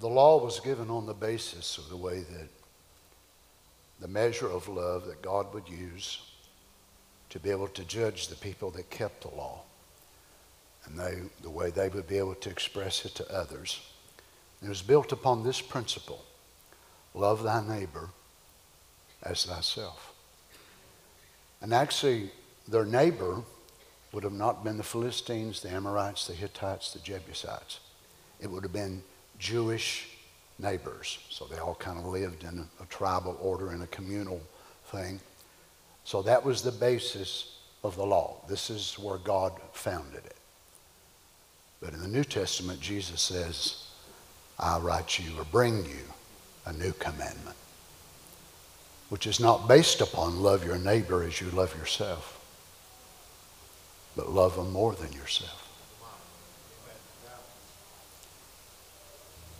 The 0.00 0.08
law 0.08 0.42
was 0.42 0.60
given 0.60 0.90
on 0.90 1.06
the 1.06 1.14
basis 1.14 1.76
of 1.76 1.88
the 1.88 1.96
way 1.96 2.20
that 2.20 2.48
the 4.00 4.08
measure 4.08 4.48
of 4.48 4.68
love 4.68 5.06
that 5.06 5.22
God 5.22 5.52
would 5.52 5.68
use 5.68 6.22
to 7.30 7.40
be 7.40 7.50
able 7.50 7.68
to 7.68 7.84
judge 7.84 8.28
the 8.28 8.36
people 8.36 8.70
that 8.70 8.90
kept 8.90 9.22
the 9.22 9.34
law 9.36 9.62
and 10.84 10.98
they, 10.98 11.18
the 11.42 11.50
way 11.50 11.70
they 11.70 11.88
would 11.88 12.06
be 12.06 12.18
able 12.18 12.36
to 12.36 12.50
express 12.50 13.04
it 13.04 13.14
to 13.16 13.34
others. 13.34 13.80
It 14.62 14.68
was 14.68 14.82
built 14.82 15.12
upon 15.12 15.42
this 15.42 15.60
principle 15.60 16.24
love 17.14 17.42
thy 17.42 17.60
neighbor 17.66 18.10
as 19.22 19.44
thyself. 19.44 20.12
And 21.60 21.74
actually, 21.74 22.30
their 22.68 22.84
neighbor 22.84 23.42
would 24.12 24.22
have 24.22 24.32
not 24.32 24.62
been 24.62 24.76
the 24.76 24.84
Philistines, 24.84 25.60
the 25.60 25.70
Amorites, 25.70 26.26
the 26.28 26.34
Hittites, 26.34 26.92
the 26.92 27.00
Jebusites. 27.00 27.80
It 28.40 28.48
would 28.48 28.62
have 28.62 28.72
been 28.72 29.02
Jewish 29.38 30.08
neighbors. 30.58 31.18
So 31.30 31.44
they 31.44 31.58
all 31.58 31.74
kind 31.76 31.98
of 31.98 32.06
lived 32.06 32.44
in 32.44 32.58
a, 32.58 32.82
a 32.82 32.86
tribal 32.86 33.38
order 33.40 33.70
and 33.70 33.82
a 33.82 33.86
communal 33.88 34.40
thing. 34.86 35.20
So 36.04 36.22
that 36.22 36.44
was 36.44 36.62
the 36.62 36.72
basis 36.72 37.58
of 37.84 37.96
the 37.96 38.04
law. 38.04 38.36
This 38.48 38.70
is 38.70 38.98
where 38.98 39.18
God 39.18 39.52
founded 39.72 40.24
it. 40.24 40.36
But 41.80 41.94
in 41.94 42.00
the 42.00 42.08
New 42.08 42.24
Testament, 42.24 42.80
Jesus 42.80 43.20
says, 43.20 43.84
I 44.58 44.78
write 44.78 45.18
you 45.18 45.38
or 45.38 45.44
bring 45.44 45.84
you 45.84 46.04
a 46.66 46.72
new 46.72 46.92
commandment, 46.92 47.56
which 49.10 49.26
is 49.26 49.38
not 49.38 49.68
based 49.68 50.00
upon 50.00 50.42
love 50.42 50.66
your 50.66 50.78
neighbor 50.78 51.22
as 51.22 51.40
you 51.40 51.50
love 51.50 51.76
yourself, 51.78 52.34
but 54.16 54.32
love 54.32 54.56
them 54.56 54.72
more 54.72 54.94
than 54.94 55.12
yourself. 55.12 55.67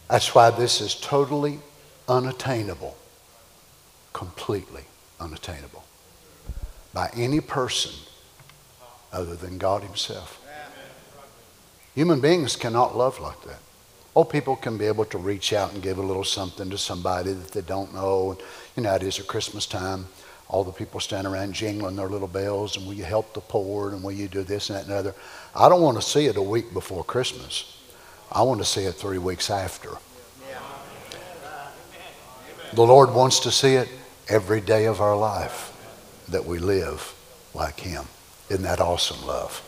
That's 0.08 0.34
why 0.34 0.50
this 0.50 0.80
is 0.80 0.94
totally 0.94 1.60
unattainable, 2.08 2.96
completely 4.12 4.84
unattainable 5.20 5.84
by 6.94 7.10
any 7.14 7.40
person 7.40 7.92
other 9.12 9.34
than 9.34 9.58
God 9.58 9.82
Himself. 9.82 10.42
Human 11.94 12.20
beings 12.20 12.56
cannot 12.56 12.96
love 12.96 13.20
like 13.20 13.42
that. 13.42 13.58
Oh, 14.16 14.24
people 14.24 14.56
can 14.56 14.78
be 14.78 14.86
able 14.86 15.04
to 15.06 15.18
reach 15.18 15.52
out 15.52 15.72
and 15.72 15.82
give 15.82 15.98
a 15.98 16.02
little 16.02 16.24
something 16.24 16.70
to 16.70 16.78
somebody 16.78 17.32
that 17.32 17.52
they 17.52 17.60
don't 17.60 17.94
know. 17.94 18.38
You 18.76 18.82
know, 18.84 18.94
it 18.94 19.02
is 19.02 19.20
at 19.20 19.26
Christmas 19.26 19.66
time. 19.66 20.06
All 20.48 20.64
the 20.64 20.72
people 20.72 20.98
stand 20.98 21.26
around 21.26 21.52
jingling 21.52 21.96
their 21.96 22.08
little 22.08 22.28
bells, 22.28 22.76
and 22.76 22.86
will 22.86 22.94
you 22.94 23.04
help 23.04 23.34
the 23.34 23.40
poor, 23.40 23.90
and 23.90 24.02
will 24.02 24.12
you 24.12 24.28
do 24.28 24.42
this 24.42 24.70
and 24.70 24.78
that 24.78 24.86
and 24.86 24.94
other. 24.94 25.14
I 25.54 25.68
don't 25.68 25.82
want 25.82 25.98
to 25.98 26.02
see 26.02 26.26
it 26.26 26.36
a 26.36 26.42
week 26.42 26.72
before 26.72 27.04
Christmas. 27.04 27.77
I 28.30 28.42
want 28.42 28.60
to 28.60 28.66
see 28.66 28.82
it 28.82 28.92
three 28.92 29.18
weeks 29.18 29.50
after. 29.50 29.90
The 32.74 32.82
Lord 32.82 33.14
wants 33.14 33.40
to 33.40 33.50
see 33.50 33.74
it 33.74 33.88
every 34.28 34.60
day 34.60 34.84
of 34.84 35.00
our 35.00 35.16
life 35.16 35.72
that 36.28 36.44
we 36.44 36.58
live 36.58 37.14
like 37.54 37.80
Him. 37.80 38.04
Isn't 38.50 38.64
that 38.64 38.80
awesome 38.80 39.26
love? 39.26 39.62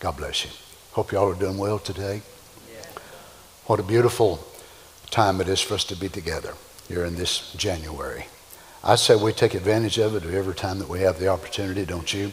God 0.00 0.16
bless 0.16 0.44
you. 0.44 0.50
Hope 0.92 1.12
y'all 1.12 1.30
are 1.30 1.34
doing 1.34 1.56
well 1.56 1.78
today. 1.78 2.22
What 3.66 3.80
a 3.80 3.84
beautiful 3.84 4.44
time 5.10 5.40
it 5.40 5.48
is 5.48 5.60
for 5.60 5.74
us 5.74 5.84
to 5.84 5.96
be 5.96 6.08
together 6.08 6.54
here 6.88 7.04
in 7.04 7.14
this 7.14 7.52
January. 7.54 8.26
I 8.82 8.96
say 8.96 9.16
we 9.16 9.32
take 9.32 9.54
advantage 9.54 9.96
of 9.98 10.14
it 10.14 10.24
every 10.34 10.54
time 10.54 10.78
that 10.80 10.88
we 10.88 11.00
have 11.00 11.18
the 11.18 11.28
opportunity, 11.28 11.86
don't 11.86 12.12
you? 12.12 12.32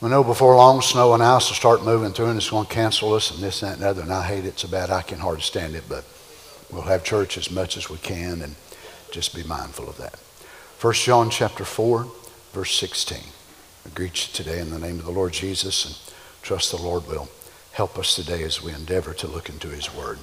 We 0.00 0.08
know 0.08 0.24
before 0.24 0.56
long 0.56 0.80
snow 0.80 1.12
and 1.12 1.22
ice 1.22 1.50
will 1.50 1.56
start 1.56 1.84
moving 1.84 2.12
through 2.12 2.28
and 2.28 2.38
it's 2.38 2.48
going 2.48 2.66
to 2.66 2.72
cancel 2.72 3.12
us 3.12 3.30
and 3.30 3.42
this, 3.42 3.62
and 3.62 3.72
that, 3.72 3.76
and 3.76 3.86
other. 3.86 4.00
And 4.02 4.12
I 4.12 4.26
hate 4.26 4.46
it 4.46 4.58
so 4.58 4.68
bad 4.68 4.88
I 4.88 5.02
can 5.02 5.18
hardly 5.18 5.42
stand 5.42 5.74
it, 5.74 5.84
but 5.90 6.04
we'll 6.72 6.82
have 6.82 7.04
church 7.04 7.36
as 7.36 7.50
much 7.50 7.76
as 7.76 7.90
we 7.90 7.98
can 7.98 8.40
and 8.40 8.54
just 9.10 9.34
be 9.34 9.42
mindful 9.42 9.90
of 9.90 9.98
that. 9.98 10.18
1 10.80 10.94
John 10.94 11.28
chapter 11.28 11.66
4, 11.66 12.06
verse 12.52 12.74
16. 12.76 13.18
I 13.18 13.88
greet 13.90 14.26
you 14.26 14.32
today 14.32 14.60
in 14.60 14.70
the 14.70 14.78
name 14.78 14.98
of 14.98 15.04
the 15.04 15.10
Lord 15.10 15.34
Jesus 15.34 15.84
and 15.84 16.14
trust 16.42 16.70
the 16.70 16.78
Lord 16.78 17.06
will 17.06 17.28
help 17.72 17.98
us 17.98 18.16
today 18.16 18.42
as 18.42 18.62
we 18.62 18.72
endeavor 18.72 19.12
to 19.12 19.26
look 19.26 19.50
into 19.50 19.68
his 19.68 19.94
word. 19.94 20.18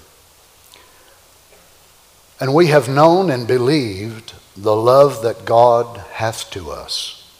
And 2.39 2.55
we 2.55 2.67
have 2.67 2.89
known 2.89 3.29
and 3.29 3.47
believed 3.47 4.33
the 4.55 4.75
love 4.75 5.21
that 5.21 5.45
God 5.45 5.97
hath 6.13 6.49
to 6.51 6.71
us. 6.71 7.31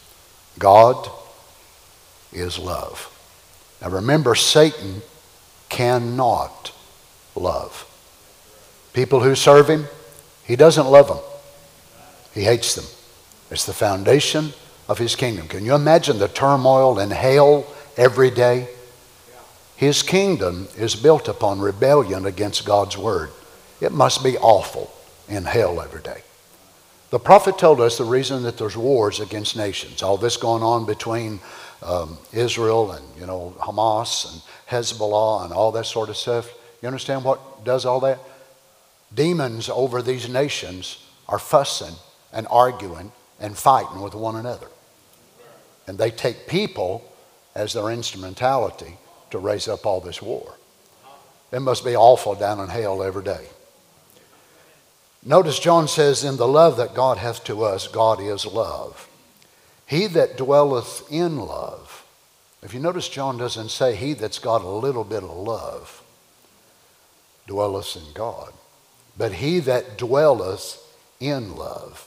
God 0.58 1.10
is 2.32 2.58
love. 2.58 3.14
Now 3.80 3.90
remember, 3.90 4.34
Satan 4.34 5.02
cannot 5.68 6.72
love. 7.34 7.84
People 8.92 9.20
who 9.20 9.34
serve 9.34 9.68
him, 9.68 9.86
he 10.44 10.56
doesn't 10.56 10.86
love 10.86 11.08
them, 11.08 11.18
he 12.34 12.42
hates 12.42 12.74
them. 12.74 12.86
It's 13.50 13.64
the 13.64 13.72
foundation 13.72 14.52
of 14.88 14.98
his 14.98 15.16
kingdom. 15.16 15.48
Can 15.48 15.64
you 15.64 15.74
imagine 15.74 16.18
the 16.18 16.28
turmoil 16.28 16.98
in 16.98 17.10
hell 17.10 17.66
every 17.96 18.30
day? 18.30 18.68
His 19.76 20.02
kingdom 20.02 20.68
is 20.76 20.96
built 20.96 21.28
upon 21.28 21.60
rebellion 21.60 22.26
against 22.26 22.66
God's 22.66 22.98
word. 22.98 23.30
It 23.80 23.92
must 23.92 24.24
be 24.24 24.36
awful 24.38 24.92
in 25.28 25.44
hell 25.44 25.80
every 25.80 26.02
day. 26.02 26.22
The 27.10 27.18
prophet 27.18 27.58
told 27.58 27.80
us 27.80 27.96
the 27.96 28.04
reason 28.04 28.42
that 28.42 28.58
there's 28.58 28.76
wars 28.76 29.20
against 29.20 29.56
nations, 29.56 30.02
all 30.02 30.18
this 30.18 30.36
going 30.36 30.62
on 30.62 30.84
between 30.84 31.40
um, 31.82 32.18
Israel 32.32 32.92
and 32.92 33.04
you 33.18 33.26
know 33.26 33.54
Hamas 33.58 34.32
and 34.32 34.42
Hezbollah 34.68 35.44
and 35.44 35.52
all 35.52 35.72
that 35.72 35.86
sort 35.86 36.08
of 36.08 36.16
stuff. 36.16 36.52
You 36.82 36.88
understand 36.88 37.24
what 37.24 37.64
does 37.64 37.84
all 37.84 38.00
that? 38.00 38.18
Demons 39.14 39.68
over 39.68 40.02
these 40.02 40.28
nations 40.28 41.04
are 41.28 41.38
fussing 41.38 41.94
and 42.32 42.46
arguing 42.50 43.12
and 43.40 43.56
fighting 43.56 44.00
with 44.00 44.14
one 44.14 44.36
another. 44.36 44.68
And 45.86 45.98
they 45.98 46.10
take 46.10 46.46
people 46.46 47.10
as 47.54 47.72
their 47.72 47.90
instrumentality 47.90 48.98
to 49.30 49.38
raise 49.38 49.68
up 49.68 49.86
all 49.86 50.00
this 50.00 50.20
war. 50.20 50.54
It 51.50 51.60
must 51.60 51.84
be 51.84 51.96
awful 51.96 52.34
down 52.34 52.60
in 52.60 52.68
hell 52.68 53.02
every 53.02 53.24
day. 53.24 53.46
Notice 55.24 55.58
John 55.58 55.88
says, 55.88 56.24
In 56.24 56.36
the 56.36 56.46
love 56.46 56.76
that 56.76 56.94
God 56.94 57.18
hath 57.18 57.42
to 57.44 57.64
us, 57.64 57.88
God 57.88 58.20
is 58.20 58.46
love. 58.46 59.07
He 59.88 60.06
that 60.08 60.36
dwelleth 60.36 61.10
in 61.10 61.38
love. 61.38 62.04
If 62.62 62.74
you 62.74 62.80
notice, 62.80 63.08
John 63.08 63.38
doesn't 63.38 63.70
say 63.70 63.94
he 63.94 64.12
that's 64.12 64.38
got 64.38 64.60
a 64.60 64.68
little 64.68 65.02
bit 65.02 65.22
of 65.22 65.30
love 65.30 66.04
dwelleth 67.46 67.96
in 67.96 68.12
God, 68.12 68.52
but 69.16 69.32
he 69.32 69.60
that 69.60 69.96
dwelleth 69.96 70.78
in 71.20 71.56
love. 71.56 72.06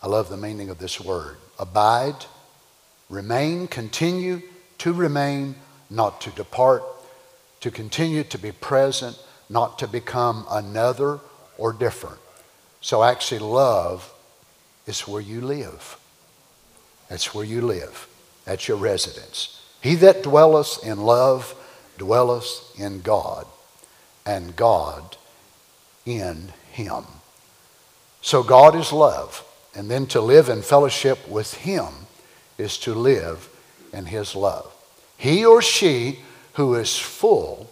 I 0.00 0.06
love 0.06 0.28
the 0.28 0.36
meaning 0.36 0.70
of 0.70 0.78
this 0.78 1.00
word. 1.00 1.38
Abide, 1.58 2.26
remain, 3.10 3.66
continue 3.66 4.40
to 4.78 4.92
remain, 4.92 5.56
not 5.90 6.20
to 6.20 6.30
depart, 6.30 6.84
to 7.62 7.72
continue 7.72 8.22
to 8.22 8.38
be 8.38 8.52
present, 8.52 9.18
not 9.48 9.80
to 9.80 9.88
become 9.88 10.46
another 10.48 11.18
or 11.58 11.72
different. 11.72 12.20
So 12.80 13.02
actually, 13.02 13.40
love 13.40 14.14
is 14.86 15.08
where 15.08 15.20
you 15.20 15.40
live. 15.40 15.98
That's 17.14 17.32
where 17.32 17.44
you 17.44 17.60
live. 17.60 18.08
That's 18.44 18.66
your 18.66 18.76
residence. 18.76 19.62
He 19.80 19.94
that 19.94 20.24
dwelleth 20.24 20.84
in 20.84 20.98
love 21.02 21.54
dwelleth 21.96 22.74
in 22.76 23.02
God, 23.02 23.46
and 24.26 24.56
God 24.56 25.16
in 26.04 26.48
him. 26.72 27.04
So 28.20 28.42
God 28.42 28.74
is 28.74 28.92
love. 28.92 29.44
And 29.76 29.88
then 29.88 30.06
to 30.06 30.20
live 30.20 30.48
in 30.48 30.62
fellowship 30.62 31.28
with 31.28 31.54
Him 31.54 31.86
is 32.58 32.78
to 32.78 32.92
live 32.92 33.48
in 33.92 34.06
His 34.06 34.34
love. 34.34 34.74
He 35.16 35.44
or 35.44 35.62
she 35.62 36.18
who 36.54 36.74
is 36.74 36.98
full 36.98 37.70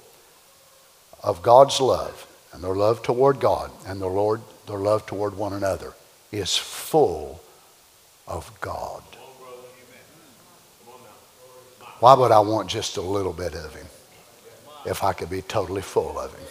of 1.21 1.43
God's 1.43 1.81
love 1.81 2.29
and 2.53 2.63
their 2.63 2.77
love 2.77 3.03
toward 3.03 3.41
God 3.41 3.73
and 3.89 4.01
their 4.01 4.09
Lord, 4.09 4.41
their 4.69 4.79
love 4.79 5.05
toward 5.05 5.37
one 5.37 5.53
another 5.53 5.95
is 6.31 6.57
full 6.57 7.43
of 8.29 8.53
God. 8.61 9.03
Why 12.03 12.15
would 12.15 12.33
I 12.33 12.41
want 12.41 12.69
just 12.69 12.97
a 12.97 13.01
little 13.01 13.33
bit 13.33 13.55
of 13.55 13.77
Him 13.77 13.87
if 14.85 15.05
I 15.05 15.13
could 15.13 15.31
be 15.31 15.41
totally 15.41 15.83
full 15.83 16.19
of 16.19 16.35
Him? 16.35 16.49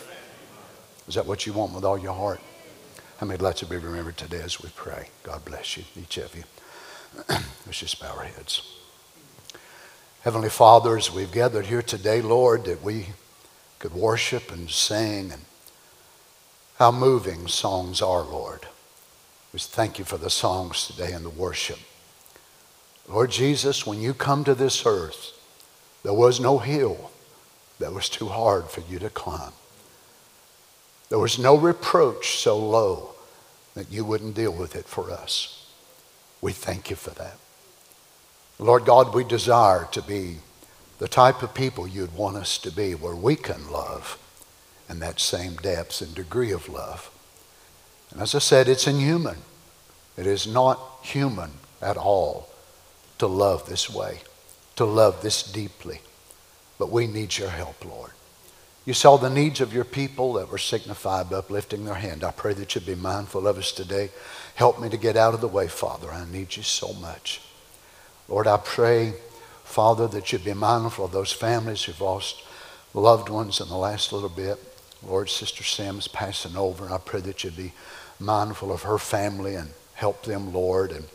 Is 1.09 1.15
that 1.15 1.25
what 1.25 1.45
you 1.45 1.51
want 1.51 1.73
with 1.73 1.83
all 1.83 1.97
your 1.97 2.13
heart? 2.13 2.39
How 3.17 3.27
many 3.27 3.37
let 3.37 3.57
to 3.57 3.65
be 3.65 3.75
remembered 3.75 4.15
today 4.15 4.39
as 4.39 4.61
we 4.61 4.69
pray? 4.77 5.09
God 5.23 5.43
bless 5.43 5.75
you, 5.75 5.83
each 5.99 6.17
of 6.19 6.33
you. 6.37 6.43
Let's 7.65 7.79
just 7.79 7.99
bow 7.99 8.15
our 8.15 8.23
heads. 8.23 8.61
Heavenly 10.21 10.47
Father, 10.47 10.95
as 10.95 11.11
we've 11.11 11.33
gathered 11.33 11.65
here 11.65 11.81
today, 11.81 12.21
Lord, 12.21 12.63
that 12.63 12.81
we 12.81 13.07
could 13.77 13.93
worship 13.93 14.53
and 14.53 14.71
sing 14.71 15.33
and 15.33 15.41
how 16.77 16.93
moving 16.93 17.49
songs 17.49 18.01
are, 18.01 18.23
Lord. 18.23 18.67
We 19.51 19.59
thank 19.59 19.99
you 19.99 20.05
for 20.05 20.17
the 20.17 20.29
songs 20.29 20.87
today 20.87 21.11
and 21.11 21.25
the 21.25 21.29
worship. 21.29 21.79
Lord 23.05 23.31
Jesus, 23.31 23.85
when 23.85 23.99
you 23.99 24.13
come 24.13 24.45
to 24.45 24.55
this 24.55 24.85
earth, 24.85 25.39
there 26.03 26.13
was 26.13 26.39
no 26.39 26.57
hill 26.57 27.11
that 27.79 27.93
was 27.93 28.09
too 28.09 28.27
hard 28.27 28.69
for 28.69 28.81
you 28.81 28.99
to 28.99 29.09
climb. 29.09 29.53
There 31.09 31.19
was 31.19 31.37
no 31.37 31.57
reproach 31.57 32.37
so 32.37 32.57
low 32.57 33.11
that 33.73 33.91
you 33.91 34.05
wouldn't 34.05 34.35
deal 34.35 34.53
with 34.53 34.75
it 34.75 34.85
for 34.85 35.11
us. 35.11 35.67
We 36.41 36.53
thank 36.53 36.89
you 36.89 36.95
for 36.95 37.11
that. 37.11 37.37
Lord 38.59 38.85
God, 38.85 39.13
we 39.13 39.23
desire 39.23 39.87
to 39.91 40.01
be 40.01 40.37
the 40.99 41.07
type 41.07 41.41
of 41.41 41.53
people 41.53 41.87
you'd 41.87 42.13
want 42.13 42.37
us 42.37 42.57
to 42.59 42.71
be 42.71 42.93
where 42.93 43.15
we 43.15 43.35
can 43.35 43.71
love 43.71 44.19
in 44.87 44.99
that 44.99 45.19
same 45.19 45.55
depth 45.55 46.01
and 46.01 46.13
degree 46.13 46.51
of 46.51 46.69
love. 46.69 47.09
And 48.11 48.21
as 48.21 48.35
I 48.35 48.39
said, 48.39 48.67
it's 48.67 48.87
inhuman. 48.87 49.37
It 50.17 50.27
is 50.27 50.45
not 50.45 50.79
human 51.01 51.51
at 51.81 51.97
all 51.97 52.49
to 53.17 53.27
love 53.27 53.67
this 53.67 53.89
way, 53.89 54.19
to 54.81 54.85
love 54.85 55.21
this 55.21 55.43
deeply. 55.43 56.01
But 56.79 56.89
we 56.89 57.05
need 57.05 57.37
your 57.37 57.49
help, 57.49 57.85
Lord. 57.85 58.09
You 58.83 58.95
saw 58.95 59.15
the 59.15 59.29
needs 59.29 59.61
of 59.61 59.75
your 59.75 59.83
people 59.83 60.33
that 60.33 60.49
were 60.49 60.57
signified 60.57 61.29
by 61.29 61.37
uplifting 61.37 61.85
their 61.85 61.93
hand. 61.93 62.23
I 62.23 62.31
pray 62.31 62.53
that 62.55 62.73
you'd 62.73 62.87
be 62.87 62.95
mindful 62.95 63.47
of 63.47 63.59
us 63.59 63.71
today. 63.71 64.09
Help 64.55 64.81
me 64.81 64.89
to 64.89 64.97
get 64.97 65.15
out 65.15 65.35
of 65.35 65.41
the 65.41 65.47
way, 65.47 65.67
Father. 65.67 66.09
I 66.09 66.25
need 66.25 66.55
you 66.55 66.63
so 66.63 66.93
much. 66.93 67.41
Lord, 68.27 68.47
I 68.47 68.57
pray, 68.57 69.13
Father, 69.63 70.07
that 70.07 70.31
you'd 70.31 70.43
be 70.43 70.55
mindful 70.55 71.05
of 71.05 71.11
those 71.11 71.31
families 71.31 71.83
who've 71.83 72.01
lost 72.01 72.43
loved 72.95 73.29
ones 73.29 73.61
in 73.61 73.69
the 73.69 73.77
last 73.77 74.11
little 74.11 74.29
bit. 74.29 74.57
Lord, 75.05 75.29
Sister 75.29 75.63
Sam's 75.63 76.07
passing 76.07 76.57
over, 76.57 76.91
I 76.91 76.97
pray 76.97 77.21
that 77.21 77.43
you'd 77.43 77.55
be 77.55 77.73
mindful 78.19 78.71
of 78.71 78.81
her 78.81 78.97
family 78.97 79.53
and 79.53 79.69
help 79.93 80.23
them, 80.23 80.51
Lord. 80.51 80.91
And 80.91 81.05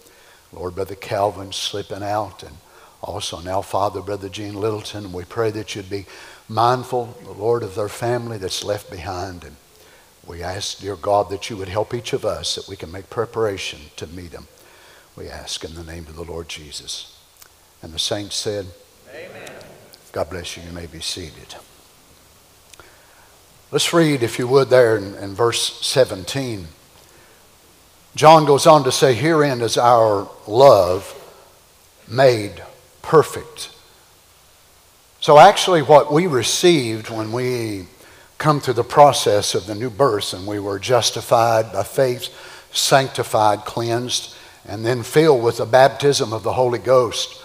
Lord, 0.53 0.77
Brother 0.77 0.95
Calvin 0.95 1.51
slipping 1.51 2.05
out, 2.05 2.45
and 2.45 2.57
also 3.03 3.41
now, 3.41 3.63
Father, 3.63 4.01
Brother 4.01 4.29
Gene 4.29 4.55
Littleton. 4.55 5.13
We 5.13 5.25
pray 5.25 5.51
that 5.51 5.75
you'd 5.75 5.91
be 5.91 6.07
mindful, 6.49 7.17
Lord, 7.37 7.63
of 7.63 7.75
their 7.75 7.89
family 7.89 8.39
that's 8.39 8.65
left 8.65 8.91
behind. 8.91 9.45
And 9.45 9.57
we 10.27 10.43
ask, 10.43 10.81
dear 10.81 10.97
God, 10.97 11.31
that 11.31 11.51
you 11.51 11.57
would 11.57 11.69
help 11.69 11.95
each 11.95 12.13
of 12.13 12.25
us 12.25 12.55
that 12.57 12.69
we 12.69 12.77
can 12.77 12.91
make 12.91 13.11
preparation 13.11 13.79
to 13.97 14.07
meet 14.07 14.33
them. 14.33 14.49
We 15.17 15.29
ask 15.29 15.65
in 15.65 15.75
the 15.75 15.85
name 15.85 16.07
of 16.09 16.17
the 16.17 16.25
Lord 16.25 16.49
Jesus. 16.49 17.19
And 17.83 17.93
the 17.93 17.99
saints 17.99 18.37
said, 18.37 18.67
Amen. 19.15 19.51
God 20.13 20.31
bless 20.31 20.57
you. 20.57 20.63
You 20.63 20.73
may 20.73 20.87
be 20.87 21.01
seated. 21.01 21.55
Let's 23.71 23.93
read, 23.93 24.23
if 24.23 24.39
you 24.39 24.47
would, 24.49 24.69
there 24.69 24.97
in, 24.97 25.15
in 25.15 25.35
verse 25.35 25.85
17. 25.87 26.67
John 28.15 28.47
goes 28.47 28.67
on 28.67 28.85
to 28.85 28.93
say, 28.93 29.15
Herein 29.15 29.61
is 29.61 29.77
our 29.77 30.29
love 30.47 31.13
made 32.09 32.63
perfect. 33.07 33.71
So, 35.21 35.39
actually, 35.39 35.83
what 35.83 36.13
we 36.13 36.27
received 36.27 37.09
when 37.09 37.31
we 37.31 37.87
come 38.37 38.61
through 38.61 38.75
the 38.75 38.85
process 38.85 39.55
of 39.55 39.67
the 39.67 39.77
new 39.77 39.91
birth 39.91 40.33
and 40.35 40.45
we 40.47 40.59
were 40.59 40.81
justified 40.81 41.73
by 41.73 41.85
faith, 41.85 42.29
sanctified, 42.73 43.61
cleansed, 43.61 44.35
and 44.67 44.85
then 44.85 45.05
filled 45.05 45.43
with 45.43 45.59
the 45.59 45.67
baptism 45.67 46.33
of 46.33 46.43
the 46.43 46.53
Holy 46.53 46.81
Ghost, 46.81 47.41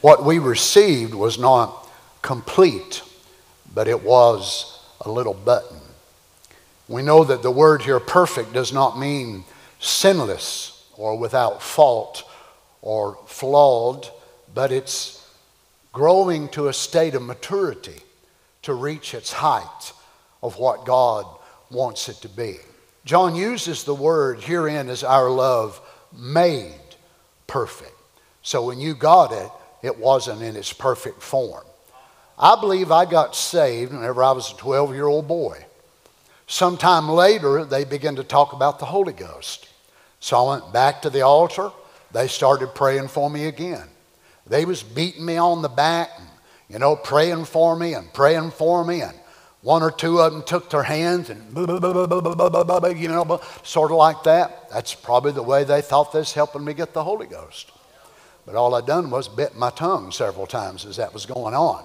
what 0.00 0.24
we 0.24 0.40
received 0.40 1.14
was 1.14 1.38
not 1.38 1.88
complete, 2.20 3.02
but 3.72 3.86
it 3.86 4.02
was 4.02 4.80
a 5.00 5.10
little 5.10 5.34
button. 5.34 5.78
We 6.88 7.02
know 7.02 7.22
that 7.22 7.42
the 7.42 7.50
word 7.50 7.82
here, 7.82 8.00
perfect, 8.00 8.52
does 8.52 8.72
not 8.72 8.98
mean 8.98 9.44
sinless 9.78 10.84
or 10.96 11.16
without 11.16 11.62
fault 11.62 12.24
or 12.82 13.18
flawed, 13.26 14.10
but 14.56 14.72
it's 14.72 15.22
growing 15.92 16.48
to 16.48 16.68
a 16.68 16.72
state 16.72 17.14
of 17.14 17.20
maturity 17.20 18.00
to 18.62 18.72
reach 18.72 19.12
its 19.12 19.30
height 19.30 19.92
of 20.42 20.56
what 20.58 20.86
God 20.86 21.26
wants 21.70 22.08
it 22.08 22.16
to 22.22 22.28
be. 22.30 22.56
John 23.04 23.36
uses 23.36 23.84
the 23.84 23.94
word 23.94 24.40
herein 24.40 24.88
as 24.88 25.04
our 25.04 25.28
love 25.28 25.78
made 26.10 26.80
perfect. 27.46 27.92
So 28.40 28.64
when 28.64 28.80
you 28.80 28.94
got 28.94 29.30
it, 29.30 29.50
it 29.82 29.98
wasn't 29.98 30.40
in 30.40 30.56
its 30.56 30.72
perfect 30.72 31.20
form. 31.20 31.64
I 32.38 32.58
believe 32.58 32.90
I 32.90 33.04
got 33.04 33.36
saved 33.36 33.92
whenever 33.92 34.24
I 34.24 34.32
was 34.32 34.52
a 34.52 34.56
12 34.56 34.94
year 34.94 35.06
old 35.06 35.28
boy. 35.28 35.66
Sometime 36.46 37.10
later, 37.10 37.66
they 37.66 37.84
began 37.84 38.16
to 38.16 38.24
talk 38.24 38.54
about 38.54 38.78
the 38.78 38.86
Holy 38.86 39.12
Ghost. 39.12 39.68
So 40.18 40.46
I 40.46 40.56
went 40.56 40.72
back 40.72 41.02
to 41.02 41.10
the 41.10 41.20
altar. 41.20 41.72
They 42.10 42.26
started 42.26 42.74
praying 42.74 43.08
for 43.08 43.28
me 43.28 43.48
again. 43.48 43.86
They 44.46 44.64
was 44.64 44.82
beating 44.82 45.24
me 45.24 45.36
on 45.36 45.62
the 45.62 45.68
back, 45.68 46.10
and, 46.18 46.28
you 46.68 46.78
know, 46.78 46.96
praying 46.96 47.46
for 47.46 47.76
me 47.76 47.94
and 47.94 48.12
praying 48.12 48.52
for 48.52 48.84
me. 48.84 49.02
And 49.02 49.18
one 49.62 49.82
or 49.82 49.90
two 49.90 50.20
of 50.20 50.32
them 50.32 50.42
took 50.44 50.70
their 50.70 50.84
hands 50.84 51.28
and, 51.30 51.56
you 51.56 53.08
know, 53.08 53.40
sort 53.64 53.90
of 53.90 53.96
like 53.96 54.22
that. 54.22 54.70
That's 54.70 54.94
probably 54.94 55.32
the 55.32 55.42
way 55.42 55.64
they 55.64 55.82
thought 55.82 56.12
this 56.12 56.32
helping 56.32 56.64
me 56.64 56.74
get 56.74 56.92
the 56.92 57.02
Holy 57.02 57.26
Ghost. 57.26 57.72
But 58.44 58.54
all 58.54 58.76
I 58.76 58.80
done 58.80 59.10
was 59.10 59.26
bit 59.26 59.56
my 59.56 59.70
tongue 59.70 60.12
several 60.12 60.46
times 60.46 60.84
as 60.86 60.96
that 60.96 61.12
was 61.12 61.26
going 61.26 61.54
on. 61.54 61.84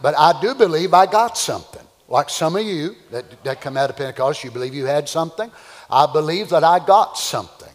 but 0.00 0.14
I 0.16 0.40
do 0.40 0.54
believe 0.54 0.94
I 0.94 1.06
got 1.06 1.36
something. 1.36 1.84
Like 2.06 2.30
some 2.30 2.54
of 2.54 2.64
you 2.64 2.94
that, 3.10 3.42
that 3.44 3.60
come 3.60 3.76
out 3.76 3.90
of 3.90 3.96
Pentecost, 3.96 4.44
you 4.44 4.50
believe 4.52 4.74
you 4.74 4.86
had 4.86 5.08
something. 5.08 5.50
I 5.90 6.06
believe 6.12 6.50
that 6.50 6.62
I 6.62 6.84
got 6.84 7.18
something, 7.18 7.72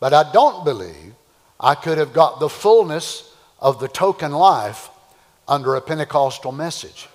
but 0.00 0.14
I 0.14 0.30
don't 0.32 0.64
believe 0.64 1.14
I 1.60 1.74
could 1.74 1.98
have 1.98 2.14
got 2.14 2.40
the 2.40 2.48
fullness 2.48 3.34
of 3.58 3.78
the 3.78 3.88
token 3.88 4.32
life 4.32 4.88
under 5.46 5.74
a 5.74 5.80
Pentecostal 5.80 6.52
message. 6.52 7.08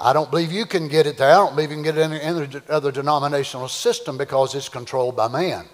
I 0.00 0.12
don't 0.12 0.30
believe 0.30 0.50
you 0.50 0.66
can 0.66 0.88
get 0.88 1.06
it 1.06 1.18
there. 1.18 1.30
I 1.30 1.34
don't 1.34 1.54
believe 1.54 1.70
you 1.70 1.76
can 1.76 1.84
get 1.84 1.96
it 1.96 2.00
in 2.00 2.12
any 2.14 2.60
other 2.68 2.90
denominational 2.90 3.68
system 3.68 4.18
because 4.18 4.54
it's 4.54 4.68
controlled 4.68 5.14
by 5.14 5.28
man. 5.28 5.66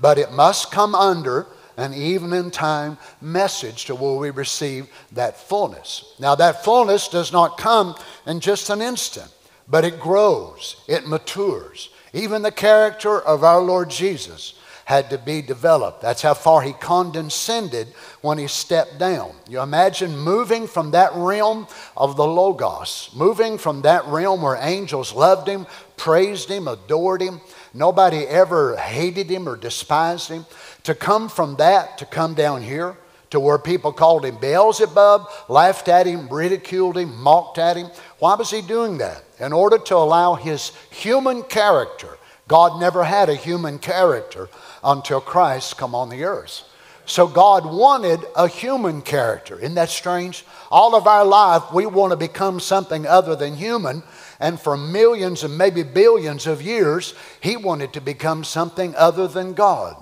But 0.00 0.18
it 0.18 0.32
must 0.32 0.70
come 0.70 0.94
under 0.94 1.46
an 1.78 1.94
evening 1.94 2.50
time 2.50 2.98
message 3.20 3.84
to 3.84 3.94
where 3.94 4.16
we 4.16 4.30
receive 4.30 4.88
that 5.12 5.38
fullness. 5.38 6.12
Now, 6.18 6.34
that 6.34 6.64
fullness 6.64 7.08
does 7.08 7.32
not 7.32 7.56
come 7.56 7.94
in 8.26 8.40
just 8.40 8.68
an 8.68 8.82
instant, 8.82 9.32
but 9.68 9.84
it 9.84 10.00
grows, 10.00 10.76
it 10.88 11.06
matures. 11.06 11.90
Even 12.12 12.42
the 12.42 12.50
character 12.50 13.20
of 13.20 13.44
our 13.44 13.60
Lord 13.60 13.90
Jesus 13.90 14.57
had 14.88 15.10
to 15.10 15.18
be 15.18 15.42
developed. 15.42 16.00
That's 16.00 16.22
how 16.22 16.32
far 16.32 16.62
he 16.62 16.72
condescended 16.72 17.88
when 18.22 18.38
he 18.38 18.46
stepped 18.46 18.98
down. 18.98 19.32
You 19.46 19.60
imagine 19.60 20.16
moving 20.16 20.66
from 20.66 20.92
that 20.92 21.12
realm 21.14 21.66
of 21.94 22.16
the 22.16 22.26
Logos, 22.26 23.10
moving 23.14 23.58
from 23.58 23.82
that 23.82 24.06
realm 24.06 24.40
where 24.40 24.56
angels 24.58 25.12
loved 25.12 25.46
him, 25.46 25.66
praised 25.98 26.48
him, 26.48 26.66
adored 26.66 27.20
him, 27.20 27.42
nobody 27.74 28.26
ever 28.26 28.78
hated 28.78 29.28
him 29.28 29.46
or 29.46 29.58
despised 29.58 30.30
him, 30.30 30.46
to 30.84 30.94
come 30.94 31.28
from 31.28 31.56
that 31.56 31.98
to 31.98 32.06
come 32.06 32.32
down 32.32 32.62
here 32.62 32.96
to 33.28 33.38
where 33.38 33.58
people 33.58 33.92
called 33.92 34.24
him 34.24 34.38
Beelzebub, 34.38 35.28
laughed 35.50 35.88
at 35.88 36.06
him, 36.06 36.30
ridiculed 36.30 36.96
him, 36.96 37.14
mocked 37.14 37.58
at 37.58 37.76
him. 37.76 37.88
Why 38.20 38.36
was 38.36 38.50
he 38.50 38.62
doing 38.62 38.96
that? 38.96 39.22
In 39.38 39.52
order 39.52 39.76
to 39.76 39.96
allow 39.96 40.34
his 40.34 40.72
human 40.88 41.42
character. 41.42 42.16
God 42.48 42.80
never 42.80 43.04
had 43.04 43.28
a 43.28 43.34
human 43.34 43.78
character 43.78 44.48
until 44.82 45.20
Christ 45.20 45.76
come 45.76 45.94
on 45.94 46.08
the 46.08 46.24
earth. 46.24 46.64
So 47.08 47.26
God 47.26 47.64
wanted 47.64 48.20
a 48.36 48.48
human 48.48 49.00
character. 49.00 49.58
Isn't 49.58 49.76
that 49.76 49.88
strange? 49.88 50.44
All 50.70 50.94
of 50.94 51.06
our 51.06 51.24
life, 51.24 51.72
we 51.72 51.86
want 51.86 52.10
to 52.10 52.18
become 52.18 52.60
something 52.60 53.06
other 53.06 53.34
than 53.34 53.56
human. 53.56 54.02
And 54.40 54.60
for 54.60 54.76
millions 54.76 55.42
and 55.42 55.56
maybe 55.56 55.82
billions 55.82 56.46
of 56.46 56.60
years, 56.60 57.14
he 57.40 57.56
wanted 57.56 57.94
to 57.94 58.02
become 58.02 58.44
something 58.44 58.94
other 58.94 59.26
than 59.26 59.54
God. 59.54 59.96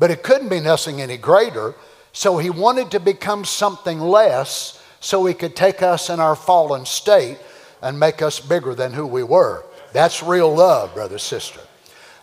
But 0.00 0.10
it 0.10 0.24
couldn't 0.24 0.48
be 0.48 0.58
nothing 0.58 1.00
any 1.00 1.16
greater 1.16 1.74
so 2.12 2.38
he 2.38 2.50
wanted 2.50 2.90
to 2.90 2.98
become 2.98 3.44
something 3.44 4.00
less 4.00 4.82
so 4.98 5.24
he 5.24 5.34
could 5.34 5.54
take 5.54 5.82
us 5.82 6.10
in 6.10 6.18
our 6.18 6.34
fallen 6.34 6.84
state 6.84 7.38
and 7.82 8.00
make 8.00 8.20
us 8.20 8.40
bigger 8.40 8.74
than 8.74 8.92
who 8.92 9.06
we 9.06 9.22
were. 9.22 9.64
That's 9.92 10.24
real 10.24 10.52
love, 10.52 10.94
brother, 10.94 11.18
sister. 11.18 11.60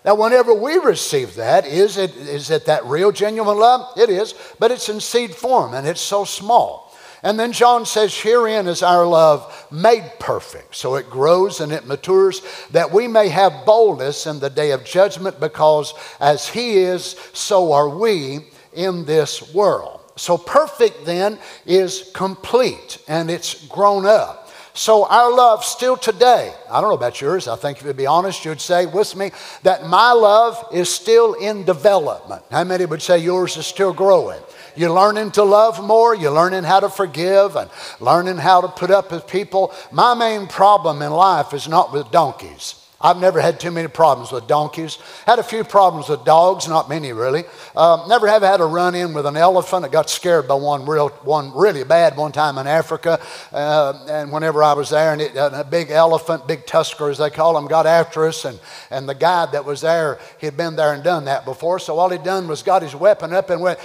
Now, 0.05 0.13
whenever 0.13 0.53
we 0.53 0.77
receive 0.77 1.33
that, 1.35 1.65
is 1.65 1.97
it, 1.97 2.15
is 2.15 2.51
it 2.51 2.67
that 2.67 2.85
real, 2.85 3.12
genuine 3.12 3.57
love? 3.57 3.97
It 3.97 4.12
is, 4.12 4.35
but 4.59 4.69
it's 4.69 4.88
in 4.88 5.01
seed 5.01 5.33
form 5.33 5.74
and 5.74 5.88
it's 5.88 6.00
so 6.00 6.24
small. 6.24 6.85
And 7.24 7.39
then 7.39 7.51
John 7.51 7.88
says, 7.88 8.15
Herein 8.15 8.67
is 8.67 8.83
our 8.83 9.07
love 9.07 9.67
made 9.71 10.12
perfect. 10.19 10.75
So 10.75 10.93
it 10.93 11.09
grows 11.09 11.59
and 11.59 11.71
it 11.71 11.88
matures, 11.88 12.43
that 12.69 12.91
we 12.91 13.07
may 13.07 13.29
have 13.29 13.65
boldness 13.65 14.27
in 14.27 14.39
the 14.39 14.51
day 14.51 14.69
of 14.71 14.85
judgment, 14.85 15.39
because 15.39 15.95
as 16.19 16.47
He 16.47 16.77
is, 16.77 17.15
so 17.33 17.74
are 17.74 17.89
we 17.89 18.45
in 18.74 19.05
this 19.05 19.51
world. 19.55 20.01
So 20.17 20.38
perfect 20.38 21.03
then 21.05 21.39
is 21.65 22.12
complete 22.13 23.00
and 23.07 23.31
it's 23.31 23.67
grown 23.67 24.05
up. 24.05 24.44
So 24.75 25.05
our 25.05 25.34
love 25.34 25.63
still 25.63 25.96
today, 25.96 26.53
I 26.70 26.82
don't 26.82 26.89
know 26.89 26.98
about 26.98 27.22
yours, 27.22 27.48
I 27.48 27.55
think 27.55 27.79
if 27.79 27.86
you'd 27.86 27.96
be 27.96 28.08
honest, 28.08 28.44
you'd 28.44 28.60
say 28.60 28.86
with 28.86 29.15
me 29.15 29.32
that 29.63 29.88
my 29.88 30.12
love 30.12 30.62
is 30.74 30.89
still 30.89 31.34
in 31.34 31.63
development. 31.63 32.44
How 32.51 32.65
many 32.65 32.86
would 32.86 33.01
say 33.01 33.17
yours 33.20 33.55
is 33.55 33.65
still 33.65 33.94
growing? 33.94 34.41
You're 34.75 34.91
learning 34.91 35.32
to 35.32 35.44
love 35.44 35.82
more. 35.82 36.13
You're 36.13 36.34
learning 36.34 36.65
how 36.65 36.82
to 36.82 36.89
forgive 36.89 37.55
and 37.55 37.70
learning 38.01 38.36
how 38.38 38.60
to 38.60 38.67
put 38.67 38.91
up 38.91 39.12
with 39.12 39.27
people. 39.27 39.74
My 39.94 40.13
main 40.13 40.48
problem 40.48 41.01
in 41.01 41.12
life 41.12 41.53
is 41.53 41.70
not 41.70 41.94
with 41.94 42.12
donkeys. 42.12 42.84
I've 43.05 43.17
never 43.17 43.39
had 43.39 43.59
too 43.59 43.69
many 43.69 43.88
problems 43.88 44.31
with 44.31 44.47
donkeys. 44.47 44.97
Had 45.27 45.38
a 45.38 45.43
few 45.43 45.63
problems 45.63 46.09
with 46.09 46.25
dogs, 46.25 46.67
not 46.67 46.89
many 46.89 47.13
really. 47.13 47.43
Um, 47.75 48.09
never 48.09 48.27
have 48.27 48.41
had 48.41 48.62
a 48.62 48.65
run 48.65 48.95
in 48.95 49.13
with 49.13 49.27
an 49.27 49.38
elephant. 49.38 49.85
I 49.85 49.89
got 49.89 50.09
scared 50.09 50.47
by 50.47 50.55
one 50.55 50.88
real, 50.88 51.09
one 51.09 51.55
really 51.55 51.83
bad 51.83 52.17
one 52.17 52.31
time 52.31 52.57
in 52.57 52.65
Africa. 52.65 53.21
Uh, 53.53 54.07
and 54.09 54.31
whenever 54.31 54.63
I 54.63 54.74
was 54.74 54.89
there, 54.89 55.13
and 55.13 55.21
it, 55.21 55.38
uh, 55.38 55.51
a 55.53 55.63
big 55.63 55.91
elephant, 55.91 56.47
big 56.47 56.65
tusker 56.65 57.07
as 57.12 57.19
they 57.19 57.29
call 57.29 57.53
them, 57.53 57.67
got 57.67 57.85
after 57.85 58.25
us. 58.25 58.43
And, 58.43 58.59
and 58.89 59.07
the 59.07 59.13
guide 59.13 59.51
that 59.51 59.65
was 59.65 59.81
there, 59.81 60.17
he'd 60.41 60.57
been 60.57 60.75
there 60.75 60.91
and 60.91 61.03
done 61.03 61.25
that 61.25 61.45
before. 61.45 61.77
So 61.77 62.00
all 62.00 62.09
he'd 62.09 62.24
done 62.24 62.47
was 62.47 62.63
got 62.63 62.81
his 62.81 62.95
weapon 62.95 63.33
up 63.33 63.51
and 63.51 63.62
went 63.62 63.77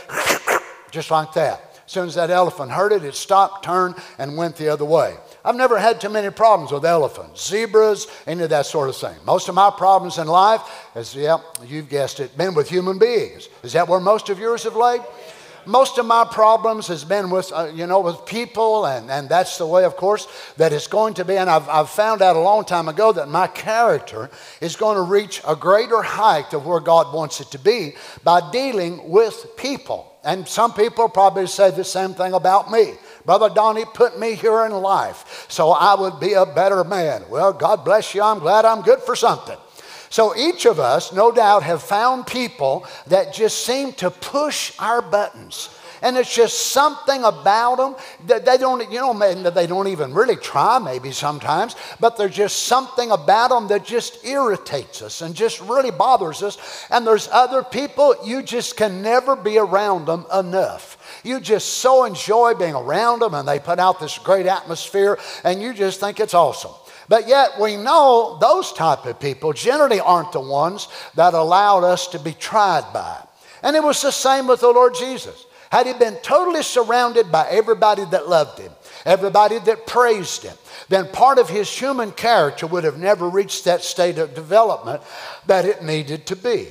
just 0.93 1.11
like 1.11 1.35
that. 1.35 1.79
As 1.85 1.93
soon 1.93 2.07
as 2.07 2.15
that 2.15 2.31
elephant 2.31 2.71
heard 2.71 2.93
it, 2.93 3.05
it 3.05 3.15
stopped, 3.15 3.67
turned, 3.67 3.97
and 4.17 4.39
went 4.39 4.57
the 4.57 4.71
other 4.71 4.87
way. 4.87 5.19
I've 5.45 5.57
never 5.57 5.79
had 5.79 6.01
too 6.01 6.11
many 6.11 6.31
problems 6.31 6.71
with 6.71 6.85
elephants, 6.85 7.49
zebras, 7.49 8.07
any 8.27 8.43
of 8.43 8.51
that 8.51 8.67
sort 8.67 8.89
of 8.89 8.97
thing. 8.97 9.17
Most 9.25 9.49
of 9.49 9.55
my 9.55 9.71
problems 9.71 10.19
in 10.19 10.27
life 10.27 10.61
is, 10.95 11.15
yeah, 11.15 11.39
you've 11.65 11.89
guessed 11.89 12.21
it, 12.21 12.37
been 12.37 12.55
with 12.55 12.69
human 12.69 12.99
beings. 12.99 13.49
Is 13.63 13.73
that 13.73 13.89
where 13.89 14.01
most 14.01 14.29
of 14.29 14.39
yours 14.39 14.65
have 14.65 14.77
laid? 14.77 15.01
Most 15.67 15.99
of 15.99 16.07
my 16.07 16.27
problems 16.31 16.89
has 16.89 17.05
been 17.05 17.31
with, 17.31 17.53
uh, 17.53 17.71
you 17.75 17.87
know, 17.87 18.01
with 18.01 18.25
people, 18.25 18.87
and, 18.87 19.11
and 19.11 19.29
that's 19.29 19.59
the 19.59 19.67
way, 19.67 19.85
of 19.85 19.97
course, 19.97 20.27
that 20.57 20.73
it's 20.73 20.87
going 20.87 21.15
to 21.15 21.25
be. 21.25 21.37
And 21.37 21.51
I've, 21.51 21.69
I've 21.69 21.91
found 21.91 22.23
out 22.23 22.37
a 22.37 22.41
long 22.41 22.65
time 22.65 22.89
ago 22.89 23.13
that 23.13 23.29
my 23.29 23.47
character 23.47 24.31
is 24.61 24.77
going 24.77 24.97
to 24.97 25.03
reach 25.03 25.43
a 25.47 25.55
greater 25.55 26.03
height 26.03 26.55
of 26.55 26.67
where 26.67 26.81
God 26.81 27.15
wants 27.15 27.41
it 27.41 27.51
to 27.51 27.59
be 27.59 27.95
by 28.25 28.51
dealing 28.51 29.11
with 29.11 29.57
people. 29.57 30.11
And 30.25 30.47
some 30.47 30.73
people 30.73 31.09
probably 31.09 31.47
say 31.47 31.71
the 31.71 31.85
same 31.85 32.15
thing 32.15 32.35
about 32.35 32.71
me. 32.71 32.95
Brother 33.25 33.49
Donny 33.49 33.85
put 33.85 34.19
me 34.19 34.35
here 34.35 34.65
in 34.65 34.73
life 34.73 35.47
so 35.49 35.71
I 35.71 35.95
would 35.95 36.21
be 36.21 36.33
a 36.33 36.47
better 36.47 36.85
man. 36.85 37.25
Well, 37.29 37.53
God 37.53 37.85
bless 37.85 38.15
you. 38.15 38.23
I'm 38.23 38.39
glad 38.39 38.65
I'm 38.65 38.83
good 38.83 39.01
for 39.01 39.15
something. 39.15 39.59
So 40.09 40.37
each 40.37 40.67
of 40.67 40.81
us, 40.81 41.13
no 41.13 41.31
doubt, 41.31 41.63
have 41.63 41.83
found 41.83 42.27
people 42.27 42.87
that 43.07 43.33
just 43.33 43.65
seem 43.65 43.93
to 43.95 44.11
push 44.11 44.73
our 44.79 45.01
buttons. 45.03 45.69
And 46.03 46.17
it's 46.17 46.35
just 46.35 46.73
something 46.73 47.23
about 47.25 47.77
them 47.77 47.95
that 48.27 48.47
they 48.47 48.57
don't, 48.57 48.91
you 48.91 49.01
know, 49.01 49.51
they 49.51 49.67
don't 49.67 49.87
even 49.87 50.15
really 50.15 50.37
try 50.37 50.79
maybe 50.79 51.13
sometimes, 51.13 51.77
but 52.01 52.17
there's 52.17 52.35
just 52.35 52.63
something 52.63 53.11
about 53.11 53.51
them 53.51 53.69
that 53.69 53.85
just 53.85 54.25
irritates 54.25 55.03
us 55.03 55.21
and 55.21 55.35
just 55.35 55.61
really 55.61 55.91
bothers 55.91 56.43
us. 56.43 56.87
And 56.91 57.07
there's 57.07 57.29
other 57.31 57.63
people, 57.63 58.17
you 58.25 58.43
just 58.43 58.79
can 58.79 59.03
never 59.03 59.37
be 59.37 59.59
around 59.59 60.07
them 60.07 60.25
enough. 60.35 60.97
You 61.25 61.41
just 61.41 61.79
so 61.79 62.05
enjoy 62.05 62.55
being 62.55 62.75
around 62.75 63.21
them 63.21 63.35
and 63.35 63.47
they 63.47 63.59
put 63.59 63.79
out 63.79 64.01
this 64.01 64.19
great 64.19 64.47
atmosphere 64.47 65.19
and 65.45 65.61
you 65.61 65.75
just 65.75 66.01
think 66.01 66.21
it's 66.21 66.35
awesome. 66.35 66.73
But 67.09 67.27
yet 67.27 67.59
we 67.61 67.77
know 67.77 68.39
those 68.41 68.73
type 68.73 69.05
of 69.05 69.19
people 69.19 69.53
generally 69.53 70.01
aren't 70.01 70.33
the 70.33 70.41
ones 70.41 70.89
that 71.17 71.35
allowed 71.35 71.83
us 71.83 72.07
to 72.09 72.19
be 72.19 72.33
tried 72.33 72.93
by. 72.93 73.21
And 73.63 73.75
it 73.77 73.83
was 73.83 74.01
the 74.01 74.13
same 74.13 74.47
with 74.47 74.61
the 74.61 74.71
Lord 74.71 74.95
Jesus. 74.95 75.47
Had 75.71 75.87
he 75.87 75.93
been 75.93 76.17
totally 76.23 76.63
surrounded 76.63 77.31
by 77.31 77.49
everybody 77.49 78.05
that 78.07 78.29
loved 78.29 78.59
him, 78.59 78.73
everybody 79.05 79.59
that 79.61 79.87
praised 79.87 80.43
him, 80.43 80.57
then 80.89 81.07
part 81.09 81.39
of 81.39 81.49
his 81.49 81.71
human 81.71 82.11
character 82.13 82.67
would 82.67 82.85
have 82.85 82.99
never 82.99 83.29
reached 83.29 83.65
that 83.65 83.83
state 83.83 84.19
of 84.19 84.35
development 84.35 85.03
that 85.47 85.65
it 85.65 85.83
needed 85.83 86.27
to 86.27 86.37
be. 86.37 86.69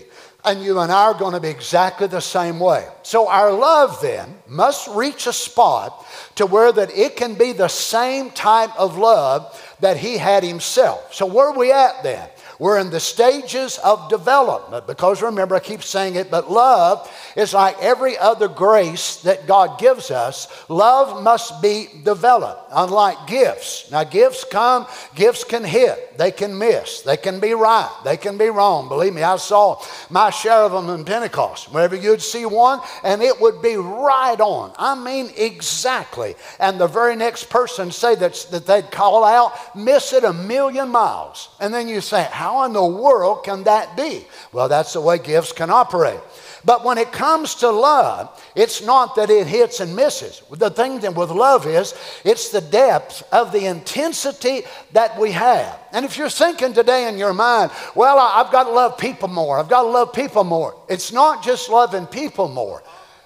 And 0.50 0.64
you 0.64 0.80
and 0.80 0.92
I 0.92 1.04
are 1.04 1.14
going 1.14 1.34
to 1.34 1.40
be 1.40 1.50
exactly 1.50 2.08
the 2.08 2.22
same 2.22 2.60
way. 2.60 2.88
So 3.04 3.28
our 3.28 3.52
love 3.52 4.02
then 4.02 4.40
must 4.48 4.88
reach 4.88 5.28
a 5.28 5.34
spot 5.34 6.04
to 6.38 6.48
where 6.48 6.72
that 6.72 6.90
it 6.90 7.16
can 7.16 7.36
be 7.36 7.52
the 7.52 7.68
same 7.68 8.32
type 8.32 8.76
of 8.76 8.98
love 8.98 9.64
that 9.80 9.98
he 9.98 10.18
had 10.18 10.44
himself. 10.44 11.14
So 11.14 11.28
where 11.28 11.50
are 11.50 11.58
we 11.58 11.72
at 11.72 12.02
then? 12.02 12.28
We're 12.60 12.78
in 12.80 12.90
the 12.90 13.00
stages 13.00 13.78
of 13.78 14.10
development 14.10 14.86
because 14.86 15.22
remember, 15.22 15.56
I 15.56 15.62
keep 15.62 15.82
saying 15.82 16.16
it, 16.16 16.30
but 16.30 16.52
love 16.52 17.10
is 17.38 17.54
like 17.54 17.78
every 17.82 18.18
other 18.18 18.50
grace 18.50 19.22
that 19.22 19.48
God 19.48 19.80
gives 19.80 20.12
us. 20.12 20.48
Love 20.68 21.24
must 21.24 21.62
be 21.62 21.88
developed, 22.04 22.70
unlike 22.74 23.28
gifts. 23.28 23.90
Now, 23.92 24.04
gifts 24.04 24.44
come, 24.44 24.88
gifts 25.16 25.46
can 25.46 25.64
hit, 25.64 26.18
they 26.18 26.32
can 26.32 26.58
miss, 26.58 27.02
they 27.02 27.16
can 27.16 27.40
be 27.40 27.54
right, 27.54 27.90
they 28.04 28.18
can 28.18 28.38
be 28.38 28.50
wrong. 28.50 28.90
Believe 28.90 29.14
me, 29.14 29.24
I 29.24 29.38
saw 29.38 29.82
my 30.10 30.30
share 30.30 30.64
of 30.64 30.74
them 30.74 30.90
in 30.90 31.06
Pentecost. 31.06 31.72
Whenever 31.72 31.96
you'd 31.96 32.22
see 32.22 32.46
one, 32.46 32.82
and 33.06 33.22
it 33.22 33.40
would 33.40 33.62
be 33.62 33.78
right 33.78 34.40
on. 34.40 34.74
I 34.78 34.96
mean, 34.96 35.32
exactly. 35.38 36.36
And 36.60 36.78
the 36.78 36.88
very 36.88 37.16
next 37.16 37.50
person 37.50 37.90
say 37.90 38.16
that, 38.16 38.34
that 38.52 38.66
they'd 38.66 38.92
call 38.92 39.24
out, 39.24 39.54
miss 39.78 40.12
it 40.12 40.26
a 40.26 40.34
million 40.34 40.90
miles. 40.90 41.48
And 41.62 41.74
then 41.74 41.88
you 41.88 42.02
say, 42.02 42.24
How 42.30 42.49
how 42.50 42.64
in 42.64 42.74
the 42.74 42.84
world 42.84 43.44
can 43.44 43.64
that 43.64 43.96
be? 43.96 44.26
Well, 44.52 44.68
that's 44.68 44.94
the 44.94 45.02
way 45.02 45.20
gifts 45.20 45.52
can 45.52 45.70
operate. 45.70 46.20
But 46.66 46.84
when 46.84 46.98
it 46.98 47.12
comes 47.12 47.56
to 47.56 47.70
love, 47.70 48.44
it's 48.56 48.84
not 48.84 49.16
that 49.16 49.30
it 49.30 49.46
hits 49.46 49.80
and 49.80 49.96
misses. 49.96 50.42
The 50.52 50.72
thing 50.72 51.00
with 51.14 51.30
love 51.30 51.68
is, 51.68 51.94
it's 52.26 52.50
the 52.50 52.62
depth 52.62 53.24
of 53.32 53.52
the 53.52 53.66
intensity 53.66 54.64
that 54.94 55.18
we 55.20 55.32
have. 55.32 55.80
And 55.94 56.06
if 56.06 56.18
you're 56.18 56.30
thinking 56.30 56.74
today 56.74 57.08
in 57.08 57.18
your 57.18 57.34
mind, 57.34 57.72
well, 57.94 58.18
I've 58.18 58.52
got 58.52 58.64
to 58.64 58.72
love 58.72 58.98
people 58.98 59.30
more, 59.30 59.60
I've 59.60 59.70
got 59.70 59.84
to 59.84 59.90
love 59.90 60.12
people 60.12 60.44
more, 60.44 60.76
it's 60.90 61.14
not 61.14 61.44
just 61.44 61.70
loving 61.70 62.08
people 62.08 62.48
more, 62.50 62.82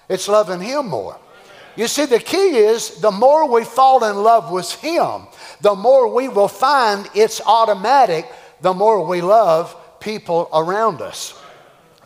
it's 0.08 0.28
loving 0.28 0.60
Him 0.60 0.88
more. 0.88 1.18
You 1.76 1.88
see, 1.88 2.04
the 2.04 2.20
key 2.20 2.56
is 2.58 3.00
the 3.00 3.10
more 3.10 3.50
we 3.50 3.64
fall 3.64 4.04
in 4.04 4.22
love 4.22 4.52
with 4.52 4.70
Him, 4.74 5.26
the 5.60 5.74
more 5.74 6.06
we 6.06 6.28
will 6.28 6.46
find 6.46 7.08
it's 7.14 7.40
automatic 7.40 8.30
the 8.64 8.72
more 8.72 9.06
we 9.06 9.20
love 9.20 9.76
people 10.00 10.48
around 10.50 11.02
us. 11.02 11.38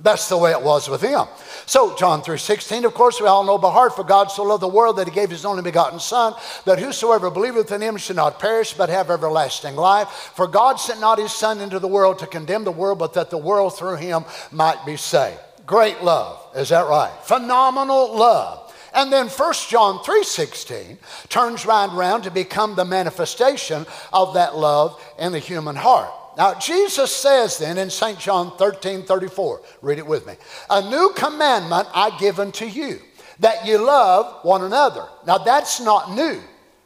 That's 0.01 0.29
the 0.29 0.37
way 0.37 0.51
it 0.51 0.61
was 0.61 0.89
with 0.89 1.01
him. 1.01 1.27
So, 1.67 1.95
John 1.97 2.21
3.16, 2.21 2.85
of 2.85 2.95
course, 2.95 3.21
we 3.21 3.29
all 3.29 3.45
know 3.45 3.59
by 3.59 3.71
heart, 3.71 3.95
for 3.95 4.03
God 4.03 4.27
so 4.27 4.43
loved 4.43 4.65
the 4.65 4.69
world 4.69 4.97
that 4.97 5.07
he 5.07 5.15
gave 5.15 5.31
his 5.31 5.45
only 5.45 5.63
begotten 5.63 6.01
Son, 6.01 6.35
that 6.65 6.81
whosoever 6.81 7.31
believeth 7.31 7.71
in 7.71 7.81
him 7.81 7.97
should 7.97 8.17
not 8.17 8.41
perish, 8.41 8.73
but 8.73 8.89
have 8.89 9.09
everlasting 9.09 9.77
life. 9.77 10.09
For 10.35 10.49
God 10.49 10.81
sent 10.81 11.01
not 11.01 11.21
his 11.21 11.31
Son 11.31 11.61
into 11.61 11.79
the 11.79 11.87
world 11.87 12.19
to 12.19 12.27
condemn 12.27 12.65
the 12.65 12.73
world, 12.73 12.99
but 12.99 13.15
that 13.15 13.31
the 13.31 13.39
world 13.39 13.77
through 13.77 13.97
him 13.97 14.25
might 14.51 14.85
be 14.85 14.97
saved. 14.97 15.39
Great 15.65 16.03
love, 16.03 16.45
is 16.57 16.71
that 16.71 16.89
right? 16.89 17.13
Phenomenal 17.23 18.17
love. 18.17 18.75
And 18.95 19.13
then 19.13 19.29
1 19.29 19.69
John 19.69 20.03
3:16 20.03 20.99
turns 21.29 21.65
right 21.65 21.89
around 21.93 22.23
to 22.23 22.33
become 22.33 22.75
the 22.75 22.85
manifestation 22.85 23.87
of 24.13 24.35
that 24.35 24.57
love 24.57 25.01
in 25.21 25.31
the 25.31 25.39
human 25.39 25.77
heart. 25.77 26.11
Now, 26.39 26.55
Jesus 26.55 27.15
says 27.15 27.59
then 27.59 27.79
in 27.79 27.91
St. 27.91 28.17
John 28.17 28.57
13 28.57 29.03
34, 29.03 29.61
read 29.83 29.99
it 29.99 30.07
with 30.07 30.25
me. 30.25 30.35
A 30.71 30.89
new 30.89 31.13
commandment 31.17 31.89
I 31.93 32.17
give 32.17 32.39
unto 32.39 32.65
you, 32.65 33.01
that 33.41 33.67
you 33.67 33.79
love 33.79 34.45
one 34.45 34.63
another. 34.63 35.05
Now, 35.27 35.39
that's 35.39 35.81
not 35.81 36.13
new 36.13 36.41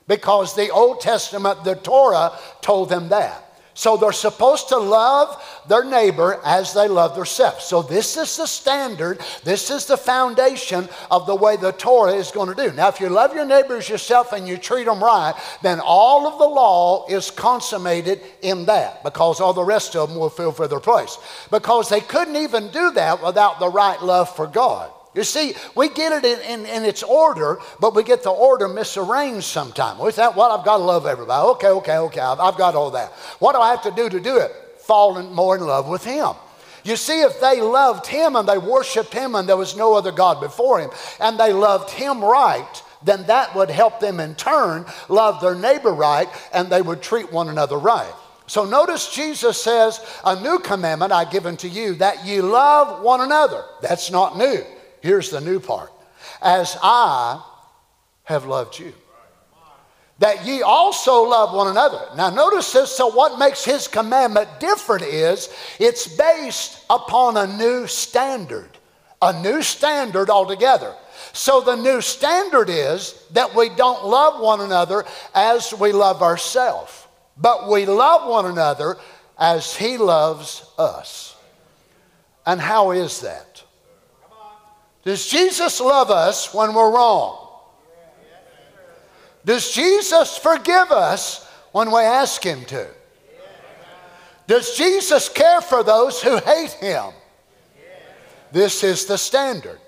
because 0.09 0.57
the 0.57 0.71
Old 0.71 1.03
Testament, 1.03 1.65
the 1.65 1.75
Torah, 1.75 2.33
told 2.63 2.89
them 2.89 3.11
that. 3.11 3.42
So 3.75 3.97
they're 3.97 4.13
supposed 4.13 4.69
to 4.69 4.77
love 4.77 5.43
their 5.67 5.85
neighbor 5.85 6.39
as 6.45 6.75
they 6.75 6.89
love 6.89 7.15
themselves. 7.15 7.65
So 7.65 7.81
this 7.81 8.17
is 8.19 8.37
the 8.37 8.47
standard, 8.47 9.21
this 9.45 9.71
is 9.71 9.87
the 9.87 9.97
foundation 9.97 10.89
of 11.11 11.27
the 11.27 11.35
way 11.35 11.57
the 11.57 11.73
Torah 11.73 12.13
is 12.13 12.31
going 12.31 12.55
to 12.55 12.55
do. 12.55 12.75
Now, 12.75 12.89
if 12.89 13.01
you 13.01 13.09
love 13.09 13.35
your 13.35 13.47
neighbors 13.47 13.89
yourself 13.89 14.33
and 14.33 14.47
you 14.47 14.59
treat 14.59 14.85
them 14.85 15.03
right, 15.03 15.35
then 15.63 15.81
all 15.81 16.27
of 16.27 16.39
the 16.39 16.49
law 16.49 17.07
is 17.09 17.31
consummated 17.31 18.21
in 18.43 18.67
that 18.67 19.03
because 19.03 19.41
all 19.41 19.55
the 19.55 19.65
rest 19.65 19.97
of 19.97 20.11
them 20.11 20.19
will 20.19 20.29
fill 20.29 20.53
for 20.53 20.69
their 20.69 20.81
place. 20.81 21.17
Because 21.51 21.89
they 21.89 22.01
couldn't 22.01 22.37
even 22.37 22.69
do 22.71 22.91
that 22.93 23.23
without 23.25 23.59
the 23.59 23.69
right 23.69 24.03
love 24.03 24.35
for 24.35 24.47
God. 24.47 24.91
You 25.15 25.25
see, 25.25 25.55
we 25.77 25.91
get 25.91 26.13
it 26.13 26.25
in, 26.25 26.61
in, 26.61 26.67
in, 26.67 26.85
its 26.85 27.03
order, 27.03 27.59
but 27.81 27.95
we 27.95 28.03
get 28.03 28.23
the 28.23 28.31
order 28.31 28.67
misarranged 28.67 29.43
sometimes. 29.43 30.01
We 30.01 30.11
think, 30.11 30.37
well, 30.37 30.51
I've 30.51 30.65
got 30.65 30.79
to 30.79 30.83
love 30.85 31.05
everybody. 31.05 31.47
Okay, 31.49 31.69
okay, 31.69 31.97
okay, 31.99 32.21
I've, 32.21 32.41
I've 32.41 32.57
got 32.57 32.75
all 32.75 32.91
that. 32.93 33.11
What 33.39 33.53
do 33.53 33.61
I 33.61 33.71
have 33.73 33.83
to 33.83 33.91
do 33.91 34.09
to 34.09 34.19
do 34.19 34.39
it? 34.39 34.51
Fall 34.79 35.19
in, 35.19 35.33
more 35.35 35.57
in 35.57 35.63
love 35.63 35.87
with 35.87 36.03
Him. 36.03 36.31
You 36.83 36.97
see, 36.97 37.21
if 37.21 37.41
they 37.41 37.61
loved 37.61 38.07
Him 38.07 38.37
and 38.37 38.49
they 38.49 38.57
worshiped 38.57 39.13
Him 39.13 39.35
and 39.35 39.47
there 39.47 39.57
was 39.57 39.77
no 39.77 39.95
other 39.95 40.13
God 40.13 40.41
before 40.41 40.81
Him, 40.81 40.91
and 41.21 41.39
they 41.39 41.53
loved 41.53 41.91
Him 41.91 42.25
right, 42.25 42.83
then 43.05 43.27
that 43.27 43.55
would 43.55 43.71
help 43.71 44.01
them 44.01 44.19
in 44.19 44.35
turn 44.35 44.87
love 45.09 45.41
their 45.41 45.55
neighbor 45.55 45.93
right 45.93 46.29
and 46.53 46.71
they 46.71 46.81
would 46.81 47.03
treat 47.03 47.33
one 47.33 47.49
another 47.49 47.77
right. 47.77 48.13
So 48.47 48.65
notice 48.65 49.15
Jesus 49.15 49.63
says, 49.63 50.01
A 50.25 50.41
new 50.41 50.59
commandment 50.59 51.13
I 51.13 51.25
give 51.25 51.47
unto 51.47 51.69
you, 51.69 51.95
that 51.97 52.25
ye 52.25 52.41
love 52.41 53.03
one 53.03 53.21
another. 53.21 53.65
That's 53.81 54.11
not 54.11 54.37
new. 54.37 54.63
Here's 55.03 55.31
the 55.31 55.41
new 55.41 55.61
part 55.61 55.93
as 56.41 56.77
I 56.83 57.43
have 58.25 58.47
loved 58.47 58.79
you. 58.79 58.93
That 60.21 60.47
ye 60.47 60.63
also 60.63 61.25
love 61.25 61.53
one 61.53 61.67
another. 61.67 62.01
Now, 62.17 62.31
notice 62.31 62.73
this. 62.73 62.93
So, 62.93 63.09
what 63.09 63.41
makes 63.41 63.65
his 63.65 63.89
commandment 63.89 64.49
different 64.61 65.03
is 65.03 65.53
it's 65.81 66.07
based 66.07 66.85
upon 66.89 67.37
a 67.37 67.47
new 67.59 67.89
standard, 67.89 68.71
a 69.21 69.43
new 69.43 69.63
standard 69.63 70.31
altogether. 70.31 70.95
So, 71.33 71.61
the 71.61 71.75
new 71.75 72.01
standard 72.01 72.71
is 72.71 73.27
that 73.33 73.53
we 73.57 73.71
don't 73.71 74.05
love 74.05 74.41
one 74.41 74.61
another 74.61 75.05
as 75.35 75.75
we 75.75 75.91
love 75.91 76.23
ourselves, 76.23 77.07
but 77.37 77.69
we 77.69 77.85
love 77.85 78.29
one 78.29 78.47
another 78.47 78.99
as 79.37 79.75
he 79.75 79.99
loves 79.99 80.65
us. 80.79 81.35
And 82.47 82.61
how 82.61 82.93
is 82.93 83.23
that? 83.23 83.52
Does 85.05 85.27
Jesus 85.27 85.81
love 85.81 86.11
us 86.11 86.55
when 86.55 86.75
we're 86.75 86.91
wrong? 86.91 87.39
Does 89.45 89.73
Jesus 89.73 90.39
forgive 90.39 90.93
us 90.93 91.47
when 91.73 91.91
we 91.91 92.01
ask 92.01 92.43
him 92.43 92.65
to? 92.67 92.87
Does 94.47 94.77
Jesus 94.77 95.29
care 95.29 95.61
for 95.61 95.83
those 95.83 96.23
who 96.23 96.37
hate 96.39 96.73
him? 96.73 97.13
This 98.53 98.85
is 98.85 99.07
the 99.07 99.19
standard. 99.19 99.81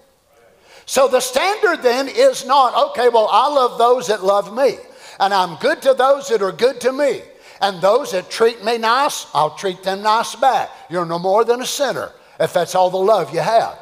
So 0.87 1.06
the 1.09 1.21
standard 1.21 1.83
then 1.83 2.09
is 2.09 2.47
not, 2.47 2.90
okay, 2.90 3.09
well, 3.09 3.28
I 3.30 3.49
love 3.49 3.78
those 3.78 4.09
that 4.09 4.25
love 4.25 4.54
me, 4.54 4.76
and 5.21 5.33
I'm 5.33 5.56
good 5.56 5.83
to 5.83 5.94
those 5.94 6.28
that 6.28 6.42
are 6.42 6.52
good 6.52 6.80
to 6.83 6.92
me. 6.92 7.23
And 7.61 7.80
those 7.80 8.12
that 8.12 8.30
treat 8.30 8.64
me 8.64 8.78
nice, 8.78 9.26
I'll 9.33 9.56
treat 9.56 9.83
them 9.83 10.02
nice 10.02 10.35
back. 10.35 10.71
You're 10.90 11.06
no 11.06 11.18
more 11.18 11.44
than 11.44 11.62
a 11.62 11.66
sinner 11.66 12.12
if 12.40 12.52
that's 12.52 12.75
all 12.75 12.90
the 12.90 12.97
love 12.99 13.33
you 13.33 13.40
have. 13.40 13.78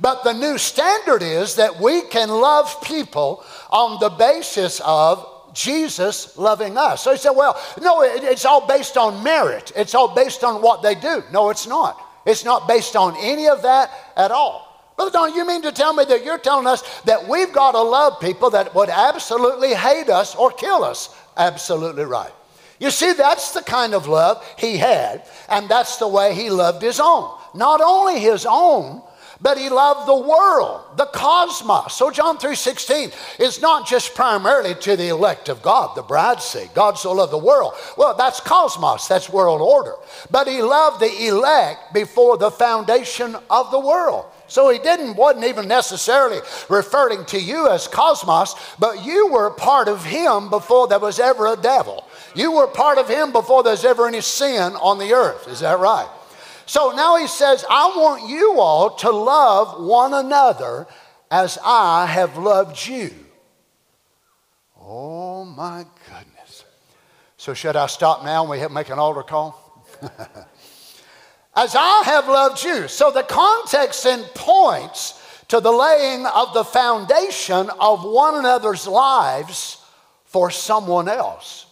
But 0.00 0.24
the 0.24 0.32
new 0.32 0.56
standard 0.56 1.22
is 1.22 1.56
that 1.56 1.78
we 1.78 2.02
can 2.02 2.28
love 2.28 2.74
people 2.82 3.44
on 3.70 4.00
the 4.00 4.08
basis 4.08 4.80
of 4.84 5.26
Jesus 5.52 6.38
loving 6.38 6.78
us. 6.78 7.02
So 7.02 7.12
he 7.12 7.18
said, 7.18 7.32
well, 7.32 7.60
no, 7.80 8.02
it's 8.02 8.44
all 8.44 8.66
based 8.66 8.96
on 8.96 9.22
merit. 9.22 9.72
It's 9.76 9.94
all 9.94 10.14
based 10.14 10.44
on 10.44 10.62
what 10.62 10.82
they 10.82 10.94
do. 10.94 11.22
No, 11.32 11.50
it's 11.50 11.66
not. 11.66 12.00
It's 12.24 12.44
not 12.44 12.68
based 12.68 12.96
on 12.96 13.16
any 13.18 13.48
of 13.48 13.62
that 13.62 13.90
at 14.16 14.30
all. 14.30 14.66
Brother 14.96 15.12
Don, 15.12 15.34
you 15.34 15.46
mean 15.46 15.62
to 15.62 15.72
tell 15.72 15.94
me 15.94 16.04
that 16.04 16.24
you're 16.24 16.38
telling 16.38 16.66
us 16.66 16.82
that 17.02 17.26
we've 17.26 17.52
got 17.52 17.72
to 17.72 17.80
love 17.80 18.20
people 18.20 18.50
that 18.50 18.74
would 18.74 18.90
absolutely 18.90 19.74
hate 19.74 20.10
us 20.10 20.34
or 20.34 20.50
kill 20.50 20.84
us? 20.84 21.14
Absolutely 21.36 22.04
right. 22.04 22.32
You 22.78 22.90
see, 22.90 23.12
that's 23.12 23.52
the 23.52 23.62
kind 23.62 23.94
of 23.94 24.06
love 24.06 24.44
he 24.58 24.76
had, 24.76 25.26
and 25.48 25.68
that's 25.68 25.96
the 25.96 26.08
way 26.08 26.34
he 26.34 26.50
loved 26.50 26.82
his 26.82 27.00
own. 27.00 27.34
Not 27.54 27.80
only 27.80 28.20
his 28.20 28.46
own, 28.48 29.02
but 29.42 29.56
he 29.56 29.68
loved 29.68 30.06
the 30.06 30.14
world, 30.14 30.82
the 30.96 31.06
cosmos. 31.06 31.94
So 31.94 32.10
John 32.10 32.38
3:16 32.38 33.12
is 33.38 33.60
not 33.60 33.86
just 33.86 34.14
primarily 34.14 34.74
to 34.76 34.96
the 34.96 35.08
elect 35.08 35.48
of 35.48 35.62
God, 35.62 35.96
the 35.96 36.02
bride 36.02 36.42
say, 36.42 36.68
God 36.74 36.98
so 36.98 37.12
loved 37.12 37.32
the 37.32 37.38
world. 37.38 37.74
Well, 37.96 38.14
that's 38.14 38.40
cosmos, 38.40 39.08
that's 39.08 39.30
world 39.30 39.60
order. 39.60 39.94
But 40.30 40.46
he 40.46 40.62
loved 40.62 41.00
the 41.00 41.26
elect 41.26 41.94
before 41.94 42.36
the 42.36 42.50
foundation 42.50 43.36
of 43.48 43.70
the 43.70 43.80
world. 43.80 44.26
So 44.46 44.68
he 44.68 44.78
didn't 44.78 45.14
wasn't 45.14 45.44
even 45.44 45.68
necessarily 45.68 46.40
referring 46.68 47.24
to 47.26 47.40
you 47.40 47.68
as 47.68 47.86
cosmos, 47.86 48.56
but 48.78 49.04
you 49.04 49.28
were 49.28 49.50
part 49.50 49.86
of 49.86 50.04
him 50.04 50.50
before 50.50 50.88
there 50.88 50.98
was 50.98 51.20
ever 51.20 51.46
a 51.46 51.56
devil. 51.56 52.04
You 52.34 52.52
were 52.52 52.66
part 52.66 52.98
of 52.98 53.08
him 53.08 53.32
before 53.32 53.62
there's 53.62 53.84
ever 53.84 54.08
any 54.08 54.20
sin 54.20 54.74
on 54.74 54.98
the 54.98 55.12
earth. 55.12 55.46
Is 55.48 55.60
that 55.60 55.78
right? 55.78 56.08
So 56.70 56.92
now 56.92 57.16
he 57.16 57.26
says, 57.26 57.64
I 57.68 57.88
want 57.96 58.28
you 58.28 58.60
all 58.60 58.90
to 58.90 59.10
love 59.10 59.82
one 59.82 60.14
another 60.14 60.86
as 61.28 61.58
I 61.64 62.06
have 62.06 62.38
loved 62.38 62.86
you. 62.86 63.10
Oh 64.80 65.44
my 65.44 65.84
goodness. 66.08 66.64
So, 67.38 67.54
should 67.54 67.74
I 67.74 67.88
stop 67.88 68.22
now 68.22 68.42
and 68.42 68.50
we 68.50 68.68
make 68.72 68.88
an 68.88 69.00
altar 69.00 69.24
call? 69.24 69.84
as 71.56 71.74
I 71.74 72.02
have 72.04 72.28
loved 72.28 72.62
you. 72.62 72.86
So, 72.86 73.10
the 73.10 73.24
context 73.24 74.04
then 74.04 74.22
points 74.36 75.20
to 75.48 75.58
the 75.58 75.72
laying 75.72 76.24
of 76.24 76.54
the 76.54 76.62
foundation 76.62 77.68
of 77.80 78.04
one 78.04 78.36
another's 78.36 78.86
lives 78.86 79.84
for 80.24 80.52
someone 80.52 81.08
else. 81.08 81.66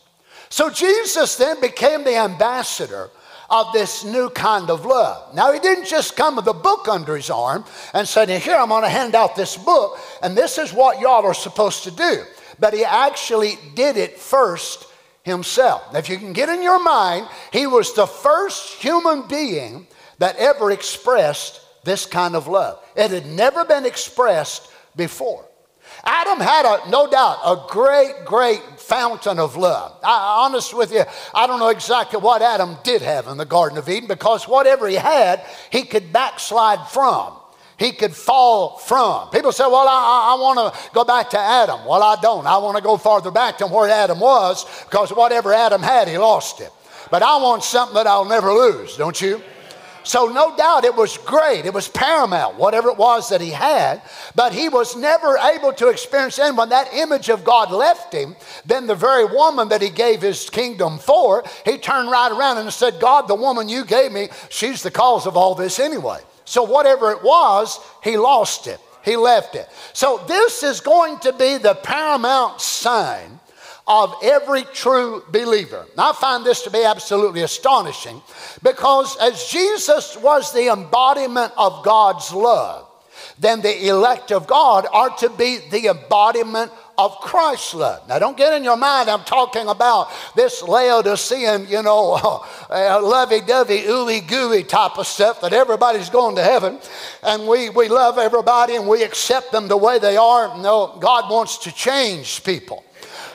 So, 0.48 0.70
Jesus 0.70 1.36
then 1.36 1.60
became 1.60 2.02
the 2.02 2.16
ambassador 2.16 3.10
of 3.50 3.72
this 3.72 4.04
new 4.04 4.28
kind 4.30 4.70
of 4.70 4.84
love. 4.84 5.34
Now, 5.34 5.52
he 5.52 5.58
didn't 5.58 5.86
just 5.86 6.16
come 6.16 6.36
with 6.36 6.46
a 6.46 6.52
book 6.52 6.86
under 6.88 7.16
his 7.16 7.30
arm 7.30 7.64
and 7.94 8.06
said, 8.06 8.28
Here, 8.28 8.56
I'm 8.56 8.68
going 8.68 8.82
to 8.82 8.88
hand 8.88 9.14
out 9.14 9.36
this 9.36 9.56
book, 9.56 9.98
and 10.22 10.36
this 10.36 10.58
is 10.58 10.72
what 10.72 11.00
y'all 11.00 11.24
are 11.24 11.34
supposed 11.34 11.84
to 11.84 11.90
do. 11.90 12.24
But 12.58 12.74
he 12.74 12.84
actually 12.84 13.58
did 13.74 13.96
it 13.96 14.18
first 14.18 14.86
himself. 15.22 15.94
If 15.94 16.08
you 16.08 16.18
can 16.18 16.32
get 16.32 16.48
in 16.48 16.62
your 16.62 16.82
mind, 16.82 17.28
he 17.52 17.66
was 17.66 17.94
the 17.94 18.06
first 18.06 18.74
human 18.82 19.26
being 19.28 19.86
that 20.18 20.36
ever 20.36 20.70
expressed 20.70 21.60
this 21.84 22.04
kind 22.04 22.34
of 22.34 22.48
love. 22.48 22.82
It 22.96 23.10
had 23.10 23.26
never 23.26 23.64
been 23.64 23.86
expressed 23.86 24.70
before. 24.96 25.44
Adam 26.04 26.40
had 26.40 26.66
a, 26.66 26.90
no 26.90 27.08
doubt, 27.08 27.38
a 27.44 27.64
great, 27.68 28.24
great 28.24 28.62
fountain 28.88 29.38
of 29.38 29.54
love. 29.56 29.94
I, 30.02 30.44
honest 30.46 30.74
with 30.74 30.92
you, 30.92 31.02
I 31.34 31.46
don't 31.46 31.60
know 31.60 31.68
exactly 31.68 32.18
what 32.18 32.40
Adam 32.40 32.76
did 32.82 33.02
have 33.02 33.26
in 33.26 33.36
the 33.36 33.44
Garden 33.44 33.76
of 33.76 33.88
Eden 33.88 34.08
because 34.08 34.48
whatever 34.48 34.88
he 34.88 34.96
had, 34.96 35.44
he 35.70 35.82
could 35.82 36.12
backslide 36.12 36.88
from. 36.88 37.34
He 37.78 37.92
could 37.92 38.14
fall 38.14 38.78
from. 38.78 39.28
People 39.30 39.52
say, 39.52 39.64
Well, 39.64 39.86
I, 39.86 40.34
I 40.36 40.40
want 40.40 40.74
to 40.74 40.90
go 40.92 41.04
back 41.04 41.30
to 41.30 41.38
Adam. 41.38 41.84
Well, 41.84 42.02
I 42.02 42.16
don't. 42.20 42.46
I 42.46 42.56
want 42.58 42.76
to 42.76 42.82
go 42.82 42.96
farther 42.96 43.30
back 43.30 43.58
than 43.58 43.70
where 43.70 43.88
Adam 43.88 44.18
was 44.18 44.64
because 44.84 45.10
whatever 45.10 45.52
Adam 45.52 45.82
had, 45.82 46.08
he 46.08 46.18
lost 46.18 46.60
it. 46.60 46.72
But 47.10 47.22
I 47.22 47.36
want 47.36 47.62
something 47.62 47.94
that 47.94 48.06
I'll 48.06 48.24
never 48.24 48.52
lose, 48.52 48.96
don't 48.96 49.20
you? 49.20 49.40
So, 50.04 50.26
no 50.26 50.56
doubt 50.56 50.84
it 50.84 50.94
was 50.94 51.18
great. 51.18 51.66
It 51.66 51.74
was 51.74 51.88
paramount, 51.88 52.56
whatever 52.56 52.88
it 52.88 52.96
was 52.96 53.28
that 53.28 53.40
he 53.40 53.50
had. 53.50 54.02
But 54.34 54.52
he 54.52 54.68
was 54.68 54.96
never 54.96 55.36
able 55.36 55.72
to 55.74 55.88
experience. 55.88 56.38
And 56.38 56.56
when 56.56 56.70
that 56.70 56.92
image 56.94 57.28
of 57.28 57.44
God 57.44 57.70
left 57.70 58.12
him, 58.12 58.36
then 58.64 58.86
the 58.86 58.94
very 58.94 59.24
woman 59.24 59.68
that 59.68 59.82
he 59.82 59.90
gave 59.90 60.22
his 60.22 60.48
kingdom 60.48 60.98
for, 60.98 61.44
he 61.64 61.78
turned 61.78 62.10
right 62.10 62.32
around 62.32 62.58
and 62.58 62.72
said, 62.72 63.00
God, 63.00 63.28
the 63.28 63.34
woman 63.34 63.68
you 63.68 63.84
gave 63.84 64.12
me, 64.12 64.28
she's 64.48 64.82
the 64.82 64.90
cause 64.90 65.26
of 65.26 65.36
all 65.36 65.54
this 65.54 65.78
anyway. 65.78 66.20
So, 66.44 66.62
whatever 66.62 67.10
it 67.10 67.22
was, 67.22 67.78
he 68.02 68.16
lost 68.16 68.66
it. 68.66 68.80
He 69.04 69.16
left 69.16 69.54
it. 69.54 69.68
So, 69.92 70.24
this 70.26 70.62
is 70.62 70.80
going 70.80 71.18
to 71.20 71.32
be 71.32 71.58
the 71.58 71.74
paramount 71.74 72.60
sign 72.60 73.37
of 73.88 74.14
every 74.22 74.62
true 74.74 75.24
believer. 75.30 75.86
Now, 75.96 76.10
I 76.10 76.12
find 76.12 76.44
this 76.44 76.62
to 76.62 76.70
be 76.70 76.84
absolutely 76.84 77.42
astonishing 77.42 78.20
because 78.62 79.16
as 79.16 79.48
Jesus 79.48 80.16
was 80.18 80.52
the 80.52 80.70
embodiment 80.70 81.52
of 81.56 81.82
God's 81.84 82.32
love, 82.32 82.86
then 83.38 83.62
the 83.62 83.88
elect 83.88 84.30
of 84.30 84.46
God 84.46 84.86
are 84.92 85.10
to 85.18 85.30
be 85.30 85.58
the 85.70 85.86
embodiment 85.88 86.70
of 86.98 87.16
Christ's 87.20 87.74
love. 87.74 88.06
Now, 88.08 88.18
don't 88.18 88.36
get 88.36 88.52
in 88.54 88.64
your 88.64 88.76
mind, 88.76 89.08
I'm 89.08 89.22
talking 89.22 89.68
about 89.68 90.10
this 90.34 90.62
Laodicean, 90.62 91.68
you 91.68 91.82
know, 91.82 92.14
uh, 92.70 93.00
lovey 93.00 93.40
dovey, 93.40 93.82
ooey 93.82 94.26
gooey 94.26 94.64
type 94.64 94.98
of 94.98 95.06
stuff 95.06 95.40
that 95.40 95.52
everybody's 95.52 96.10
going 96.10 96.36
to 96.36 96.42
heaven 96.42 96.80
and 97.22 97.46
we, 97.46 97.70
we 97.70 97.88
love 97.88 98.18
everybody 98.18 98.74
and 98.74 98.86
we 98.86 99.04
accept 99.04 99.52
them 99.52 99.68
the 99.68 99.76
way 99.76 99.98
they 99.98 100.16
are. 100.16 100.58
No, 100.58 100.98
God 101.00 101.30
wants 101.30 101.58
to 101.58 101.72
change 101.72 102.42
people 102.44 102.84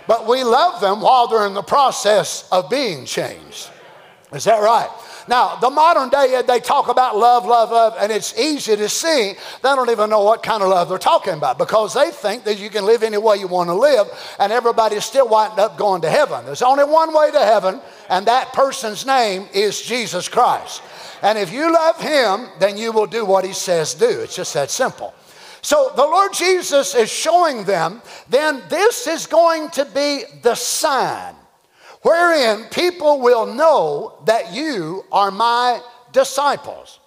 but 0.08 0.28
we 0.28 0.44
love 0.44 0.82
them 0.82 1.02
while 1.02 1.28
they're 1.28 1.48
in 1.48 1.54
the 1.54 1.62
process 1.62 2.48
of 2.52 2.70
being 2.70 3.06
changed. 3.06 3.70
Is 4.34 4.46
that 4.46 4.62
right? 4.62 4.90
Now, 5.28 5.56
the 5.56 5.70
modern 5.70 6.10
day, 6.10 6.42
they 6.46 6.60
talk 6.60 6.90
about 6.90 7.16
love, 7.16 7.46
love, 7.46 7.72
love, 7.72 7.96
and 8.00 8.12
it's 8.12 8.38
easy 8.38 8.76
to 8.76 8.90
see 8.90 9.34
they 9.62 9.70
don't 9.70 9.90
even 9.90 10.10
know 10.10 10.24
what 10.24 10.44
kind 10.44 10.62
of 10.62 10.70
love 10.70 10.90
they're 10.90 10.98
talking 10.98 11.34
about 11.34 11.58
because 11.58 11.94
they 11.94 12.10
think 12.12 12.44
that 12.44 12.60
you 12.60 12.70
can 12.70 12.86
live 12.86 13.04
any 13.04 13.18
way 13.18 13.38
you 13.38 13.48
want 13.48 13.70
to 13.70 13.74
live 13.74 14.08
and 14.40 14.52
everybody's 14.52 15.06
still 15.06 15.30
winding 15.30 15.60
up 15.60 15.78
going 15.78 16.02
to 16.02 16.10
heaven. 16.10 16.44
There's 16.46 16.62
only 16.62 16.84
one 16.84 17.14
way 17.14 17.32
to 17.32 17.40
heaven, 17.40 17.80
and 18.10 18.26
that 18.28 18.52
person's 18.54 19.06
name 19.06 19.48
is 19.54 19.82
Jesus 19.82 20.28
Christ. 20.28 20.82
And 21.22 21.38
if 21.38 21.54
you 21.54 21.72
love 21.72 22.02
him, 22.02 22.50
then 22.60 22.78
you 22.78 22.92
will 22.92 23.08
do 23.08 23.24
what 23.24 23.46
he 23.46 23.54
says 23.54 23.94
do. 23.94 24.22
It's 24.22 24.36
just 24.36 24.54
that 24.56 24.70
simple. 24.70 25.14
So 25.64 25.92
the 25.96 26.04
Lord 26.04 26.34
Jesus 26.34 26.94
is 26.94 27.10
showing 27.10 27.64
them, 27.64 28.02
then 28.30 28.62
this 28.70 29.08
is 29.08 29.26
going 29.26 29.70
to 29.72 29.86
be 29.86 30.24
the 30.44 30.56
sign 30.56 31.36
wherein 32.02 32.66
people 32.66 33.22
will 33.22 33.46
know 33.46 34.14
that 34.26 34.54
you 34.54 35.06
are 35.10 35.32
my 35.32 35.82
disciples. 36.12 37.00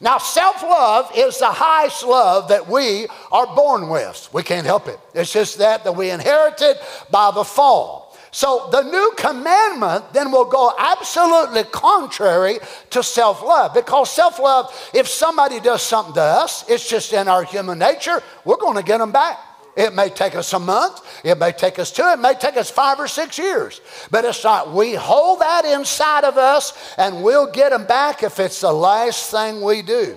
Now, 0.00 0.18
self 0.18 0.62
love 0.62 1.10
is 1.16 1.38
the 1.38 1.46
highest 1.46 2.04
love 2.04 2.48
that 2.48 2.68
we 2.68 3.06
are 3.32 3.46
born 3.56 3.88
with. 3.88 4.28
We 4.32 4.42
can't 4.42 4.66
help 4.66 4.88
it. 4.88 5.00
It's 5.14 5.32
just 5.32 5.58
that 5.58 5.84
that 5.84 5.92
we 5.92 6.10
inherited 6.10 6.76
by 7.10 7.30
the 7.30 7.44
fall. 7.44 8.11
So 8.34 8.70
the 8.72 8.82
new 8.82 9.12
commandment 9.18 10.14
then 10.14 10.32
will 10.32 10.46
go 10.46 10.72
absolutely 10.78 11.64
contrary 11.64 12.58
to 12.90 13.02
self 13.02 13.42
love 13.42 13.74
because 13.74 14.10
self 14.10 14.38
love, 14.38 14.74
if 14.94 15.06
somebody 15.06 15.60
does 15.60 15.82
something 15.82 16.14
to 16.14 16.20
us, 16.22 16.68
it's 16.68 16.88
just 16.88 17.12
in 17.12 17.28
our 17.28 17.44
human 17.44 17.78
nature, 17.78 18.22
we're 18.46 18.56
going 18.56 18.76
to 18.76 18.82
get 18.82 18.98
them 18.98 19.12
back. 19.12 19.38
It 19.76 19.94
may 19.94 20.08
take 20.08 20.34
us 20.34 20.52
a 20.54 20.58
month, 20.58 21.00
it 21.24 21.38
may 21.38 21.52
take 21.52 21.78
us 21.78 21.90
two, 21.90 22.04
it 22.04 22.18
may 22.18 22.34
take 22.34 22.56
us 22.56 22.70
five 22.70 22.98
or 22.98 23.06
six 23.08 23.38
years. 23.38 23.82
But 24.10 24.24
it's 24.24 24.42
not, 24.44 24.72
we 24.72 24.94
hold 24.94 25.40
that 25.40 25.66
inside 25.66 26.24
of 26.24 26.38
us 26.38 26.94
and 26.96 27.22
we'll 27.22 27.50
get 27.50 27.70
them 27.70 27.86
back 27.86 28.22
if 28.22 28.38
it's 28.38 28.60
the 28.60 28.72
last 28.72 29.30
thing 29.30 29.60
we 29.60 29.82
do. 29.82 30.16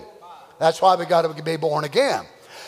That's 0.58 0.82
why 0.82 0.96
we 0.96 1.06
got 1.06 1.22
to 1.24 1.44
be 1.44 1.58
born 1.58 1.84
again. 1.84 2.26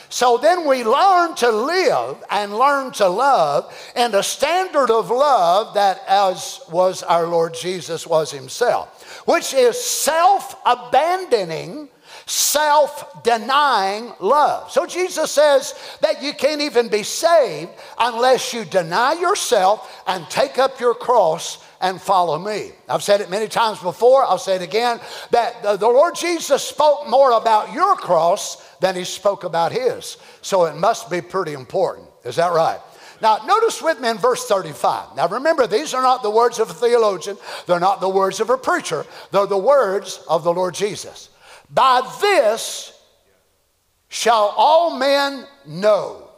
So 0.09 0.37
then 0.37 0.67
we 0.67 0.83
learn 0.83 1.35
to 1.35 1.51
live 1.51 2.23
and 2.29 2.57
learn 2.57 2.91
to 2.93 3.07
love 3.07 3.73
in 3.95 4.15
a 4.15 4.23
standard 4.23 4.89
of 4.89 5.09
love 5.09 5.73
that 5.73 6.01
as 6.07 6.61
was 6.71 7.03
our 7.03 7.27
Lord 7.27 7.53
Jesus 7.53 8.07
was 8.07 8.31
himself, 8.31 9.25
which 9.27 9.53
is 9.53 9.77
self-abandoning 9.79 11.89
self 12.25 13.23
denying 13.23 14.13
love. 14.19 14.71
So 14.71 14.85
Jesus 14.85 15.31
says 15.31 15.73
that 16.01 16.21
you 16.21 16.33
can't 16.33 16.61
even 16.61 16.89
be 16.89 17.03
saved 17.03 17.71
unless 17.97 18.53
you 18.53 18.65
deny 18.65 19.13
yourself 19.13 20.03
and 20.07 20.29
take 20.29 20.59
up 20.59 20.79
your 20.79 20.93
cross 20.93 21.57
and 21.81 22.01
follow 22.01 22.37
me. 22.37 22.71
I've 22.89 23.03
said 23.03 23.21
it 23.21 23.29
many 23.29 23.47
times 23.47 23.79
before, 23.79 24.23
I'll 24.23 24.37
say 24.37 24.55
it 24.55 24.61
again 24.61 24.99
that 25.31 25.61
the 25.63 25.87
Lord 25.87 26.15
Jesus 26.15 26.63
spoke 26.63 27.07
more 27.07 27.31
about 27.31 27.73
your 27.73 27.95
cross 27.95 28.63
than 28.79 28.95
he 28.95 29.03
spoke 29.03 29.43
about 29.43 29.71
his. 29.71 30.17
So 30.41 30.65
it 30.65 30.75
must 30.75 31.09
be 31.09 31.21
pretty 31.21 31.53
important. 31.53 32.07
Is 32.23 32.35
that 32.37 32.53
right? 32.53 32.79
Now, 33.21 33.39
notice 33.45 33.81
with 33.81 33.99
me 33.99 34.09
in 34.09 34.17
verse 34.17 34.45
35. 34.45 35.15
Now, 35.15 35.27
remember, 35.27 35.65
these 35.65 35.93
are 35.93 36.03
not 36.03 36.21
the 36.21 36.29
words 36.29 36.59
of 36.59 36.69
a 36.69 36.73
theologian, 36.73 37.37
they're 37.65 37.79
not 37.79 37.99
the 37.99 38.09
words 38.09 38.39
of 38.39 38.49
a 38.49 38.57
preacher, 38.57 39.05
they're 39.31 39.47
the 39.47 39.57
words 39.57 40.23
of 40.29 40.43
the 40.43 40.53
Lord 40.53 40.75
Jesus. 40.75 41.29
By 41.73 42.01
this 42.21 42.93
shall 44.09 44.53
all 44.55 44.97
men 44.97 45.45
know 45.65 46.29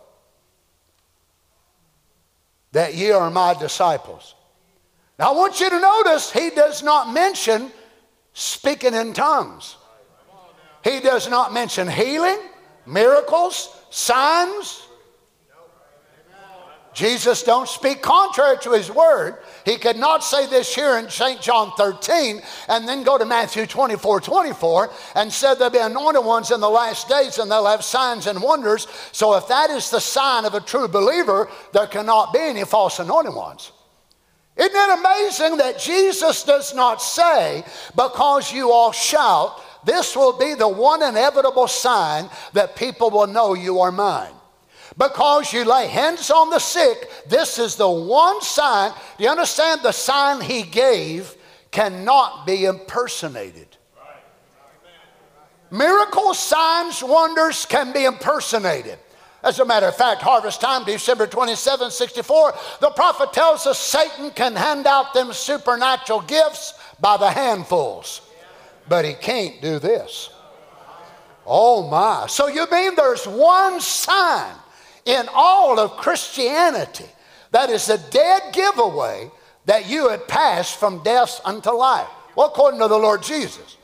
that 2.71 2.95
ye 2.95 3.11
are 3.11 3.29
my 3.29 3.53
disciples. 3.55 4.35
Now, 5.19 5.33
I 5.33 5.35
want 5.35 5.59
you 5.59 5.69
to 5.69 5.79
notice 5.79 6.31
he 6.31 6.49
does 6.49 6.81
not 6.81 7.13
mention 7.13 7.71
speaking 8.33 8.93
in 8.93 9.13
tongues. 9.13 9.75
He 10.83 11.01
does 11.01 11.29
not 11.29 11.53
mention 11.53 11.89
healing, 11.89 12.39
miracles, 12.85 13.75
signs, 13.89 14.87
Jesus 16.99 17.43
don't 17.43 17.69
speak 17.69 18.01
contrary 18.01 18.57
to 18.63 18.73
his 18.73 18.91
word. 18.91 19.37
He 19.63 19.77
could 19.77 19.95
not 19.95 20.21
say 20.21 20.47
this 20.47 20.75
here 20.75 20.97
in 20.97 21.09
St. 21.09 21.39
John 21.39 21.71
13 21.77 22.41
and 22.67 22.87
then 22.87 23.03
go 23.03 23.17
to 23.17 23.23
Matthew 23.23 23.65
24, 23.65 24.19
24 24.19 24.91
and 25.15 25.31
said 25.31 25.53
there'll 25.55 25.71
be 25.71 25.79
anointed 25.79 26.25
ones 26.25 26.51
in 26.51 26.59
the 26.59 26.69
last 26.69 27.07
days 27.07 27.37
and 27.37 27.49
they'll 27.49 27.67
have 27.67 27.85
signs 27.85 28.27
and 28.27 28.41
wonders. 28.41 28.87
So 29.13 29.35
if 29.35 29.47
that 29.47 29.69
is 29.69 29.89
the 29.89 30.01
sign 30.01 30.43
of 30.43 30.55
a 30.55 30.59
true 30.59 30.89
believer, 30.89 31.49
there 31.71 31.87
cannot 31.87 32.33
be 32.33 32.39
any 32.39 32.65
false 32.65 32.99
anointed 32.99 33.33
ones. 33.33 33.71
Isn't 34.57 34.75
it 34.75 34.99
amazing 34.99 35.57
that 35.57 35.79
Jesus 35.79 36.43
does 36.43 36.75
not 36.75 37.01
say, 37.01 37.63
because 37.95 38.51
you 38.51 38.71
all 38.71 38.91
shout, 38.91 39.61
this 39.85 40.15
will 40.15 40.37
be 40.37 40.53
the 40.53 40.67
one 40.67 41.01
inevitable 41.01 41.67
sign 41.67 42.29
that 42.53 42.75
people 42.75 43.09
will 43.09 43.27
know 43.27 43.53
you 43.53 43.79
are 43.79 43.91
mine 43.91 44.33
because 44.99 45.53
you 45.53 45.63
lay 45.63 45.87
hands 45.87 46.29
on 46.29 46.49
the 46.49 46.59
sick, 46.59 47.09
this 47.27 47.57
is 47.57 47.77
the 47.77 47.89
one 47.89 48.41
sign. 48.41 48.91
Do 49.17 49.23
you 49.23 49.29
understand? 49.29 49.79
The 49.81 49.93
sign 49.93 50.41
he 50.41 50.61
gave 50.63 51.35
cannot 51.71 52.45
be 52.45 52.65
impersonated. 52.65 53.77
Miracles, 55.71 56.37
signs, 56.37 57.01
wonders 57.01 57.65
can 57.65 57.93
be 57.93 58.03
impersonated. 58.03 58.99
As 59.43 59.59
a 59.59 59.65
matter 59.65 59.87
of 59.87 59.95
fact, 59.95 60.21
harvest 60.21 60.59
time, 60.59 60.83
December 60.83 61.25
27, 61.25 61.91
64, 61.91 62.53
the 62.81 62.89
prophet 62.91 63.31
tells 63.31 63.65
us 63.65 63.79
Satan 63.79 64.31
can 64.31 64.55
hand 64.55 64.85
out 64.85 65.13
them 65.13 65.31
supernatural 65.31 66.21
gifts 66.21 66.73
by 66.99 67.15
the 67.15 67.29
handfuls, 67.29 68.21
but 68.89 69.05
he 69.05 69.13
can't 69.13 69.61
do 69.61 69.79
this. 69.79 70.29
Oh 71.45 71.89
my. 71.89 72.27
So 72.27 72.47
you 72.47 72.67
mean 72.69 72.95
there's 72.95 73.25
one 73.25 73.79
sign 73.79 74.53
in 75.05 75.27
all 75.33 75.79
of 75.79 75.91
Christianity. 75.97 77.05
That 77.51 77.69
is 77.69 77.89
a 77.89 77.97
dead 78.11 78.53
giveaway 78.53 79.31
that 79.65 79.89
you 79.89 80.09
had 80.09 80.27
passed 80.27 80.79
from 80.79 81.01
death 81.03 81.39
unto 81.45 81.71
life. 81.71 82.07
Well, 82.35 82.47
according 82.47 82.79
to 82.81 82.87
the 82.87 82.97
Lord 82.97 83.23
Jesus. 83.23 83.77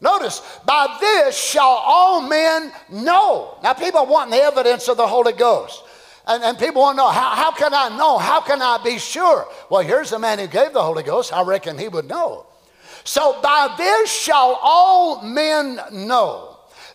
Notice, 0.00 0.40
by 0.64 0.96
this 1.00 1.38
shall 1.38 1.82
all 1.84 2.22
men 2.22 2.72
know. 2.90 3.58
Now, 3.62 3.74
people 3.74 4.06
want 4.06 4.30
the 4.30 4.38
evidence 4.38 4.88
of 4.88 4.96
the 4.96 5.06
Holy 5.06 5.32
Ghost. 5.32 5.82
And, 6.26 6.42
and 6.42 6.58
people 6.58 6.82
want 6.82 6.96
to 6.96 7.02
know, 7.02 7.08
how, 7.08 7.30
how 7.30 7.52
can 7.52 7.74
I 7.74 7.96
know? 7.96 8.16
How 8.16 8.40
can 8.40 8.62
I 8.62 8.78
be 8.82 8.98
sure? 8.98 9.46
Well, 9.70 9.82
here's 9.82 10.10
the 10.10 10.18
man 10.18 10.38
who 10.38 10.46
gave 10.46 10.72
the 10.72 10.82
Holy 10.82 11.02
Ghost. 11.02 11.32
I 11.32 11.42
reckon 11.42 11.76
he 11.76 11.88
would 11.88 12.08
know. 12.08 12.46
So, 13.04 13.40
by 13.42 13.74
this 13.76 14.12
shall 14.12 14.58
all 14.62 15.22
men 15.22 15.80
know 15.92 16.49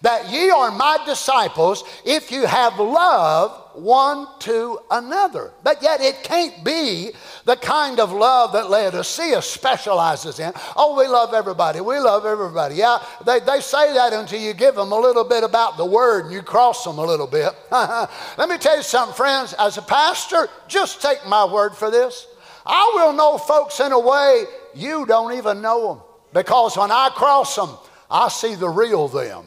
that 0.06 0.32
ye 0.32 0.52
are 0.52 0.70
my 0.70 1.00
disciples 1.04 1.84
if 2.06 2.30
you 2.30 2.46
have 2.46 2.78
love 2.78 3.72
one 3.74 4.28
to 4.38 4.78
another. 4.92 5.52
But 5.64 5.82
yet 5.82 6.00
it 6.00 6.22
can't 6.22 6.64
be 6.64 7.10
the 7.46 7.56
kind 7.56 8.00
of 8.00 8.12
love 8.12 8.54
that 8.54 8.70
Laodicea 8.70 9.42
specializes 9.42 10.40
in. 10.40 10.54
Oh, 10.76 10.96
we 10.96 11.08
love 11.08 11.34
everybody. 11.34 11.82
We 11.82 11.98
love 11.98 12.24
everybody. 12.24 12.76
Yeah, 12.76 13.00
they, 13.26 13.40
they 13.40 13.62
say 13.62 13.94
that 13.96 14.14
until 14.14 14.40
you 14.40 14.54
give 14.54 14.76
them 14.76 14.92
a 14.92 15.00
little 15.00 15.24
bit 15.24 15.44
about 15.44 15.76
the 15.76 15.86
word 15.86 16.26
and 16.26 16.34
you 16.36 16.44
cross 16.44 16.84
them 16.84 17.00
a 17.00 17.04
little 17.04 17.26
bit. 17.26 17.52
Let 17.72 18.48
me 18.48 18.60
tell 18.60 18.78
you 18.78 18.84
something, 18.84 19.16
friends. 19.16 19.56
As 19.58 19.80
a 19.80 19.82
pastor, 19.82 20.50
just 20.68 21.02
take 21.02 21.26
my 21.26 21.52
word 21.52 21.76
for 21.76 21.90
this. 21.90 22.28
I 22.64 22.92
will 22.94 23.12
know 23.12 23.40
folks 23.40 23.80
in 23.80 23.92
a 23.92 24.00
way 24.00 24.44
you 24.76 25.08
don't 25.08 25.34
even 25.34 25.64
know 25.64 25.96
them. 25.96 26.04
Because 26.32 26.78
when 26.78 26.92
I 26.92 27.10
cross 27.10 27.56
them, 27.56 27.72
I 28.12 28.28
see 28.30 28.54
the 28.54 28.70
real 28.70 29.08
them. 29.08 29.46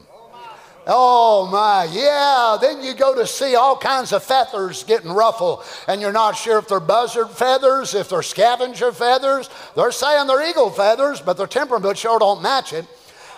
Oh 0.91 1.47
my, 1.47 1.85
yeah. 1.85 2.57
Then 2.59 2.83
you 2.83 2.95
go 2.95 3.15
to 3.15 3.27
see 3.27 3.55
all 3.55 3.77
kinds 3.77 4.13
of 4.13 4.23
feathers 4.23 4.85
getting 4.85 5.13
ruffled, 5.13 5.63
and 5.87 6.01
you're 6.01 6.13
not 6.13 6.33
sure 6.37 6.59
if 6.59 6.67
they're 6.67 6.81
buzzard 6.81 7.29
feathers, 7.29 7.95
if 7.95 8.09
they're 8.09 8.23
scavenger 8.23 8.91
feathers. 8.91 9.51
They're 9.77 9.93
saying 9.93 10.27
they're 10.27 10.49
eagle 10.49 10.71
feathers, 10.71 11.21
but 11.21 11.37
their 11.37 11.47
temperament 11.47 11.99
sure 11.99 12.19
don't 12.19 12.41
match 12.41 12.73
it. 12.73 12.87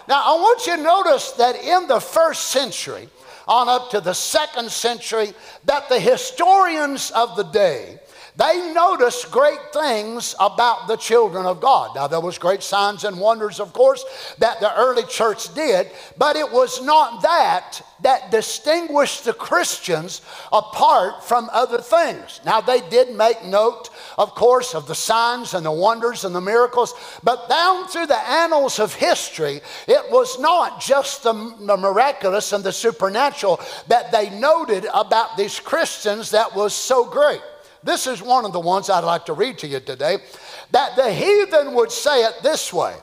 Now, 0.08 0.22
I 0.24 0.40
want 0.40 0.66
you 0.66 0.76
to 0.76 0.82
notice 0.82 1.32
that 1.32 1.56
in 1.56 1.86
the 1.88 2.00
first 2.00 2.46
century, 2.46 3.08
on 3.48 3.68
up 3.68 3.90
to 3.90 4.00
the 4.00 4.14
second 4.14 4.70
century, 4.70 5.32
that 5.64 5.88
the 5.88 5.98
historians 5.98 7.10
of 7.10 7.36
the 7.36 7.44
day 7.44 7.99
they 8.40 8.72
noticed 8.72 9.30
great 9.30 9.60
things 9.70 10.34
about 10.40 10.88
the 10.88 10.96
children 10.96 11.44
of 11.44 11.60
God. 11.60 11.94
Now, 11.94 12.06
there 12.06 12.22
was 12.22 12.38
great 12.38 12.62
signs 12.62 13.04
and 13.04 13.20
wonders, 13.20 13.60
of 13.60 13.74
course, 13.74 14.02
that 14.38 14.60
the 14.60 14.74
early 14.78 15.02
church 15.02 15.52
did, 15.52 15.90
but 16.16 16.36
it 16.36 16.50
was 16.50 16.82
not 16.82 17.20
that 17.20 17.82
that 18.02 18.30
distinguished 18.30 19.26
the 19.26 19.34
Christians 19.34 20.22
apart 20.54 21.22
from 21.22 21.50
other 21.52 21.82
things. 21.82 22.40
Now, 22.46 22.62
they 22.62 22.80
did 22.88 23.14
make 23.14 23.44
note, 23.44 23.90
of 24.16 24.34
course, 24.34 24.74
of 24.74 24.86
the 24.86 24.94
signs 24.94 25.52
and 25.52 25.66
the 25.66 25.70
wonders 25.70 26.24
and 26.24 26.34
the 26.34 26.40
miracles, 26.40 26.94
but 27.22 27.46
down 27.50 27.88
through 27.88 28.06
the 28.06 28.28
annals 28.28 28.78
of 28.78 28.94
history, 28.94 29.60
it 29.86 30.10
was 30.10 30.40
not 30.40 30.80
just 30.80 31.24
the, 31.24 31.34
the 31.60 31.76
miraculous 31.76 32.54
and 32.54 32.64
the 32.64 32.72
supernatural 32.72 33.60
that 33.88 34.10
they 34.12 34.30
noted 34.30 34.86
about 34.94 35.36
these 35.36 35.60
Christians 35.60 36.30
that 36.30 36.54
was 36.54 36.74
so 36.74 37.04
great. 37.04 37.42
This 37.82 38.06
is 38.06 38.22
one 38.22 38.44
of 38.44 38.52
the 38.52 38.60
ones 38.60 38.90
I'd 38.90 39.04
like 39.04 39.26
to 39.26 39.32
read 39.32 39.58
to 39.58 39.66
you 39.66 39.80
today. 39.80 40.18
That 40.70 40.96
the 40.96 41.12
heathen 41.12 41.74
would 41.74 41.90
say 41.90 42.24
it 42.24 42.34
this 42.42 42.72
way 42.72 42.94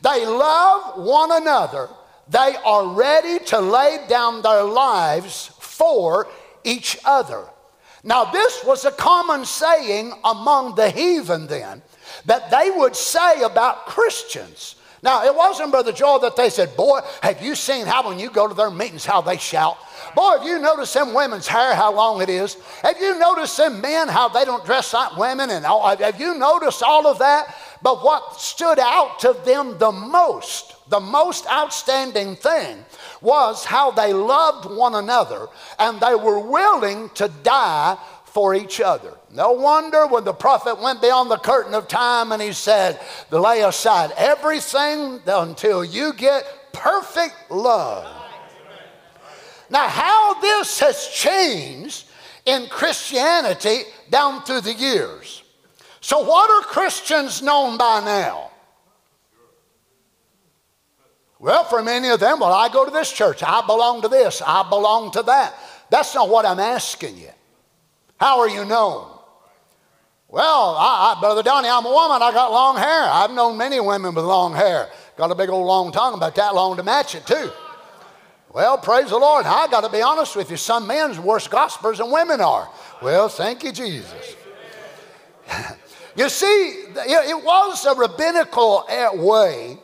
They 0.00 0.26
love 0.26 0.98
one 0.98 1.30
another, 1.32 1.88
they 2.28 2.56
are 2.64 2.88
ready 2.88 3.44
to 3.46 3.60
lay 3.60 4.04
down 4.08 4.42
their 4.42 4.64
lives 4.64 5.50
for 5.60 6.28
each 6.64 6.98
other. 7.04 7.44
Now, 8.02 8.24
this 8.24 8.64
was 8.64 8.84
a 8.84 8.92
common 8.92 9.44
saying 9.44 10.12
among 10.24 10.76
the 10.76 10.90
heathen 10.90 11.46
then 11.46 11.82
that 12.24 12.50
they 12.50 12.70
would 12.70 12.94
say 12.94 13.42
about 13.42 13.86
Christians. 13.86 14.76
Now, 15.02 15.24
it 15.24 15.34
wasn't, 15.34 15.70
Brother 15.70 15.92
Joel, 15.92 16.20
that 16.20 16.36
they 16.36 16.50
said, 16.50 16.76
Boy, 16.76 17.00
have 17.22 17.42
you 17.42 17.54
seen 17.54 17.86
how 17.86 18.08
when 18.08 18.18
you 18.18 18.30
go 18.30 18.48
to 18.48 18.54
their 18.54 18.70
meetings, 18.70 19.04
how 19.04 19.20
they 19.20 19.36
shout? 19.36 19.76
Boy, 20.14 20.38
have 20.38 20.46
you 20.46 20.58
noticed 20.58 20.94
them 20.94 21.12
women's 21.12 21.46
hair, 21.46 21.74
how 21.74 21.92
long 21.92 22.22
it 22.22 22.28
is? 22.28 22.56
Have 22.82 22.98
you 23.00 23.18
noticed 23.18 23.56
them 23.56 23.80
men, 23.80 24.08
how 24.08 24.28
they 24.28 24.44
don't 24.44 24.64
dress 24.64 24.94
like 24.94 25.16
women? 25.16 25.50
And 25.50 25.66
all, 25.66 25.96
have 25.96 26.20
you 26.20 26.34
noticed 26.38 26.82
all 26.82 27.06
of 27.06 27.18
that? 27.18 27.54
But 27.82 28.02
what 28.02 28.40
stood 28.40 28.78
out 28.78 29.18
to 29.20 29.36
them 29.44 29.78
the 29.78 29.92
most, 29.92 30.74
the 30.88 31.00
most 31.00 31.46
outstanding 31.46 32.36
thing, 32.36 32.84
was 33.20 33.64
how 33.64 33.90
they 33.90 34.12
loved 34.12 34.70
one 34.70 34.94
another 34.94 35.48
and 35.78 36.00
they 36.00 36.14
were 36.14 36.40
willing 36.40 37.10
to 37.10 37.28
die 37.42 37.98
for 38.24 38.54
each 38.54 38.80
other. 38.80 39.14
No 39.36 39.52
wonder 39.52 40.06
when 40.06 40.24
the 40.24 40.32
prophet 40.32 40.80
went 40.80 41.02
beyond 41.02 41.30
the 41.30 41.36
curtain 41.36 41.74
of 41.74 41.88
time 41.88 42.32
and 42.32 42.40
he 42.40 42.54
said, 42.54 42.98
Lay 43.30 43.60
aside 43.60 44.12
everything 44.16 45.20
until 45.26 45.84
you 45.84 46.14
get 46.14 46.72
perfect 46.72 47.50
love. 47.50 48.10
Now, 49.68 49.88
how 49.88 50.40
this 50.40 50.80
has 50.80 51.08
changed 51.08 52.08
in 52.46 52.66
Christianity 52.68 53.82
down 54.08 54.42
through 54.44 54.62
the 54.62 54.72
years. 54.72 55.42
So, 56.00 56.20
what 56.20 56.50
are 56.50 56.66
Christians 56.66 57.42
known 57.42 57.76
by 57.76 58.02
now? 58.02 58.50
Well, 61.38 61.64
for 61.64 61.82
many 61.82 62.08
of 62.08 62.20
them, 62.20 62.40
well, 62.40 62.54
I 62.54 62.70
go 62.70 62.86
to 62.86 62.90
this 62.90 63.12
church, 63.12 63.42
I 63.42 63.60
belong 63.66 64.00
to 64.00 64.08
this, 64.08 64.40
I 64.40 64.66
belong 64.70 65.10
to 65.10 65.22
that. 65.24 65.54
That's 65.90 66.14
not 66.14 66.30
what 66.30 66.46
I'm 66.46 66.58
asking 66.58 67.18
you. 67.18 67.28
How 68.18 68.40
are 68.40 68.48
you 68.48 68.64
known? 68.64 69.12
Well, 70.28 70.74
I, 70.76 71.14
I, 71.16 71.20
Brother 71.20 71.42
Donny, 71.42 71.68
I'm 71.68 71.84
a 71.86 71.90
woman. 71.90 72.20
I 72.20 72.32
got 72.32 72.50
long 72.50 72.76
hair. 72.76 73.04
I've 73.04 73.30
known 73.30 73.56
many 73.56 73.78
women 73.78 74.14
with 74.14 74.24
long 74.24 74.54
hair. 74.54 74.88
Got 75.16 75.30
a 75.30 75.34
big 75.34 75.50
old 75.50 75.66
long 75.66 75.92
tongue, 75.92 76.14
about 76.14 76.34
that 76.34 76.54
long 76.54 76.76
to 76.76 76.82
match 76.82 77.14
it, 77.14 77.26
too. 77.26 77.50
Well, 78.52 78.78
praise 78.78 79.10
the 79.10 79.18
Lord. 79.18 79.46
I 79.46 79.68
got 79.68 79.82
to 79.82 79.90
be 79.90 80.02
honest 80.02 80.34
with 80.34 80.50
you. 80.50 80.56
Some 80.56 80.86
men's 80.86 81.20
worse 81.20 81.46
gospelers 81.46 81.98
than 81.98 82.10
women 82.10 82.40
are. 82.40 82.68
Well, 83.02 83.28
thank 83.28 83.62
you, 83.62 83.70
Jesus. 83.70 84.34
you 86.16 86.28
see, 86.28 86.84
it 86.96 87.44
was 87.44 87.84
a 87.84 87.94
rabbinical 87.94 88.84
eh, 88.88 89.10
way 89.14 89.78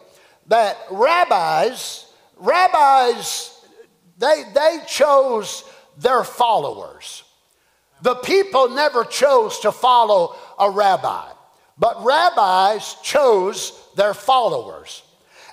that 0.48 0.76
rabbis, 0.90 2.06
rabbis, 2.36 3.60
they, 4.18 4.44
they 4.54 4.78
chose 4.88 5.64
their 5.98 6.24
followers. 6.24 7.24
The 8.02 8.16
people 8.16 8.68
never 8.68 9.04
chose 9.04 9.60
to 9.60 9.72
follow 9.72 10.34
a 10.58 10.70
rabbi, 10.70 11.30
but 11.78 12.04
rabbis 12.04 12.96
chose 13.02 13.72
their 13.96 14.12
followers. 14.12 15.02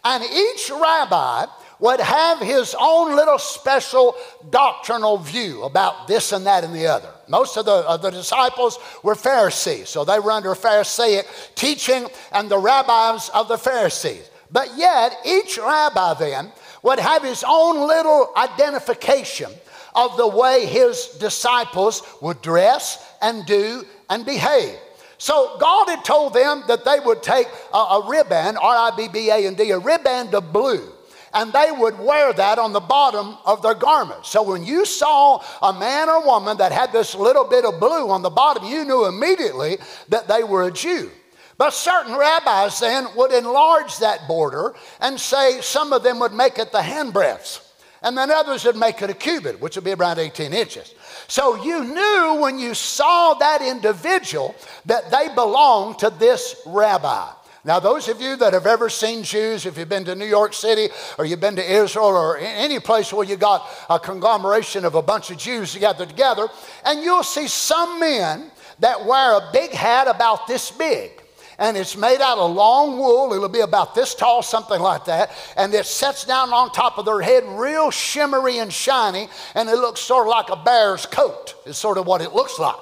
And 0.04 0.24
each 0.24 0.72
rabbi 0.72 1.46
would 1.80 2.00
have 2.00 2.40
his 2.40 2.76
own 2.80 3.16
little 3.16 3.38
special 3.38 4.16
doctrinal 4.50 5.18
view 5.18 5.64
about 5.64 6.08
this 6.08 6.32
and 6.32 6.46
that 6.46 6.64
and 6.64 6.74
the 6.74 6.88
other. 6.88 7.10
Most 7.28 7.56
of 7.56 7.66
the, 7.66 7.72
of 7.72 8.02
the 8.02 8.10
disciples 8.10 8.80
were 9.04 9.16
Pharisees, 9.16 9.90
so 9.90 10.04
they 10.04 10.20
were 10.20 10.32
under 10.32 10.56
Pharisaic 10.56 11.26
teaching 11.56 12.08
and 12.32 12.50
the 12.50 12.58
rabbis 12.58 13.30
of 13.30 13.48
the 13.48 13.58
Pharisees. 13.58 14.30
But 14.52 14.76
yet, 14.76 15.16
each 15.26 15.58
rabbi 15.58 16.16
then 16.16 16.52
would 16.82 17.00
have 17.00 17.24
his 17.24 17.44
own 17.48 17.88
little 17.88 18.34
identification 18.36 19.52
of 19.96 20.18
the 20.18 20.28
way 20.28 20.66
his 20.66 21.08
disciples 21.20 22.04
would 22.22 22.42
dress 22.42 23.04
and 23.22 23.46
do 23.46 23.84
and 24.10 24.26
behave. 24.26 24.78
So 25.18 25.58
God 25.60 25.90
had 25.90 26.06
told 26.06 26.34
them 26.34 26.64
that 26.68 26.86
they 26.86 27.00
would 27.00 27.22
take 27.22 27.48
a, 27.74 27.78
a 27.78 28.10
ribbon, 28.10 28.58
R 28.58 28.92
I 28.92 28.92
B 28.96 29.08
B 29.08 29.30
A 29.30 29.48
N 29.48 29.56
D, 29.56 29.72
a 29.72 29.80
ribbon 29.80 30.34
of 30.34 30.54
blue 30.54 30.94
and 31.34 31.54
they 31.54 31.72
would 31.72 32.00
wear 32.00 32.34
that 32.34 32.60
on 32.60 32.74
the 32.74 32.80
bottom 32.80 33.38
of 33.46 33.62
their 33.62 33.76
garment. 33.76 34.26
So 34.26 34.44
when 34.44 34.64
you 34.64 34.86
saw 34.86 35.44
a 35.62 35.74
man 35.74 36.10
or 36.10 36.26
woman 36.26 36.58
that 36.58 36.72
had 36.72 36.92
this 36.92 37.16
little 37.16 37.46
bit 37.46 37.66
of 37.66 37.80
blue 37.80 38.10
on 38.10 38.22
the 38.22 38.30
bottom, 38.30 38.66
you 38.66 38.86
knew 38.86 39.06
immediately 39.06 39.78
that 40.10 40.28
they 40.28 40.44
were 40.44 40.64
a 40.64 40.72
Jew. 40.72 41.12
But 41.58 41.74
certain 41.74 42.16
rabbis 42.16 42.80
then 42.80 43.08
would 43.16 43.34
enlarge 43.34 43.98
that 43.98 44.28
border 44.28 44.74
and 45.02 45.20
say 45.20 45.60
some 45.62 45.92
of 45.92 46.04
them 46.04 46.20
would 46.20 46.34
make 46.34 46.58
it 46.58 46.72
the 46.72 46.80
handbreadths. 46.80 47.69
And 48.02 48.18
then 48.18 48.32
others 48.32 48.64
would 48.66 48.78
make 48.78 49.02
it 49.02 49.10
a 49.10 49.14
cubit, 49.14 49.60
which 49.60 49.76
would 49.76 49.84
be 49.84 49.94
around 49.94 50.20
18 50.20 50.54
inches. 50.54 50.94
So 51.28 51.62
you 51.64 51.84
knew 51.84 52.38
when 52.42 52.58
you 52.58 52.74
saw 52.74 53.34
that 53.36 53.62
individual 53.62 54.56
that 54.86 55.12
they 55.12 55.34
belonged 55.34 56.00
to 56.00 56.10
this 56.10 56.62
rabbi. 56.66 57.30
Now, 57.66 57.80
those 57.80 58.08
of 58.08 58.22
you 58.22 58.38
that 58.38 58.54
have 58.54 58.66
ever 58.66 58.90
seen 58.90 59.24
Jews, 59.24 59.66
if 59.66 59.78
you've 59.78 59.90
been 59.90 60.06
to 60.06 60.16
New 60.16 60.26
York 60.26 60.54
City 60.54 60.88
or 61.18 61.26
you've 61.26 61.42
been 61.42 61.58
to 61.58 61.72
Israel 61.72 62.08
or 62.08 62.38
any 62.38 62.80
place 62.80 63.12
where 63.12 63.26
you 63.26 63.36
got 63.36 63.68
a 63.90 64.00
conglomeration 64.00 64.86
of 64.86 64.96
a 64.96 65.02
bunch 65.02 65.30
of 65.30 65.38
Jews 65.38 65.76
gathered 65.76 66.10
together, 66.10 66.48
and 66.86 67.04
you'll 67.04 67.22
see 67.22 67.48
some 67.48 68.00
men 68.00 68.50
that 68.80 69.06
wear 69.06 69.34
a 69.34 69.50
big 69.52 69.72
hat 69.72 70.08
about 70.08 70.48
this 70.48 70.72
big 70.72 71.19
and 71.60 71.76
it's 71.76 71.98
made 71.98 72.22
out 72.22 72.38
of 72.38 72.56
long 72.56 72.98
wool. 72.98 73.34
It'll 73.34 73.50
be 73.50 73.60
about 73.60 73.94
this 73.94 74.16
tall, 74.16 74.42
something 74.42 74.80
like 74.80 75.06
that. 75.06 75.32
And 75.58 75.74
it 75.74 75.86
sets 75.86 76.26
down 76.26 76.52
on 76.54 76.72
top 76.72 76.98
of 76.98 77.06
their 77.06 77.22
head, 77.22 77.44
real 77.48 77.92
shimmery 77.92 78.58
and 78.60 78.72
shiny, 78.72 79.28
and 79.54 79.70
it 79.70 79.76
looks 79.76 80.00
sort 80.00 80.26
of 80.26 80.32
like 80.32 80.50
a 80.50 80.64
bear's 80.64 81.06
coat, 81.06 81.56
is 81.66 81.78
sort 81.78 81.98
of 81.98 82.08
what 82.08 82.22
it 82.22 82.34
looks 82.34 82.58
like. 82.58 82.78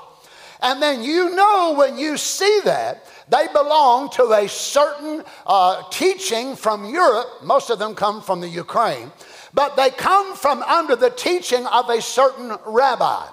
And 0.61 0.81
then 0.81 1.03
you 1.03 1.35
know 1.35 1.75
when 1.77 1.97
you 1.97 2.17
see 2.17 2.61
that, 2.63 3.05
they 3.29 3.47
belong 3.47 4.09
to 4.11 4.31
a 4.31 4.47
certain 4.47 5.23
uh, 5.45 5.83
teaching 5.89 6.55
from 6.55 6.85
Europe. 6.85 7.27
Most 7.43 7.69
of 7.69 7.79
them 7.79 7.93
come 7.93 8.21
from 8.21 8.39
the 8.41 8.47
Ukraine, 8.47 9.11
but 9.53 9.75
they 9.75 9.89
come 9.89 10.35
from 10.35 10.61
under 10.63 10.95
the 10.95 11.09
teaching 11.09 11.65
of 11.65 11.89
a 11.89 12.01
certain 12.01 12.55
rabbi. 12.65 13.27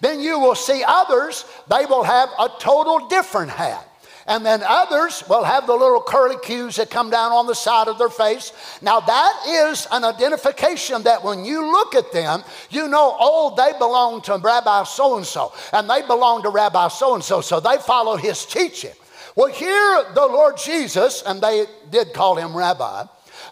Then 0.00 0.20
you 0.20 0.38
will 0.38 0.54
see 0.54 0.82
others, 0.86 1.44
they 1.68 1.86
will 1.86 2.02
have 2.02 2.28
a 2.38 2.50
total 2.58 3.08
different 3.08 3.50
hat. 3.50 3.88
And 4.28 4.44
then 4.44 4.62
others 4.66 5.22
will 5.28 5.44
have 5.44 5.66
the 5.66 5.74
little 5.74 6.02
curly 6.02 6.36
cues 6.42 6.76
that 6.76 6.90
come 6.90 7.10
down 7.10 7.30
on 7.30 7.46
the 7.46 7.54
side 7.54 7.86
of 7.86 7.96
their 7.96 8.08
face. 8.08 8.52
Now, 8.82 8.98
that 8.98 9.42
is 9.46 9.86
an 9.92 10.02
identification 10.04 11.04
that 11.04 11.22
when 11.22 11.44
you 11.44 11.70
look 11.70 11.94
at 11.94 12.12
them, 12.12 12.42
you 12.70 12.88
know, 12.88 13.16
oh, 13.18 13.54
they 13.56 13.76
belong 13.78 14.22
to 14.22 14.36
Rabbi 14.36 14.82
so 14.84 15.16
and 15.16 15.24
so, 15.24 15.52
and 15.72 15.88
they 15.88 16.02
belong 16.02 16.42
to 16.42 16.48
Rabbi 16.48 16.88
so 16.88 17.14
and 17.14 17.22
so, 17.22 17.40
so 17.40 17.60
they 17.60 17.76
follow 17.76 18.16
his 18.16 18.44
teaching. 18.44 18.92
Well, 19.36 19.52
here 19.52 20.04
the 20.14 20.26
Lord 20.26 20.56
Jesus, 20.56 21.22
and 21.24 21.40
they 21.40 21.66
did 21.90 22.12
call 22.12 22.34
him 22.36 22.56
Rabbi, 22.56 23.04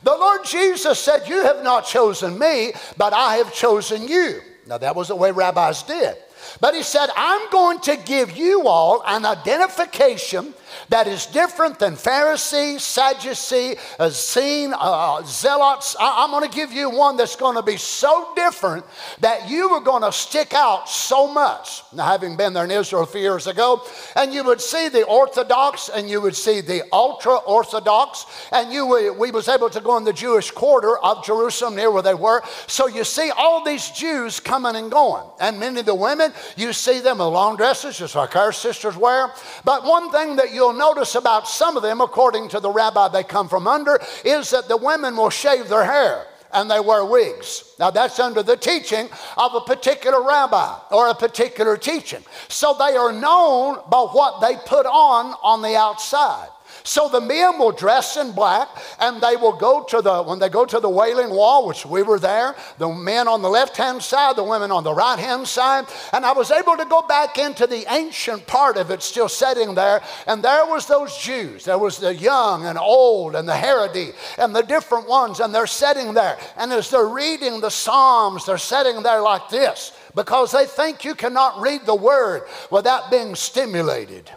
the 0.02 0.16
Lord 0.16 0.44
Jesus 0.44 0.98
said, 0.98 1.28
You 1.28 1.42
have 1.42 1.62
not 1.62 1.86
chosen 1.86 2.38
me, 2.38 2.72
but 2.96 3.12
I 3.12 3.36
have 3.36 3.54
chosen 3.54 4.08
you. 4.08 4.40
Now, 4.66 4.78
that 4.78 4.96
was 4.96 5.08
the 5.08 5.16
way 5.16 5.30
rabbis 5.30 5.82
did. 5.82 6.16
But 6.60 6.74
he 6.74 6.82
said, 6.82 7.08
I'm 7.16 7.50
going 7.50 7.80
to 7.80 7.96
give 7.96 8.36
you 8.36 8.66
all 8.66 9.02
an 9.06 9.24
identification 9.24 10.54
that 10.88 11.06
is 11.06 11.26
different 11.26 11.78
than 11.78 11.94
Pharisee, 11.94 12.80
Sadducee, 12.80 13.76
Essene, 14.00 14.72
uh, 14.72 14.76
uh, 14.78 15.22
Zealots. 15.24 15.96
I, 15.98 16.24
am 16.24 16.30
going 16.30 16.48
to 16.48 16.54
give 16.54 16.72
you 16.72 16.90
one 16.90 17.16
that's 17.16 17.36
going 17.36 17.56
to 17.56 17.62
be 17.62 17.76
so 17.76 18.32
different 18.34 18.84
that 19.20 19.48
you 19.48 19.70
are 19.70 19.80
going 19.80 20.02
to 20.02 20.12
stick 20.12 20.54
out 20.54 20.88
so 20.88 21.32
much. 21.32 21.82
Now, 21.92 22.06
having 22.06 22.36
been 22.36 22.52
there 22.52 22.64
in 22.64 22.70
Israel 22.70 23.02
a 23.02 23.06
few 23.06 23.20
years 23.20 23.46
ago, 23.46 23.82
and 24.16 24.32
you 24.32 24.44
would 24.44 24.60
see 24.60 24.88
the 24.88 25.04
Orthodox 25.04 25.88
and 25.88 26.08
you 26.08 26.20
would 26.20 26.36
see 26.36 26.60
the 26.60 26.82
ultra 26.92 27.36
Orthodox, 27.36 28.26
and 28.52 28.72
you 28.72 28.86
we 29.18 29.30
was 29.30 29.48
able 29.48 29.70
to 29.70 29.80
go 29.80 29.96
in 29.96 30.04
the 30.04 30.12
Jewish 30.12 30.50
quarter 30.50 30.98
of 30.98 31.24
Jerusalem 31.24 31.76
near 31.76 31.90
where 31.90 32.02
they 32.02 32.14
were. 32.14 32.42
So 32.66 32.86
you 32.86 33.04
see 33.04 33.30
all 33.36 33.64
these 33.64 33.90
Jews 33.90 34.40
coming 34.40 34.76
and 34.76 34.90
going, 34.90 35.24
and 35.40 35.58
many 35.58 35.80
of 35.80 35.86
the 35.86 35.94
women 35.94 36.32
you 36.56 36.72
see 36.72 37.00
them 37.00 37.18
with 37.18 37.28
long 37.28 37.56
dresses, 37.56 37.98
just 37.98 38.14
like 38.14 38.36
our 38.36 38.52
sisters 38.52 38.96
wear. 38.96 39.32
But 39.64 39.84
one 39.84 40.10
thing 40.10 40.36
that 40.36 40.52
you'll 40.64 40.72
notice 40.72 41.14
about 41.14 41.46
some 41.46 41.76
of 41.76 41.82
them, 41.82 42.00
according 42.00 42.48
to 42.48 42.60
the 42.60 42.70
rabbi 42.70 43.08
they 43.08 43.22
come 43.22 43.48
from 43.48 43.68
under, 43.68 43.98
is 44.24 44.50
that 44.50 44.66
the 44.66 44.76
women 44.76 45.16
will 45.16 45.30
shave 45.30 45.68
their 45.68 45.84
hair 45.84 46.26
and 46.52 46.70
they 46.70 46.80
wear 46.80 47.04
wigs. 47.04 47.74
Now, 47.78 47.90
that's 47.90 48.18
under 48.18 48.42
the 48.42 48.56
teaching 48.56 49.08
of 49.36 49.54
a 49.54 49.60
particular 49.60 50.26
rabbi 50.26 50.78
or 50.90 51.08
a 51.08 51.14
particular 51.14 51.76
teaching. 51.76 52.24
So 52.48 52.74
they 52.78 52.96
are 52.96 53.12
known 53.12 53.78
by 53.90 54.06
what 54.12 54.40
they 54.40 54.56
put 54.64 54.86
on 54.86 55.34
on 55.42 55.60
the 55.60 55.76
outside. 55.76 56.48
So 56.86 57.08
the 57.08 57.20
men 57.20 57.58
will 57.58 57.72
dress 57.72 58.18
in 58.18 58.32
black 58.32 58.68
and 59.00 59.18
they 59.18 59.36
will 59.36 59.56
go 59.56 59.84
to 59.84 60.02
the, 60.02 60.22
when 60.22 60.38
they 60.38 60.50
go 60.50 60.66
to 60.66 60.78
the 60.78 60.88
Wailing 60.88 61.30
Wall, 61.30 61.66
which 61.66 61.86
we 61.86 62.02
were 62.02 62.18
there, 62.18 62.54
the 62.76 62.90
men 62.90 63.26
on 63.26 63.40
the 63.40 63.48
left 63.48 63.78
hand 63.78 64.02
side, 64.02 64.36
the 64.36 64.44
women 64.44 64.70
on 64.70 64.84
the 64.84 64.92
right 64.92 65.18
hand 65.18 65.48
side. 65.48 65.86
And 66.12 66.26
I 66.26 66.32
was 66.32 66.50
able 66.50 66.76
to 66.76 66.84
go 66.84 67.00
back 67.00 67.38
into 67.38 67.66
the 67.66 67.90
ancient 67.90 68.46
part 68.46 68.76
of 68.76 68.90
it 68.90 69.02
still 69.02 69.30
sitting 69.30 69.74
there. 69.74 70.02
And 70.26 70.44
there 70.44 70.66
was 70.66 70.86
those 70.86 71.16
Jews. 71.16 71.64
There 71.64 71.78
was 71.78 71.96
the 71.96 72.14
young 72.14 72.66
and 72.66 72.76
old 72.76 73.34
and 73.34 73.48
the 73.48 73.54
Haredi 73.54 74.12
and 74.36 74.54
the 74.54 74.62
different 74.62 75.08
ones. 75.08 75.40
And 75.40 75.54
they're 75.54 75.66
sitting 75.66 76.12
there. 76.12 76.36
And 76.58 76.70
as 76.70 76.90
they're 76.90 77.08
reading 77.08 77.62
the 77.62 77.70
Psalms, 77.70 78.44
they're 78.44 78.58
sitting 78.58 79.02
there 79.02 79.22
like 79.22 79.48
this 79.48 79.96
because 80.14 80.52
they 80.52 80.66
think 80.66 81.02
you 81.02 81.14
cannot 81.14 81.62
read 81.62 81.86
the 81.86 81.94
word 81.94 82.42
without 82.70 83.10
being 83.10 83.34
stimulated. 83.34 84.30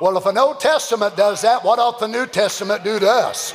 Well, 0.00 0.16
if 0.16 0.24
an 0.24 0.38
Old 0.38 0.60
Testament 0.60 1.14
does 1.14 1.42
that, 1.42 1.62
what 1.62 1.78
ought 1.78 2.00
the 2.00 2.08
New 2.08 2.26
Testament 2.26 2.82
do 2.82 2.98
to 2.98 3.06
us? 3.06 3.52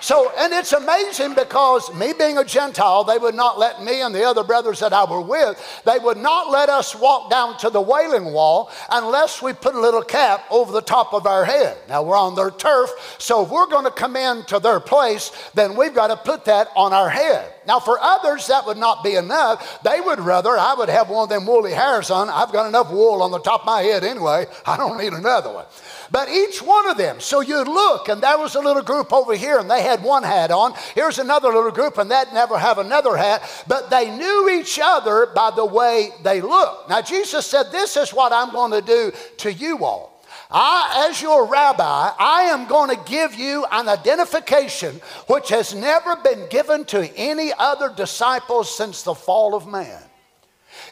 So, 0.00 0.32
and 0.38 0.52
it's 0.52 0.72
amazing 0.72 1.34
because 1.34 1.92
me 1.94 2.12
being 2.18 2.38
a 2.38 2.44
Gentile, 2.44 3.04
they 3.04 3.18
would 3.18 3.34
not 3.34 3.58
let 3.58 3.82
me 3.82 4.00
and 4.00 4.14
the 4.14 4.24
other 4.24 4.42
brothers 4.42 4.80
that 4.80 4.92
I 4.92 5.04
were 5.04 5.20
with, 5.20 5.82
they 5.84 5.98
would 5.98 6.16
not 6.16 6.50
let 6.50 6.68
us 6.68 6.94
walk 6.94 7.30
down 7.30 7.58
to 7.58 7.70
the 7.70 7.80
wailing 7.80 8.32
wall 8.32 8.70
unless 8.90 9.42
we 9.42 9.52
put 9.52 9.74
a 9.74 9.80
little 9.80 10.02
cap 10.02 10.44
over 10.50 10.72
the 10.72 10.80
top 10.80 11.12
of 11.12 11.26
our 11.26 11.44
head. 11.44 11.76
Now, 11.88 12.02
we're 12.02 12.16
on 12.16 12.34
their 12.34 12.50
turf, 12.50 12.90
so 13.18 13.44
if 13.44 13.50
we're 13.50 13.66
going 13.66 13.84
to 13.84 13.90
come 13.90 14.16
into 14.16 14.58
their 14.58 14.80
place, 14.80 15.32
then 15.54 15.76
we've 15.76 15.94
got 15.94 16.08
to 16.08 16.16
put 16.16 16.46
that 16.46 16.68
on 16.74 16.92
our 16.92 17.10
head. 17.10 17.52
Now, 17.66 17.78
for 17.78 17.98
others, 18.00 18.46
that 18.46 18.66
would 18.66 18.78
not 18.78 19.04
be 19.04 19.16
enough. 19.16 19.82
They 19.82 20.00
would 20.00 20.20
rather 20.20 20.56
I 20.58 20.74
would 20.74 20.88
have 20.88 21.10
one 21.10 21.24
of 21.24 21.28
them 21.28 21.46
woolly 21.46 21.72
hairs 21.72 22.10
on. 22.10 22.28
I've 22.30 22.52
got 22.52 22.66
enough 22.66 22.90
wool 22.90 23.22
on 23.22 23.30
the 23.30 23.38
top 23.38 23.60
of 23.60 23.66
my 23.66 23.82
head 23.82 24.02
anyway. 24.02 24.46
I 24.66 24.76
don't 24.76 24.98
need 24.98 25.12
another 25.12 25.52
one. 25.52 25.66
But 26.10 26.28
each 26.28 26.60
one 26.60 26.88
of 26.88 26.96
them, 26.96 27.20
so 27.20 27.40
you'd 27.40 27.68
look, 27.68 28.08
and 28.08 28.20
there 28.20 28.38
was 28.38 28.56
a 28.56 28.60
little 28.60 28.82
group 28.82 29.12
over 29.12 29.34
here, 29.34 29.58
and 29.58 29.70
they 29.70 29.82
had 29.82 30.02
one 30.02 30.24
hat 30.24 30.50
on. 30.50 30.74
Here's 30.94 31.18
another 31.18 31.48
little 31.48 31.70
group, 31.70 31.98
and 31.98 32.10
that 32.10 32.34
never 32.34 32.58
have 32.58 32.78
another 32.78 33.16
hat. 33.16 33.42
But 33.68 33.90
they 33.90 34.10
knew 34.16 34.48
each 34.48 34.80
other 34.82 35.26
by 35.26 35.52
the 35.54 35.64
way 35.64 36.10
they 36.24 36.40
looked. 36.40 36.88
Now, 36.88 37.00
Jesus 37.00 37.46
said, 37.46 37.70
This 37.70 37.96
is 37.96 38.12
what 38.12 38.32
I'm 38.32 38.50
going 38.50 38.72
to 38.72 38.82
do 38.82 39.12
to 39.38 39.52
you 39.52 39.84
all. 39.84 40.10
I, 40.50 41.06
as 41.08 41.22
your 41.22 41.46
rabbi, 41.46 42.10
I 42.18 42.42
am 42.52 42.66
going 42.66 42.90
to 42.90 43.00
give 43.08 43.34
you 43.34 43.64
an 43.70 43.88
identification 43.88 45.00
which 45.28 45.48
has 45.50 45.74
never 45.74 46.16
been 46.16 46.48
given 46.50 46.84
to 46.86 47.08
any 47.16 47.52
other 47.56 47.92
disciples 47.94 48.74
since 48.74 49.02
the 49.02 49.14
fall 49.14 49.54
of 49.54 49.68
man. 49.68 50.02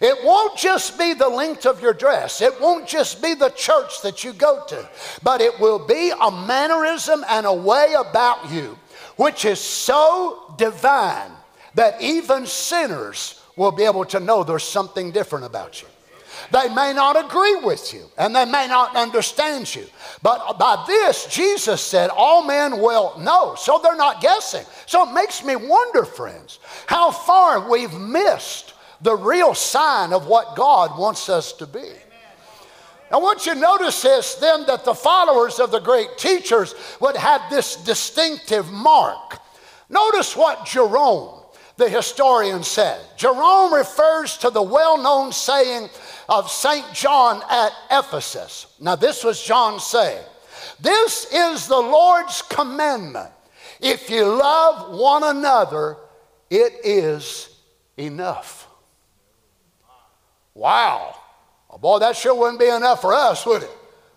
It 0.00 0.24
won't 0.24 0.56
just 0.56 0.98
be 0.98 1.14
the 1.14 1.28
length 1.28 1.66
of 1.66 1.82
your 1.82 1.92
dress. 1.92 2.40
It 2.40 2.60
won't 2.60 2.86
just 2.86 3.22
be 3.22 3.34
the 3.34 3.50
church 3.50 4.02
that 4.02 4.24
you 4.24 4.32
go 4.32 4.64
to, 4.68 4.88
but 5.22 5.40
it 5.40 5.58
will 5.58 5.78
be 5.78 6.10
a 6.10 6.30
mannerism 6.30 7.24
and 7.28 7.46
a 7.46 7.52
way 7.52 7.94
about 7.98 8.50
you 8.50 8.78
which 9.18 9.44
is 9.44 9.60
so 9.60 10.54
divine 10.56 11.32
that 11.74 12.00
even 12.00 12.46
sinners 12.46 13.42
will 13.56 13.72
be 13.72 13.84
able 13.84 14.04
to 14.04 14.20
know 14.20 14.42
there's 14.42 14.62
something 14.62 15.10
different 15.10 15.44
about 15.44 15.82
you. 15.82 15.88
They 16.52 16.72
may 16.72 16.92
not 16.92 17.22
agree 17.22 17.56
with 17.56 17.92
you 17.92 18.04
and 18.16 18.34
they 18.34 18.44
may 18.44 18.68
not 18.68 18.94
understand 18.96 19.74
you. 19.74 19.86
But 20.22 20.56
by 20.56 20.84
this, 20.86 21.26
Jesus 21.26 21.80
said, 21.80 22.10
all 22.10 22.46
men 22.46 22.80
will 22.80 23.18
know. 23.18 23.56
So 23.58 23.80
they're 23.82 23.96
not 23.96 24.20
guessing. 24.20 24.64
So 24.86 25.10
it 25.10 25.12
makes 25.12 25.44
me 25.44 25.56
wonder, 25.56 26.04
friends, 26.04 26.60
how 26.86 27.10
far 27.10 27.68
we've 27.68 27.92
missed 27.98 28.67
the 29.00 29.16
real 29.16 29.54
sign 29.54 30.12
of 30.12 30.26
what 30.26 30.56
God 30.56 30.98
wants 30.98 31.28
us 31.28 31.52
to 31.54 31.66
be. 31.66 31.90
Now, 33.10 33.20
what 33.20 33.46
you 33.46 33.54
notice 33.54 34.02
this 34.02 34.34
then 34.34 34.66
that 34.66 34.84
the 34.84 34.94
followers 34.94 35.60
of 35.60 35.70
the 35.70 35.80
great 35.80 36.18
teachers 36.18 36.74
would 37.00 37.16
have 37.16 37.42
this 37.48 37.76
distinctive 37.76 38.70
mark. 38.70 39.38
Notice 39.88 40.36
what 40.36 40.66
Jerome, 40.66 41.42
the 41.76 41.88
historian, 41.88 42.62
said. 42.62 43.00
Jerome 43.16 43.72
refers 43.72 44.36
to 44.38 44.50
the 44.50 44.62
well 44.62 44.98
known 44.98 45.32
saying 45.32 45.88
of 46.28 46.50
St. 46.50 46.92
John 46.92 47.42
at 47.48 47.72
Ephesus. 47.90 48.66
Now, 48.78 48.96
this 48.96 49.24
was 49.24 49.42
John 49.42 49.80
saying, 49.80 50.22
This 50.78 51.32
is 51.32 51.66
the 51.66 51.78
Lord's 51.78 52.42
commandment. 52.42 53.30
If 53.80 54.10
you 54.10 54.26
love 54.26 54.98
one 54.98 55.24
another, 55.24 55.96
it 56.50 56.74
is 56.84 57.56
enough. 57.96 58.67
Wow. 60.58 61.14
Oh, 61.70 61.78
boy, 61.78 62.00
that 62.00 62.16
sure 62.16 62.34
wouldn't 62.34 62.58
be 62.58 62.66
enough 62.66 63.00
for 63.00 63.14
us, 63.14 63.46
would 63.46 63.62
it? 63.62 63.70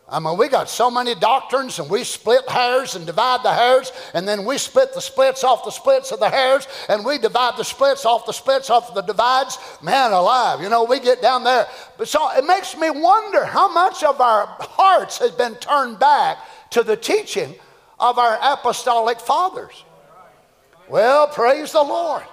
I 0.10 0.20
mean, 0.20 0.40
we 0.40 0.48
got 0.50 0.70
so 0.70 0.90
many 0.90 1.14
doctrines 1.14 1.78
and 1.78 1.88
we 1.88 2.04
split 2.04 2.50
hairs 2.50 2.96
and 2.96 3.06
divide 3.06 3.44
the 3.44 3.54
hairs, 3.54 3.92
and 4.16 4.28
then 4.28 4.44
we 4.44 4.58
split 4.58 4.92
the 4.92 5.02
splits 5.02 5.44
off 5.44 5.64
the 5.64 5.70
splits 5.70 6.12
of 6.12 6.20
the 6.20 6.32
hairs, 6.32 6.68
and 6.90 7.06
we 7.06 7.20
divide 7.20 7.58
the 7.58 7.64
splits 7.64 8.06
off 8.08 8.26
the 8.26 8.32
splits 8.32 8.72
off 8.72 8.96
the 8.96 9.04
divides. 9.04 9.60
Man 9.84 10.14
alive, 10.14 10.62
you 10.62 10.70
know, 10.70 10.84
we 10.84 11.00
get 11.00 11.22
down 11.22 11.44
there. 11.44 11.68
But 12.00 12.08
so 12.08 12.32
it 12.32 12.44
makes 12.44 12.76
me 12.76 12.90
wonder 12.90 13.46
how 13.46 13.72
much 13.72 14.04
of 14.04 14.20
our 14.20 14.48
hearts 14.60 15.20
has 15.20 15.32
been 15.32 15.54
turned 15.56 16.00
back 16.00 16.40
to 16.72 16.82
the 16.82 16.98
teaching 16.98 17.54
of 18.00 18.18
our 18.18 18.40
apostolic 18.42 19.20
fathers. 19.20 19.86
Well, 20.90 21.28
praise 21.28 21.72
the 21.72 21.84
Lord. 21.84 22.24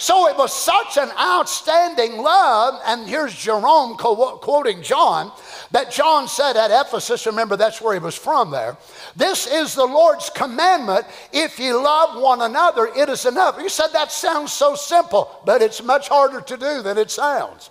So 0.00 0.28
it 0.28 0.36
was 0.38 0.54
such 0.54 0.96
an 0.96 1.10
outstanding 1.20 2.16
love, 2.16 2.80
and 2.86 3.06
here's 3.06 3.34
Jerome 3.34 3.98
quoting 3.98 4.82
John, 4.82 5.30
that 5.72 5.92
John 5.92 6.26
said 6.26 6.56
at 6.56 6.70
Ephesus, 6.70 7.26
remember 7.26 7.54
that's 7.54 7.82
where 7.82 7.92
he 7.92 8.00
was 8.00 8.16
from 8.16 8.50
there, 8.50 8.78
this 9.14 9.46
is 9.46 9.74
the 9.74 9.84
Lord's 9.84 10.30
commandment. 10.30 11.04
If 11.34 11.58
you 11.58 11.82
love 11.82 12.18
one 12.18 12.40
another, 12.40 12.86
it 12.96 13.10
is 13.10 13.26
enough. 13.26 13.58
You 13.60 13.68
said 13.68 13.88
that 13.88 14.10
sounds 14.10 14.54
so 14.54 14.74
simple, 14.74 15.38
but 15.44 15.60
it's 15.60 15.82
much 15.82 16.08
harder 16.08 16.40
to 16.40 16.56
do 16.56 16.80
than 16.80 16.96
it 16.96 17.10
sounds. 17.10 17.68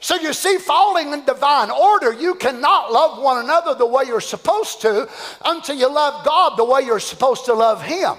So 0.00 0.16
you 0.16 0.32
see, 0.32 0.58
falling 0.58 1.12
in 1.12 1.24
divine 1.24 1.70
order, 1.70 2.12
you 2.12 2.34
cannot 2.34 2.90
love 2.90 3.22
one 3.22 3.44
another 3.44 3.76
the 3.76 3.86
way 3.86 4.02
you're 4.04 4.20
supposed 4.20 4.80
to 4.80 5.08
until 5.44 5.76
you 5.76 5.92
love 5.94 6.24
God 6.24 6.56
the 6.56 6.64
way 6.64 6.80
you're 6.80 6.98
supposed 6.98 7.44
to 7.44 7.54
love 7.54 7.82
Him. 7.82 8.16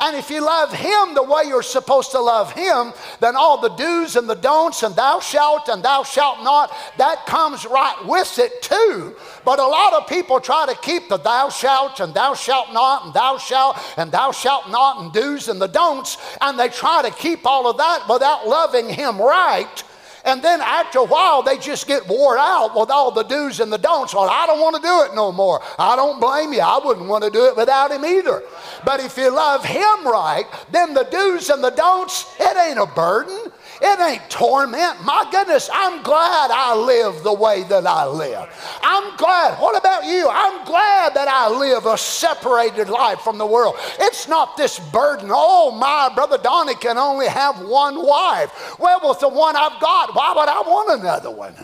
And 0.00 0.16
if 0.16 0.30
you 0.30 0.44
love 0.44 0.72
him 0.72 1.14
the 1.14 1.22
way 1.22 1.44
you're 1.46 1.62
supposed 1.62 2.10
to 2.12 2.20
love 2.20 2.52
him, 2.52 2.92
then 3.20 3.36
all 3.36 3.60
the 3.60 3.68
do's 3.70 4.16
and 4.16 4.28
the 4.28 4.34
don'ts 4.34 4.82
and 4.82 4.94
thou 4.96 5.20
shalt 5.20 5.68
and 5.68 5.82
thou 5.82 6.02
shalt 6.02 6.42
not, 6.42 6.74
that 6.98 7.26
comes 7.26 7.64
right 7.64 7.96
with 8.04 8.38
it 8.38 8.60
too. 8.60 9.14
But 9.44 9.60
a 9.60 9.66
lot 9.66 9.92
of 9.94 10.08
people 10.08 10.40
try 10.40 10.66
to 10.66 10.74
keep 10.80 11.08
the 11.08 11.16
thou 11.16 11.48
shalt 11.48 12.00
and 12.00 12.12
thou 12.12 12.34
shalt 12.34 12.72
not 12.72 13.06
and 13.06 13.14
thou 13.14 13.38
shalt 13.38 13.78
and 13.96 14.10
thou 14.10 14.32
shalt 14.32 14.70
not 14.70 15.00
and 15.00 15.12
do's 15.12 15.48
and 15.48 15.60
the 15.60 15.68
don'ts, 15.68 16.18
and 16.40 16.58
they 16.58 16.68
try 16.68 17.02
to 17.02 17.10
keep 17.10 17.46
all 17.46 17.68
of 17.68 17.76
that 17.76 18.08
without 18.08 18.46
loving 18.46 18.88
him 18.88 19.20
right 19.20 19.84
and 20.24 20.42
then 20.42 20.60
after 20.62 21.00
a 21.00 21.04
while, 21.04 21.42
they 21.42 21.58
just 21.58 21.86
get 21.86 22.08
wore 22.08 22.38
out 22.38 22.74
with 22.74 22.90
all 22.90 23.10
the 23.10 23.24
do's 23.24 23.60
and 23.60 23.70
the 23.70 23.78
don'ts. 23.78 24.14
Well, 24.14 24.28
I 24.30 24.46
don't 24.46 24.60
want 24.60 24.76
to 24.76 24.82
do 24.82 25.02
it 25.02 25.14
no 25.14 25.30
more. 25.30 25.60
I 25.78 25.96
don't 25.96 26.18
blame 26.18 26.52
you. 26.54 26.60
I 26.60 26.80
wouldn't 26.82 27.06
want 27.06 27.24
to 27.24 27.30
do 27.30 27.46
it 27.46 27.56
without 27.56 27.90
him 27.90 28.04
either. 28.04 28.42
But 28.84 29.00
if 29.00 29.18
you 29.18 29.30
love 29.30 29.64
him 29.64 30.06
right, 30.06 30.46
then 30.72 30.94
the 30.94 31.04
do's 31.04 31.50
and 31.50 31.62
the 31.62 31.70
don'ts, 31.70 32.26
it 32.40 32.56
ain't 32.56 32.78
a 32.78 32.86
burden. 32.86 33.52
It 33.86 34.00
ain't 34.00 34.30
torment. 34.30 35.04
My 35.04 35.28
goodness, 35.30 35.68
I'm 35.70 36.02
glad 36.02 36.50
I 36.50 36.74
live 36.74 37.22
the 37.22 37.34
way 37.34 37.64
that 37.64 37.86
I 37.86 38.06
live. 38.06 38.48
I'm 38.82 39.14
glad. 39.18 39.60
What 39.60 39.78
about 39.78 40.06
you? 40.06 40.26
I'm 40.26 40.64
glad 40.64 41.12
that 41.12 41.28
I 41.28 41.50
live 41.50 41.84
a 41.84 41.98
separated 41.98 42.88
life 42.88 43.20
from 43.20 43.36
the 43.36 43.44
world. 43.44 43.74
It's 44.00 44.26
not 44.26 44.56
this 44.56 44.78
burden. 44.78 45.28
Oh, 45.30 45.70
my 45.70 46.10
brother 46.14 46.38
Donny 46.38 46.76
can 46.76 46.96
only 46.96 47.28
have 47.28 47.60
one 47.60 48.02
wife. 48.02 48.78
Well, 48.78 49.00
with 49.04 49.20
the 49.20 49.28
one 49.28 49.54
I've 49.54 49.78
got, 49.82 50.14
why 50.14 50.32
would 50.34 50.48
I 50.48 50.60
want 50.62 51.00
another 51.02 51.30
one? 51.30 51.54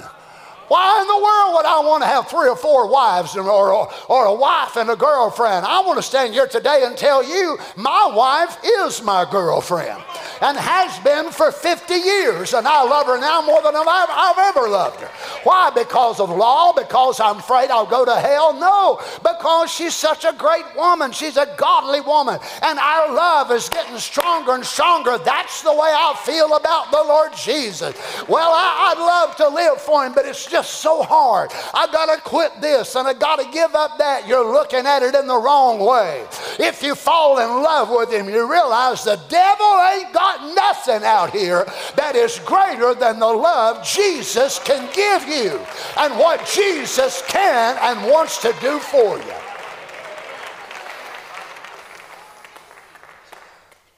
Why 0.70 1.00
in 1.02 1.08
the 1.08 1.18
world 1.18 1.54
would 1.56 1.66
I 1.66 1.80
want 1.80 2.04
to 2.04 2.06
have 2.06 2.28
three 2.28 2.48
or 2.48 2.54
four 2.54 2.86
wives 2.86 3.34
or, 3.36 3.42
or, 3.50 3.92
or 4.08 4.26
a 4.26 4.34
wife 4.34 4.76
and 4.76 4.88
a 4.88 4.94
girlfriend? 4.94 5.66
I 5.66 5.80
want 5.80 5.98
to 5.98 6.02
stand 6.02 6.32
here 6.32 6.46
today 6.46 6.82
and 6.84 6.96
tell 6.96 7.24
you 7.24 7.58
my 7.74 8.12
wife 8.14 8.56
is 8.62 9.02
my 9.02 9.26
girlfriend 9.28 10.00
and 10.40 10.56
has 10.56 10.96
been 11.00 11.32
for 11.32 11.50
50 11.50 11.92
years, 11.92 12.54
and 12.54 12.68
I 12.68 12.84
love 12.84 13.06
her 13.06 13.18
now 13.18 13.42
more 13.42 13.60
than 13.62 13.74
I've, 13.74 14.08
I've 14.08 14.38
ever 14.38 14.68
loved 14.68 15.00
her. 15.00 15.10
Why? 15.42 15.70
Because 15.70 16.20
of 16.20 16.30
law? 16.30 16.72
Because 16.72 17.18
I'm 17.18 17.38
afraid 17.38 17.70
I'll 17.70 17.84
go 17.84 18.04
to 18.04 18.14
hell? 18.14 18.54
No, 18.54 19.00
because 19.22 19.72
she's 19.72 19.94
such 19.94 20.24
a 20.24 20.32
great 20.32 20.64
woman. 20.76 21.12
She's 21.12 21.36
a 21.36 21.52
godly 21.58 22.00
woman, 22.00 22.38
and 22.62 22.78
our 22.78 23.12
love 23.12 23.50
is 23.50 23.68
getting 23.68 23.98
stronger 23.98 24.52
and 24.52 24.64
stronger. 24.64 25.18
That's 25.18 25.62
the 25.62 25.72
way 25.72 25.90
I 25.92 26.14
feel 26.24 26.54
about 26.54 26.92
the 26.92 27.02
Lord 27.02 27.32
Jesus. 27.34 27.96
Well, 28.28 28.52
I, 28.54 28.94
would 28.94 29.02
love 29.02 29.36
to 29.36 29.48
live 29.48 29.80
for 29.80 30.06
him, 30.06 30.14
but 30.14 30.26
it's 30.26 30.46
just 30.46 30.59
just 30.60 30.80
so 30.80 31.02
hard. 31.02 31.50
I 31.72 31.86
got 31.90 32.14
to 32.14 32.20
quit 32.20 32.60
this 32.60 32.94
and 32.94 33.08
I 33.08 33.14
got 33.14 33.38
to 33.38 33.50
give 33.50 33.74
up 33.74 33.96
that. 33.96 34.28
You're 34.28 34.44
looking 34.44 34.86
at 34.86 35.02
it 35.02 35.14
in 35.14 35.26
the 35.26 35.36
wrong 35.36 35.78
way. 35.78 36.26
If 36.58 36.82
you 36.82 36.94
fall 36.94 37.38
in 37.38 37.62
love 37.62 37.88
with 37.88 38.12
him, 38.12 38.28
you 38.28 38.50
realize 38.50 39.02
the 39.04 39.18
devil 39.28 39.72
ain't 39.94 40.12
got 40.12 40.54
nothing 40.54 41.02
out 41.02 41.30
here 41.30 41.64
that 41.96 42.14
is 42.14 42.38
greater 42.40 42.94
than 42.94 43.18
the 43.18 43.26
love 43.26 43.86
Jesus 43.86 44.58
can 44.58 44.86
give 44.94 45.26
you 45.28 45.58
and 45.96 46.18
what 46.18 46.46
Jesus 46.46 47.22
can 47.26 47.78
and 47.80 48.10
wants 48.10 48.42
to 48.42 48.54
do 48.60 48.78
for 48.78 49.16
you. 49.16 49.34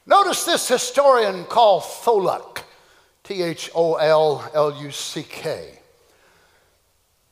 Notice 0.07 0.45
this 0.45 0.69
historian 0.69 1.45
called 1.45 1.83
Tholuck, 1.83 2.63
T 3.25 3.43
H 3.43 3.71
O 3.75 3.95
L 3.95 4.49
L 4.55 4.81
U 4.81 4.91
C 4.93 5.25
K 5.25 5.82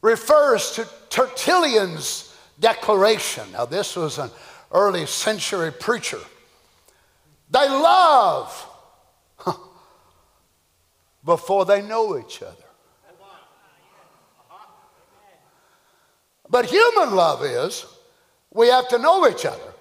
refers 0.03 0.73
to 0.73 0.89
Tertullian's 1.09 2.35
declaration. 2.59 3.45
Now, 3.53 3.67
this 3.67 3.97
was 3.97 4.19
an 4.19 4.31
early 4.73 5.07
century 5.07 5.73
preacher. 5.73 6.21
They 7.51 7.69
love 7.69 8.67
before 11.25 11.65
they 11.65 11.83
know 11.83 12.19
each 12.19 12.43
other. 12.43 12.55
But 16.49 16.67
human 16.67 17.15
love 17.15 17.45
is 17.45 17.87
we 18.53 18.69
have 18.69 18.89
to 18.89 18.99
know 18.99 19.29
each 19.29 19.47
other. 19.47 19.73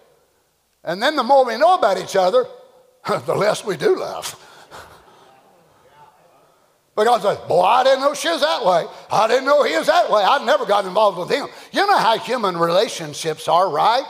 And 0.83 1.01
then 1.01 1.15
the 1.15 1.23
more 1.23 1.45
we 1.45 1.57
know 1.57 1.75
about 1.75 1.97
each 1.97 2.15
other, 2.15 2.45
the 3.25 3.35
less 3.35 3.65
we 3.65 3.75
do 3.75 3.97
love. 3.99 4.35
Because, 6.99 7.23
uh, 7.23 7.35
boy, 7.47 7.61
I 7.61 7.85
didn't 7.85 8.01
know 8.01 8.13
she 8.13 8.27
was 8.27 8.41
that 8.41 8.65
way. 8.65 8.85
I 9.09 9.25
didn't 9.29 9.45
know 9.45 9.63
he 9.63 9.77
was 9.77 9.87
that 9.87 10.11
way. 10.11 10.21
I 10.21 10.43
never 10.43 10.65
got 10.65 10.83
involved 10.83 11.17
with 11.17 11.29
him. 11.29 11.47
You 11.71 11.87
know 11.87 11.97
how 11.97 12.17
human 12.17 12.57
relationships 12.57 13.47
are, 13.47 13.69
right? 13.69 14.03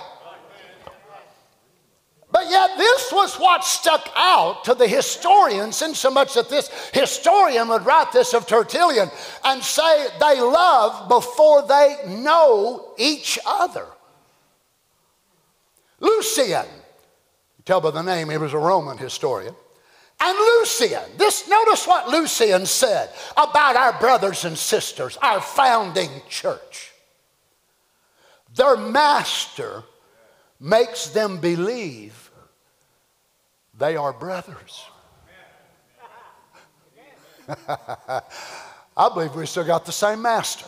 But 2.32 2.50
yet, 2.50 2.72
this 2.78 3.12
was 3.12 3.36
what 3.36 3.64
stuck 3.64 4.10
out 4.16 4.64
to 4.64 4.74
the 4.74 4.88
historians, 4.88 5.80
in 5.84 5.94
so 5.94 6.10
much 6.10 6.34
that 6.34 6.50
this 6.50 6.72
historian 6.92 7.68
would 7.68 7.86
write 7.86 8.12
this 8.12 8.34
of 8.34 8.48
Tertullian 8.48 9.12
and 9.44 9.62
say 9.64 10.08
they 10.20 10.42
love 10.42 11.10
before 11.10 11.68
they 11.68 11.96
know 12.08 12.96
each 12.98 13.38
other. 13.46 13.86
Lucian, 16.00 16.66
tell 17.66 17.82
by 17.82 17.92
the 17.92 18.02
name, 18.02 18.32
he 18.32 18.38
was 18.38 18.54
a 18.54 18.58
Roman 18.58 18.98
historian. 18.98 19.54
And 20.22 20.38
Lucian, 20.38 21.18
this 21.18 21.48
notice 21.48 21.88
what 21.88 22.10
Lucian 22.10 22.66
said 22.66 23.10
about 23.38 23.76
our 23.76 23.98
brothers 24.00 24.44
and 24.44 24.58
sisters, 24.58 25.18
our 25.22 25.40
founding 25.40 26.10
church. 26.28 26.92
Their 28.56 28.76
master 28.76 29.84
makes 30.60 31.08
them 31.08 31.38
believe 31.38 32.32
they 33.78 33.96
are 33.96 34.12
brothers. 34.12 34.84
I 38.98 39.10
believe 39.14 39.34
we 39.36 39.46
still 39.46 39.64
got 39.64 39.86
the 39.86 39.94
same 39.94 40.22
master. 40.22 40.66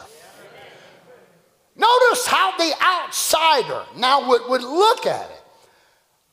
Notice 1.76 2.26
how 2.26 2.56
the 2.58 2.74
outsider 2.82 3.84
now 3.98 4.28
would, 4.30 4.42
would 4.48 4.64
look 4.64 5.06
at 5.06 5.30
it. 5.30 5.41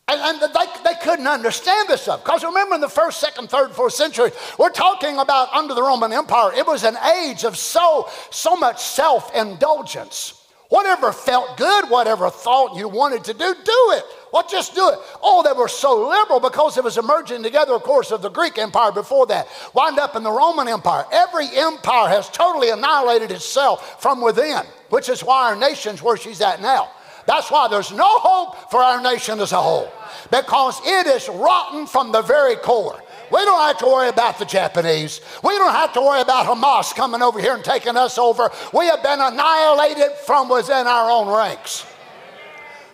And, 0.09 0.43
and, 0.43 0.53
they, 0.55 0.91
they 0.91 0.97
couldn't 1.03 1.27
understand 1.27 1.89
this 1.89 2.03
stuff. 2.03 2.25
Because 2.25 2.43
remember, 2.43 2.75
in 2.75 2.81
the 2.81 2.89
first, 2.89 3.21
second, 3.21 3.51
third, 3.51 3.73
fourth 3.73 3.93
century, 3.93 4.31
we're 4.59 4.71
talking 4.71 5.19
about 5.19 5.53
under 5.53 5.75
the 5.75 5.83
Roman 5.83 6.13
Empire, 6.13 6.53
it 6.55 6.67
was 6.67 6.85
an 6.85 6.97
age 6.97 7.45
of 7.45 7.59
so, 7.59 8.09
so 8.31 8.57
much 8.57 8.81
self 8.81 9.35
indulgence. 9.37 10.47
Whatever 10.71 11.13
felt 11.13 11.57
good, 11.57 11.89
whatever 11.89 12.29
thought 12.29 12.77
you 12.77 12.89
wanted 12.89 13.25
to 13.25 13.33
do, 13.33 13.55
do 13.65 13.93
it. 13.93 14.05
Well, 14.33 14.47
just 14.47 14.75
do 14.75 14.87
it. 14.91 14.99
Oh, 15.23 15.43
they 15.43 15.59
were 15.59 15.69
so 15.69 16.09
liberal 16.09 16.41
because 16.41 16.77
it 16.77 16.85
was 16.85 16.99
emerging 16.99 17.43
together, 17.43 17.73
of 17.73 17.83
course, 17.83 18.11
of 18.11 18.21
the 18.21 18.29
Greek 18.29 18.59
Empire 18.59 18.93
before 18.93 19.27
that, 19.29 19.49
wind 19.73 19.99
up 19.99 20.15
in 20.15 20.23
the 20.23 20.31
Roman 20.31 20.69
Empire. 20.69 21.07
Every 21.11 21.47
empire 21.57 22.09
has 22.09 22.29
totally 22.29 22.69
annihilated 22.69 23.31
itself 23.31 24.03
from 24.03 24.21
within, 24.21 24.61
which 24.91 25.09
is 25.09 25.23
why 25.23 25.49
our 25.49 25.57
nation's 25.57 26.03
where 26.03 26.19
she's 26.19 26.43
at 26.43 26.61
now. 26.61 26.91
That's 27.29 27.51
why 27.51 27.69
there's 27.69 27.93
no 27.93 28.09
hope 28.09 28.71
for 28.71 28.81
our 28.81 29.03
nation 29.03 29.39
as 29.41 29.53
a 29.53 29.61
whole, 29.61 29.93
because 30.31 30.81
it 30.83 31.07
is 31.07 31.29
rotten 31.29 31.87
from 31.87 32.11
the 32.11 32.23
very 32.23 32.57
core. 32.57 32.99
We 33.31 33.45
don't 33.45 33.61
have 33.61 33.77
to 33.81 33.85
worry 33.85 34.09
about 34.09 34.39
the 34.39 34.47
Japanese. 34.47 35.21
We 35.45 35.51
don't 35.59 35.75
have 35.75 35.93
to 35.93 36.01
worry 36.01 36.23
about 36.23 36.47
Hamas 36.47 36.95
coming 36.95 37.21
over 37.21 37.39
here 37.39 37.55
and 37.55 37.63
taking 37.63 37.99
us 37.99 38.17
over. 38.17 38.51
We 38.73 38.87
have 38.87 39.03
been 39.03 39.21
annihilated 39.21 40.13
from 40.25 40.49
within 40.49 40.87
our 40.87 41.11
own 41.11 41.29
ranks. 41.29 41.85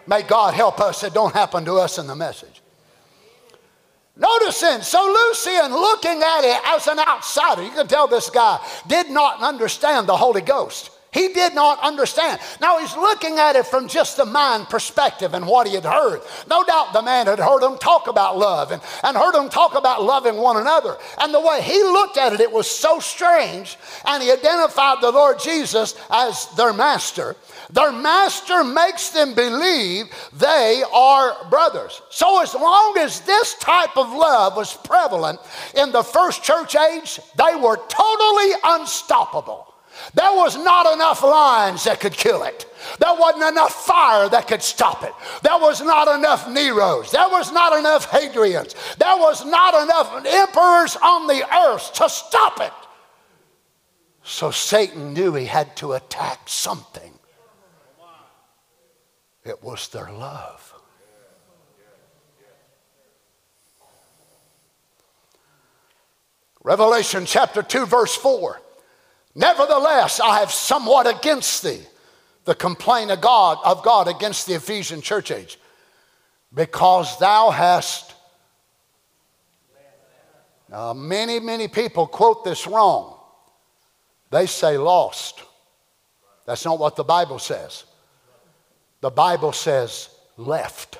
May 0.08 0.22
God 0.22 0.52
help 0.52 0.80
us 0.80 1.04
it 1.04 1.14
don't 1.14 1.32
happen 1.32 1.64
to 1.66 1.74
us 1.74 1.98
in 1.98 2.08
the 2.08 2.16
message. 2.16 2.60
Notice 4.16 4.60
then, 4.60 4.82
so 4.82 5.00
Lucian, 5.00 5.70
looking 5.70 6.20
at 6.20 6.40
it 6.40 6.60
as 6.66 6.88
an 6.88 6.98
outsider, 6.98 7.62
you 7.62 7.70
can 7.70 7.86
tell 7.86 8.08
this 8.08 8.30
guy 8.30 8.58
did 8.88 9.10
not 9.10 9.40
understand 9.42 10.08
the 10.08 10.16
Holy 10.16 10.40
Ghost. 10.40 10.90
He 11.14 11.28
did 11.28 11.54
not 11.54 11.78
understand. 11.80 12.40
Now 12.60 12.80
he's 12.80 12.96
looking 12.96 13.38
at 13.38 13.54
it 13.54 13.66
from 13.66 13.86
just 13.86 14.16
the 14.16 14.26
mind 14.26 14.68
perspective 14.68 15.32
and 15.32 15.46
what 15.46 15.68
he 15.68 15.74
had 15.74 15.84
heard. 15.84 16.20
No 16.50 16.64
doubt 16.64 16.92
the 16.92 17.02
man 17.02 17.26
had 17.26 17.38
heard 17.38 17.62
him 17.62 17.78
talk 17.78 18.08
about 18.08 18.36
love 18.36 18.72
and, 18.72 18.82
and 19.04 19.16
heard 19.16 19.36
him 19.36 19.48
talk 19.48 19.76
about 19.76 20.02
loving 20.02 20.36
one 20.36 20.56
another. 20.56 20.96
And 21.18 21.32
the 21.32 21.40
way 21.40 21.62
he 21.62 21.80
looked 21.84 22.18
at 22.18 22.32
it, 22.32 22.40
it 22.40 22.50
was 22.50 22.68
so 22.68 22.98
strange. 22.98 23.78
And 24.04 24.24
he 24.24 24.32
identified 24.32 25.00
the 25.00 25.12
Lord 25.12 25.38
Jesus 25.38 25.94
as 26.10 26.48
their 26.56 26.72
master. 26.72 27.36
Their 27.70 27.92
master 27.92 28.64
makes 28.64 29.10
them 29.10 29.34
believe 29.34 30.06
they 30.32 30.82
are 30.92 31.48
brothers. 31.48 32.02
So, 32.10 32.42
as 32.42 32.54
long 32.54 32.96
as 32.98 33.20
this 33.20 33.54
type 33.54 33.96
of 33.96 34.12
love 34.12 34.56
was 34.56 34.76
prevalent 34.76 35.38
in 35.76 35.92
the 35.92 36.02
first 36.02 36.42
church 36.42 36.74
age, 36.74 37.20
they 37.36 37.54
were 37.54 37.76
totally 37.88 38.52
unstoppable. 38.64 39.73
There 40.14 40.32
was 40.32 40.56
not 40.56 40.92
enough 40.92 41.22
lions 41.22 41.84
that 41.84 42.00
could 42.00 42.12
kill 42.12 42.42
it. 42.44 42.66
There 43.00 43.14
wasn't 43.14 43.44
enough 43.44 43.72
fire 43.72 44.28
that 44.28 44.46
could 44.46 44.62
stop 44.62 45.02
it. 45.02 45.12
There 45.42 45.58
was 45.58 45.80
not 45.80 46.08
enough 46.08 46.46
Neros. 46.46 47.10
There 47.10 47.28
was 47.28 47.52
not 47.52 47.78
enough 47.78 48.10
Hadrians. 48.10 48.74
There 48.98 49.16
was 49.16 49.44
not 49.44 49.74
enough 49.82 50.24
emperors 50.26 50.96
on 50.96 51.26
the 51.26 51.44
earth 51.56 51.92
to 51.94 52.08
stop 52.08 52.60
it. 52.60 52.72
So 54.22 54.50
Satan 54.50 55.12
knew 55.12 55.34
he 55.34 55.46
had 55.46 55.76
to 55.76 55.92
attack 55.92 56.48
something. 56.48 57.12
It 59.44 59.62
was 59.62 59.88
their 59.88 60.10
love. 60.10 60.74
Revelation 66.62 67.26
chapter 67.26 67.62
2, 67.62 67.84
verse 67.84 68.16
4. 68.16 68.60
Nevertheless, 69.34 70.20
I 70.20 70.38
have 70.38 70.52
somewhat 70.52 71.06
against 71.06 71.62
thee, 71.62 71.80
the 72.44 72.54
complaint 72.54 73.10
of 73.10 73.20
God, 73.20 73.58
of 73.64 73.82
God 73.82 74.06
against 74.06 74.46
the 74.46 74.54
Ephesian 74.54 75.00
church 75.00 75.30
age, 75.30 75.58
because 76.52 77.18
thou 77.18 77.50
hast. 77.50 78.14
Now, 80.70 80.92
many, 80.92 81.40
many 81.40 81.68
people 81.68 82.06
quote 82.06 82.44
this 82.44 82.66
wrong. 82.66 83.18
They 84.30 84.46
say 84.46 84.78
lost. 84.78 85.42
That's 86.46 86.64
not 86.64 86.78
what 86.78 86.96
the 86.96 87.04
Bible 87.04 87.38
says. 87.38 87.84
The 89.00 89.10
Bible 89.10 89.52
says 89.52 90.08
left. 90.36 90.98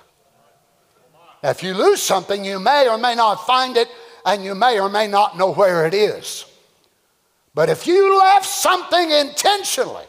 If 1.42 1.62
you 1.62 1.74
lose 1.74 2.02
something, 2.02 2.44
you 2.44 2.58
may 2.58 2.88
or 2.88 2.98
may 2.98 3.14
not 3.14 3.46
find 3.46 3.76
it, 3.76 3.88
and 4.24 4.44
you 4.44 4.54
may 4.54 4.80
or 4.80 4.88
may 4.88 5.06
not 5.06 5.36
know 5.36 5.52
where 5.52 5.86
it 5.86 5.94
is. 5.94 6.46
But 7.54 7.68
if 7.70 7.86
you 7.86 8.18
left 8.18 8.46
something 8.46 9.10
intentionally 9.10 10.04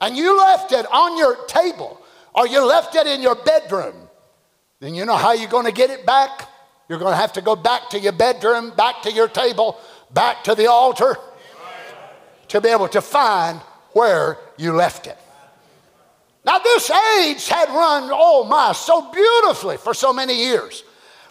and 0.00 0.16
you 0.16 0.36
left 0.38 0.72
it 0.72 0.86
on 0.90 1.18
your 1.18 1.44
table 1.46 2.00
or 2.34 2.46
you 2.46 2.64
left 2.64 2.94
it 2.96 3.06
in 3.06 3.20
your 3.20 3.34
bedroom, 3.34 3.94
then 4.80 4.94
you 4.94 5.04
know 5.04 5.16
how 5.16 5.32
you're 5.32 5.50
going 5.50 5.66
to 5.66 5.72
get 5.72 5.90
it 5.90 6.06
back? 6.06 6.48
You're 6.88 6.98
going 6.98 7.12
to 7.12 7.16
have 7.16 7.34
to 7.34 7.42
go 7.42 7.54
back 7.54 7.90
to 7.90 8.00
your 8.00 8.12
bedroom, 8.12 8.72
back 8.76 9.02
to 9.02 9.12
your 9.12 9.28
table, 9.28 9.78
back 10.12 10.42
to 10.44 10.54
the 10.54 10.66
altar 10.66 11.16
to 12.48 12.60
be 12.60 12.68
able 12.68 12.88
to 12.88 13.00
find 13.00 13.60
where 13.92 14.38
you 14.56 14.72
left 14.72 15.06
it. 15.06 15.18
Now, 16.44 16.58
this 16.58 16.90
age 16.90 17.46
had 17.46 17.68
run, 17.68 18.08
oh 18.12 18.44
my, 18.44 18.72
so 18.72 19.12
beautifully 19.12 19.76
for 19.76 19.92
so 19.92 20.12
many 20.12 20.34
years. 20.34 20.82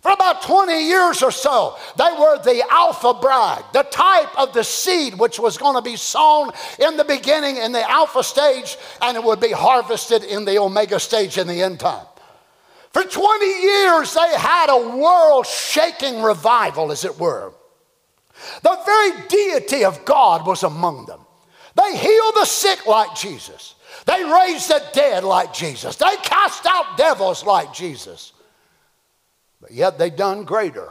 For 0.02 0.12
about 0.12 0.44
20 0.44 0.88
years 0.88 1.22
or 1.22 1.32
so, 1.32 1.78
they 1.98 2.12
were 2.18 2.42
the 2.42 2.64
alpha 2.70 3.14
bride, 3.14 3.64
the 3.74 3.84
type 3.84 4.30
of 4.40 4.54
the 4.54 4.64
seed 4.64 5.16
which 5.20 5.40
was 5.40 5.58
going 5.58 5.76
to 5.76 5.82
be 5.82 5.98
sown 5.98 6.52
in 6.80 6.96
the 6.96 7.04
beginning 7.04 7.58
in 7.58 7.74
the 7.74 7.90
alpha 7.90 8.24
stage 8.24 8.78
and 9.02 9.18
it 9.18 9.24
would 9.24 9.42
be 9.42 9.52
harvested 9.52 10.24
in 10.24 10.46
the 10.46 10.58
omega 10.58 11.00
stage 11.00 11.38
in 11.38 11.48
the 11.48 11.62
end 11.62 11.82
time. 11.82 12.06
For 12.94 13.04
20 13.04 13.46
years, 13.46 14.14
they 14.14 14.34
had 14.38 14.70
a 14.70 14.98
world 14.98 15.46
shaking 15.46 16.22
revival, 16.22 16.92
as 16.92 17.06
it 17.06 17.20
were. 17.20 17.54
The 18.64 18.80
very 18.86 19.28
deity 19.28 19.84
of 19.84 20.06
God 20.06 20.48
was 20.48 20.64
among 20.64 21.06
them. 21.06 21.20
They 21.76 21.98
healed 21.98 22.36
the 22.36 22.46
sick 22.46 22.86
like 22.88 23.16
Jesus, 23.16 23.76
they 24.06 24.24
raised 24.24 24.70
the 24.70 24.84
dead 24.94 25.24
like 25.24 25.54
Jesus, 25.54 25.98
they 25.98 26.16
cast 26.24 26.66
out 26.66 26.98
devils 26.98 27.46
like 27.46 27.74
Jesus. 27.74 28.34
But 29.62 29.72
yet 29.72 29.98
they 29.98 30.10
done 30.10 30.44
greater. 30.44 30.90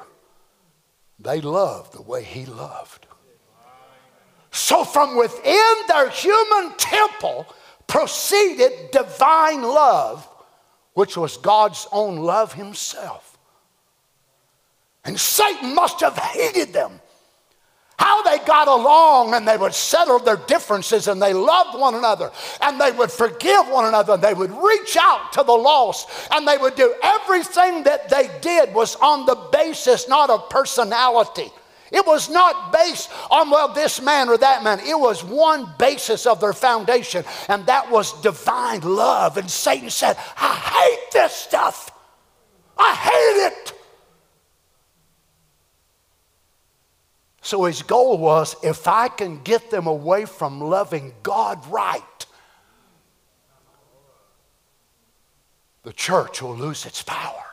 They 1.19 1.41
loved 1.41 1.95
the 1.95 2.03
way 2.03 2.23
he 2.23 2.47
loved. 2.47 3.07
So 4.51 4.85
from 4.85 5.17
within 5.17 5.75
their 5.89 6.11
human 6.11 6.75
temple 6.77 7.47
proceeded 7.87 8.91
divine 8.93 9.63
love, 9.63 10.29
which 10.95 11.17
was 11.17 11.37
God's 11.37 11.87
own 11.93 12.17
love 12.19 12.53
himself. 12.53 13.39
And 15.05 15.19
Satan 15.19 15.75
must 15.75 16.01
have 16.01 16.19
hated 16.19 16.73
them 16.73 17.01
how 17.99 18.23
they 18.23 18.39
got 18.45 18.69
along 18.69 19.35
and 19.35 19.47
they 19.47 19.57
would 19.57 19.75
settle 19.75 20.19
their 20.19 20.37
differences 20.37 21.09
and 21.09 21.21
they 21.21 21.35
loved 21.35 21.79
one 21.79 21.95
another 21.95 22.31
and 22.63 22.81
they 22.81 22.93
would 22.93 23.11
forgive 23.11 23.69
one 23.69 23.87
another 23.87 24.15
and 24.15 24.23
they 24.23 24.35
would 24.35 24.53
reach 24.53 24.97
out 24.97 25.33
to 25.33 25.43
the 25.43 25.53
lost 25.53 26.09
and 26.33 26.47
they 26.47 26.57
would 26.57 26.77
do 26.77 26.95
everything 27.03 27.83
that 27.83 28.09
they 28.09 28.31
did 28.41 28.73
was 28.73 28.95
on 28.97 29.27
the 29.27 29.35
basis 29.53 30.09
not 30.09 30.31
of 30.31 30.49
personality. 30.49 31.51
It 31.91 32.07
was 32.07 32.29
not 32.29 32.73
based 32.73 33.11
on, 33.31 33.51
well, 33.51 33.73
this 33.73 34.01
man 34.01 34.29
or 34.29 34.37
that 34.37 34.63
man. 34.63 34.81
It 34.81 34.99
was 34.99 35.25
one 35.25 35.73
basis 35.79 36.27
of 36.27 36.39
their 36.39 36.53
foundation, 36.53 37.25
and 37.49 37.65
that 37.65 37.91
was 37.91 38.21
divine 38.21 38.83
love. 38.83 39.39
And 39.39 39.51
Satan 39.51 39.89
said, 39.89 40.19
I 40.37 40.55
hate 40.55 41.13
this 41.13 41.33
stuff. 41.33 41.91
I 42.77 42.95
hate 42.95 43.47
it. 43.47 43.78
So 47.49 47.65
his 47.65 47.81
goal 47.81 48.19
was 48.19 48.57
if 48.63 48.87
I 48.87 49.09
can 49.09 49.43
get 49.43 49.71
them 49.71 49.87
away 49.87 50.27
from 50.27 50.61
loving 50.61 51.15
God 51.23 51.67
right, 51.69 52.27
the 55.83 55.95
church 55.95 56.43
will 56.43 56.55
lose 56.55 56.85
its 56.85 57.03
power. 57.03 57.47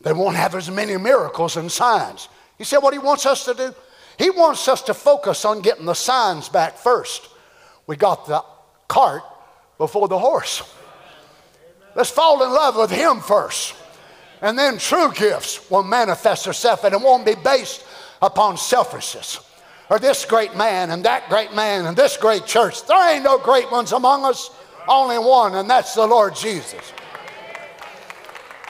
They 0.00 0.14
won't 0.14 0.34
have 0.34 0.54
as 0.54 0.70
many 0.70 0.96
miracles 0.96 1.58
and 1.58 1.70
signs. 1.70 2.28
He 2.56 2.64
said 2.64 2.78
what 2.78 2.94
he 2.94 2.98
wants 2.98 3.26
us 3.26 3.44
to 3.44 3.52
do? 3.52 3.74
He 4.18 4.30
wants 4.30 4.66
us 4.66 4.80
to 4.84 4.94
focus 4.94 5.44
on 5.44 5.60
getting 5.60 5.84
the 5.84 5.92
signs 5.92 6.48
back 6.48 6.78
first. 6.78 7.28
We 7.86 7.96
got 7.96 8.26
the 8.26 8.42
cart 8.88 9.24
before 9.76 10.08
the 10.08 10.18
horse. 10.18 10.62
Let's 11.94 12.08
fall 12.08 12.42
in 12.42 12.50
love 12.50 12.76
with 12.76 12.90
him 12.90 13.20
first. 13.20 13.74
And 14.40 14.58
then 14.58 14.78
true 14.78 15.12
gifts 15.12 15.70
will 15.70 15.82
manifest 15.82 16.44
themselves 16.44 16.82
and 16.82 16.94
it 16.94 17.00
won't 17.02 17.26
be 17.26 17.34
based 17.34 17.82
upon 18.26 18.56
selfishness. 18.56 19.40
Or 19.88 19.98
this 19.98 20.24
great 20.24 20.56
man 20.56 20.90
and 20.90 21.04
that 21.04 21.28
great 21.28 21.54
man 21.54 21.86
and 21.86 21.96
this 21.96 22.16
great 22.16 22.44
church. 22.44 22.84
There 22.86 23.14
ain't 23.14 23.24
no 23.24 23.38
great 23.38 23.70
ones 23.70 23.92
among 23.92 24.24
us, 24.24 24.50
only 24.88 25.18
one, 25.18 25.54
and 25.54 25.70
that's 25.70 25.94
the 25.94 26.06
Lord 26.06 26.34
Jesus. 26.34 26.92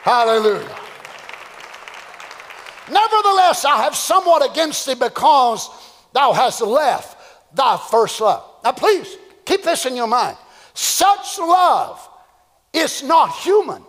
Hallelujah. 0.03 0.75
Nevertheless, 2.89 3.65
I 3.65 3.83
have 3.83 3.95
somewhat 3.95 4.49
against 4.49 4.85
thee 4.85 4.93
because 4.93 5.69
thou 6.13 6.31
hast 6.33 6.61
left 6.61 7.17
thy 7.53 7.77
first 7.89 8.21
love. 8.21 8.43
Now, 8.63 8.71
please 8.71 9.17
keep 9.43 9.63
this 9.63 9.85
in 9.85 9.95
your 9.95 10.07
mind. 10.07 10.37
Such 10.73 11.39
love 11.39 12.07
is 12.71 13.03
not 13.03 13.35
human. 13.37 13.83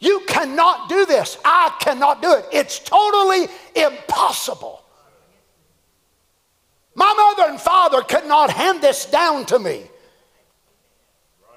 You 0.00 0.20
cannot 0.26 0.88
do 0.88 1.06
this. 1.06 1.38
I 1.44 1.74
cannot 1.80 2.22
do 2.22 2.32
it. 2.32 2.46
It's 2.52 2.78
totally 2.78 3.48
impossible. 3.74 4.82
My 6.94 7.12
mother 7.16 7.50
and 7.50 7.60
father 7.60 8.02
could 8.02 8.26
not 8.26 8.50
hand 8.50 8.80
this 8.80 9.06
down 9.06 9.46
to 9.46 9.58
me. 9.58 9.82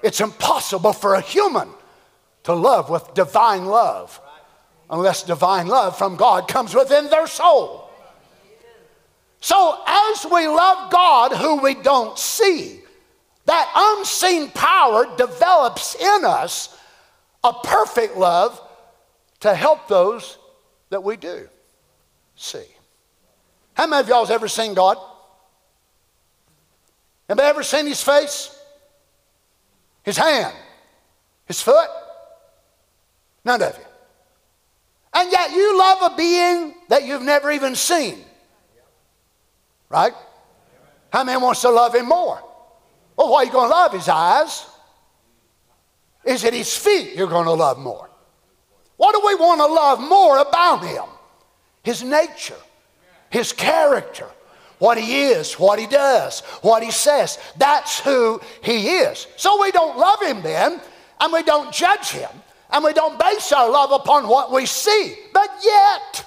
It's 0.02 0.20
impossible 0.20 0.92
for 0.92 1.14
a 1.14 1.20
human 1.20 1.68
to 2.44 2.54
love 2.54 2.90
with 2.90 3.14
divine 3.14 3.66
love 3.66 4.20
unless 4.90 5.22
divine 5.22 5.68
love 5.68 5.96
from 5.96 6.16
God 6.16 6.48
comes 6.48 6.74
within 6.74 7.08
their 7.08 7.26
soul. 7.26 7.90
So, 9.40 9.80
as 9.86 10.24
we 10.30 10.46
love 10.46 10.92
God 10.92 11.32
who 11.32 11.56
we 11.56 11.74
don't 11.74 12.16
see, 12.16 12.80
that 13.46 13.72
unseen 13.74 14.50
power 14.50 15.06
develops 15.16 15.96
in 15.96 16.24
us 16.24 16.76
a 17.44 17.52
perfect 17.52 18.16
love 18.16 18.60
to 19.40 19.54
help 19.54 19.88
those 19.88 20.38
that 20.90 21.02
we 21.02 21.16
do 21.16 21.48
see. 22.36 22.64
How 23.74 23.86
many 23.86 24.00
of 24.00 24.08
y'all 24.08 24.20
has 24.20 24.30
ever 24.30 24.48
seen 24.48 24.74
God? 24.74 24.98
Anybody 27.28 27.48
ever 27.48 27.62
seen 27.62 27.86
his 27.86 28.02
face? 28.02 28.56
His 30.02 30.16
hand? 30.16 30.54
His 31.46 31.62
foot? 31.62 31.88
None 33.44 33.62
of 33.62 33.76
you. 33.76 33.84
And 35.14 35.30
yet 35.30 35.50
you 35.52 35.78
love 35.78 36.12
a 36.12 36.16
being 36.16 36.74
that 36.88 37.04
you've 37.04 37.22
never 37.22 37.50
even 37.50 37.74
seen. 37.74 38.18
Right? 39.88 40.12
How 41.12 41.24
many 41.24 41.40
wants 41.40 41.60
to 41.62 41.70
love 41.70 41.94
him 41.94 42.08
more? 42.08 42.42
Well, 43.16 43.30
why 43.30 43.42
are 43.42 43.44
you 43.44 43.52
going 43.52 43.68
to 43.68 43.74
love 43.74 43.92
his 43.92 44.08
eyes? 44.08 44.64
Is 46.24 46.44
at 46.44 46.54
his 46.54 46.76
feet 46.76 47.14
you're 47.14 47.28
going 47.28 47.46
to 47.46 47.52
love 47.52 47.78
more? 47.78 48.08
What 48.96 49.14
do 49.14 49.22
we 49.26 49.34
want 49.34 49.60
to 49.60 49.66
love 49.66 50.00
more 50.00 50.38
about 50.38 50.84
him? 50.84 51.04
His 51.82 52.02
nature, 52.02 52.60
his 53.30 53.52
character, 53.52 54.28
what 54.78 54.98
he 54.98 55.24
is, 55.24 55.54
what 55.54 55.78
he 55.78 55.86
does, 55.86 56.40
what 56.60 56.82
he 56.82 56.90
says. 56.90 57.38
That's 57.56 58.00
who 58.00 58.40
he 58.62 58.88
is. 58.98 59.26
So 59.36 59.60
we 59.60 59.72
don't 59.72 59.98
love 59.98 60.22
him 60.22 60.42
then, 60.42 60.80
and 61.20 61.32
we 61.32 61.42
don't 61.42 61.72
judge 61.72 62.10
him, 62.10 62.30
and 62.70 62.84
we 62.84 62.92
don't 62.92 63.18
base 63.18 63.50
our 63.52 63.70
love 63.70 63.90
upon 63.90 64.28
what 64.28 64.52
we 64.52 64.66
see. 64.66 65.16
But 65.32 65.50
yet, 65.64 66.26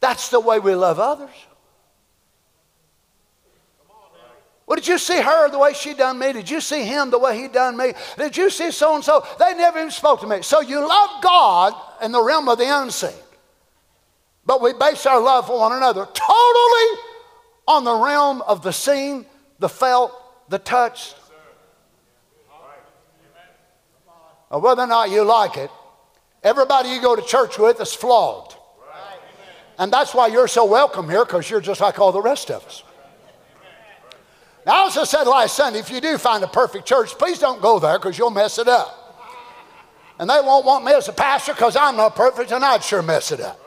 that's 0.00 0.28
the 0.28 0.40
way 0.40 0.58
we 0.58 0.74
love 0.74 0.98
others. 0.98 1.30
Well, 4.66 4.74
did 4.74 4.88
you 4.88 4.98
see 4.98 5.20
her 5.20 5.48
the 5.48 5.60
way 5.60 5.74
she 5.74 5.94
done 5.94 6.18
me? 6.18 6.32
Did 6.32 6.50
you 6.50 6.60
see 6.60 6.82
him 6.84 7.10
the 7.10 7.20
way 7.20 7.40
he 7.40 7.46
done 7.46 7.76
me? 7.76 7.92
Did 8.18 8.36
you 8.36 8.50
see 8.50 8.72
so 8.72 8.96
and 8.96 9.04
so? 9.04 9.24
They 9.38 9.54
never 9.54 9.78
even 9.78 9.92
spoke 9.92 10.20
to 10.20 10.26
me. 10.26 10.42
So 10.42 10.60
you 10.60 10.80
love 10.80 11.22
God 11.22 11.72
in 12.02 12.10
the 12.10 12.20
realm 12.20 12.48
of 12.48 12.58
the 12.58 12.82
unseen. 12.82 13.14
But 14.44 14.60
we 14.60 14.72
base 14.72 15.06
our 15.06 15.20
love 15.20 15.46
for 15.46 15.58
one 15.58 15.72
another 15.72 16.06
totally 16.06 17.00
on 17.68 17.84
the 17.84 17.94
realm 17.94 18.42
of 18.42 18.62
the 18.62 18.72
seen, 18.72 19.24
the 19.60 19.68
felt, 19.68 20.12
the 20.48 20.58
touched. 20.58 21.14
Or 24.50 24.60
whether 24.60 24.82
or 24.82 24.86
not 24.86 25.10
you 25.10 25.22
like 25.22 25.56
it, 25.56 25.70
everybody 26.42 26.88
you 26.88 27.00
go 27.00 27.14
to 27.14 27.22
church 27.22 27.58
with 27.58 27.80
is 27.80 27.92
flawed. 27.92 28.54
And 29.78 29.92
that's 29.92 30.14
why 30.14 30.28
you're 30.28 30.48
so 30.48 30.64
welcome 30.64 31.08
here, 31.08 31.24
because 31.24 31.50
you're 31.50 31.60
just 31.60 31.80
like 31.80 31.98
all 31.98 32.12
the 32.12 32.22
rest 32.22 32.50
of 32.50 32.64
us. 32.64 32.82
Now, 34.66 34.72
I 34.72 34.78
also 34.78 35.04
said 35.04 35.24
last 35.24 35.56
Sunday 35.56 35.78
if 35.78 35.90
you 35.92 36.00
do 36.00 36.18
find 36.18 36.42
a 36.42 36.48
perfect 36.48 36.86
church, 36.86 37.16
please 37.16 37.38
don't 37.38 37.62
go 37.62 37.78
there 37.78 37.98
because 37.98 38.18
you'll 38.18 38.30
mess 38.30 38.58
it 38.58 38.66
up. 38.66 39.04
And 40.18 40.28
they 40.28 40.40
won't 40.42 40.66
want 40.66 40.84
me 40.84 40.92
as 40.92 41.06
a 41.08 41.12
pastor 41.12 41.52
because 41.52 41.76
I'm 41.76 41.96
not 41.96 42.16
perfect 42.16 42.50
and 42.50 42.64
I'd 42.64 42.82
sure 42.82 43.00
mess 43.00 43.30
it 43.30 43.40
up. 43.40 43.60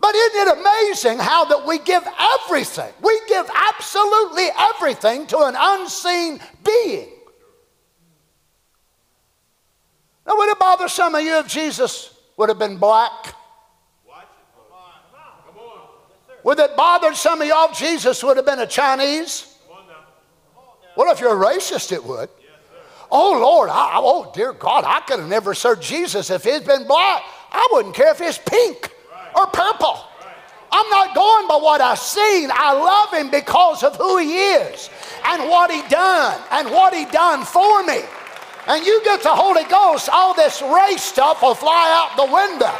But 0.00 0.14
isn't 0.14 0.48
it 0.48 0.58
amazing 0.58 1.18
how 1.18 1.44
that 1.46 1.66
we 1.66 1.78
give 1.80 2.06
everything? 2.44 2.92
We 3.02 3.20
give 3.28 3.46
absolutely 3.54 4.46
everything 4.58 5.26
to 5.28 5.38
an 5.40 5.54
unseen 5.58 6.40
being. 6.64 7.08
Now, 10.26 10.36
would 10.36 10.48
it 10.48 10.58
bother 10.58 10.88
some 10.88 11.14
of 11.14 11.22
you 11.22 11.38
if 11.38 11.48
Jesus 11.48 12.18
would 12.36 12.48
have 12.48 12.58
been 12.58 12.78
black? 12.78 13.34
Would 16.42 16.58
it 16.58 16.76
bother 16.76 17.12
some 17.14 17.42
of 17.42 17.48
y'all 17.48 17.70
if 17.70 17.76
Jesus 17.76 18.22
would 18.22 18.36
have 18.36 18.46
been 18.46 18.60
a 18.60 18.66
Chinese? 18.66 19.55
Well, 20.96 21.12
if 21.12 21.20
you're 21.20 21.42
a 21.42 21.46
racist, 21.46 21.92
it 21.92 22.02
would. 22.02 22.28
Oh, 23.10 23.38
Lord, 23.40 23.70
I, 23.70 23.92
oh, 23.94 24.32
dear 24.34 24.52
God, 24.52 24.84
I 24.84 25.00
could 25.00 25.20
have 25.20 25.28
never 25.28 25.54
served 25.54 25.82
Jesus 25.82 26.30
if 26.30 26.42
he'd 26.44 26.66
been 26.66 26.86
black. 26.86 27.22
I 27.52 27.68
wouldn't 27.72 27.94
care 27.94 28.10
if 28.10 28.18
he's 28.18 28.38
pink 28.38 28.92
or 29.36 29.46
purple. 29.46 30.00
I'm 30.72 30.90
not 30.90 31.14
going 31.14 31.46
by 31.46 31.56
what 31.56 31.80
I've 31.80 31.98
seen. 31.98 32.50
I 32.52 32.72
love 32.72 33.14
him 33.14 33.30
because 33.30 33.82
of 33.82 33.96
who 33.96 34.18
he 34.18 34.36
is 34.36 34.90
and 35.24 35.48
what 35.48 35.70
he 35.70 35.86
done 35.88 36.40
and 36.50 36.70
what 36.70 36.92
he 36.92 37.04
done 37.06 37.44
for 37.44 37.84
me. 37.84 38.00
And 38.66 38.84
you 38.84 39.00
get 39.04 39.22
the 39.22 39.34
Holy 39.34 39.64
Ghost, 39.64 40.08
all 40.12 40.34
this 40.34 40.60
race 40.60 41.02
stuff 41.02 41.42
will 41.42 41.54
fly 41.54 41.92
out 41.94 42.16
the 42.16 42.32
window. 42.32 42.74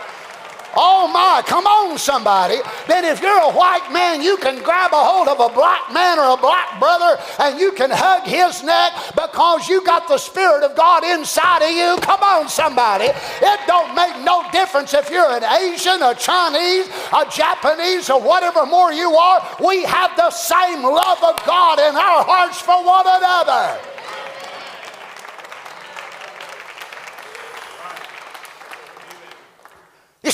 Oh 0.76 1.08
my, 1.08 1.42
come 1.46 1.66
on, 1.66 1.96
somebody. 1.98 2.58
Then 2.86 3.04
if 3.04 3.22
you're 3.22 3.40
a 3.40 3.52
white 3.52 3.90
man, 3.92 4.20
you 4.20 4.36
can 4.36 4.62
grab 4.62 4.92
a 4.92 5.02
hold 5.02 5.28
of 5.28 5.40
a 5.40 5.52
black 5.54 5.92
man 5.92 6.18
or 6.18 6.34
a 6.34 6.36
black 6.36 6.78
brother 6.78 7.18
and 7.40 7.58
you 7.58 7.72
can 7.72 7.90
hug 7.90 8.24
his 8.24 8.62
neck 8.62 8.92
because 9.14 9.68
you 9.68 9.82
got 9.84 10.06
the 10.06 10.18
Spirit 10.18 10.62
of 10.62 10.76
God 10.76 11.02
inside 11.04 11.62
of 11.62 11.70
you. 11.70 11.96
Come 12.02 12.20
on, 12.20 12.48
somebody. 12.48 13.06
It 13.06 13.60
don't 13.66 13.94
make 13.94 14.20
no 14.24 14.44
difference 14.52 14.92
if 14.92 15.08
you're 15.10 15.30
an 15.30 15.44
Asian, 15.44 16.02
a 16.02 16.14
Chinese, 16.14 16.88
a 17.12 17.24
Japanese, 17.30 18.10
or 18.10 18.20
whatever 18.20 18.66
more 18.66 18.92
you 18.92 19.16
are. 19.16 19.40
We 19.64 19.84
have 19.84 20.14
the 20.16 20.30
same 20.30 20.82
love 20.82 21.22
of 21.24 21.40
God 21.46 21.78
in 21.78 21.96
our 21.96 22.22
hearts 22.22 22.60
for 22.60 22.84
one 22.84 23.06
another. 23.06 23.80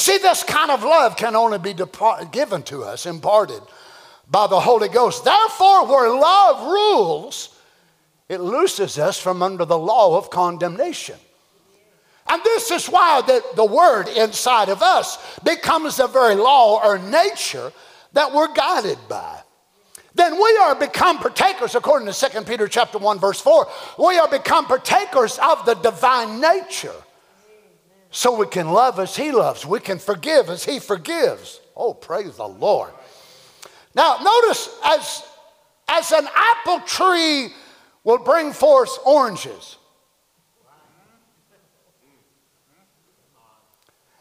See, 0.02 0.18
this 0.18 0.42
kind 0.42 0.70
of 0.70 0.82
love 0.82 1.16
can 1.16 1.36
only 1.36 1.58
be 1.58 1.72
depart- 1.72 2.32
given 2.32 2.62
to 2.64 2.82
us, 2.82 3.06
imparted 3.06 3.62
by 4.30 4.46
the 4.46 4.60
Holy 4.60 4.88
Ghost. 4.88 5.24
Therefore, 5.24 5.86
where 5.86 6.10
love 6.10 6.66
rules, 6.66 7.54
it 8.28 8.40
looses 8.40 8.98
us 8.98 9.18
from 9.18 9.42
under 9.42 9.64
the 9.64 9.78
law 9.78 10.18
of 10.18 10.30
condemnation. 10.30 11.16
And 12.26 12.42
this 12.44 12.70
is 12.70 12.86
why 12.86 13.20
the, 13.22 13.42
the 13.56 13.64
word 13.64 14.08
inside 14.08 14.68
of 14.68 14.82
us 14.82 15.18
becomes 15.40 15.96
the 15.96 16.06
very 16.06 16.34
law 16.34 16.82
or 16.82 16.98
nature 16.98 17.72
that 18.12 18.32
we're 18.32 18.52
guided 18.52 18.98
by. 19.08 19.40
Then 20.14 20.34
we 20.34 20.58
are 20.62 20.74
become 20.74 21.18
partakers, 21.18 21.74
according 21.74 22.10
to 22.12 22.30
2 22.30 22.42
Peter 22.42 22.68
chapter 22.68 22.98
1, 22.98 23.18
verse 23.18 23.40
4, 23.40 23.66
we 23.98 24.18
are 24.18 24.28
become 24.28 24.66
partakers 24.66 25.38
of 25.38 25.64
the 25.64 25.74
divine 25.74 26.40
nature 26.40 27.01
so 28.12 28.36
we 28.36 28.46
can 28.46 28.68
love 28.68 29.00
as 29.00 29.16
He 29.16 29.32
loves. 29.32 29.66
We 29.66 29.80
can 29.80 29.98
forgive 29.98 30.48
as 30.48 30.64
He 30.64 30.78
forgives. 30.78 31.60
Oh, 31.74 31.94
praise 31.94 32.36
the 32.36 32.46
Lord. 32.46 32.92
Now, 33.94 34.18
notice 34.22 34.68
as, 34.84 35.24
as 35.88 36.12
an 36.12 36.28
apple 36.34 36.80
tree 36.86 37.48
will 38.04 38.18
bring 38.18 38.52
forth 38.52 38.96
oranges, 39.04 39.76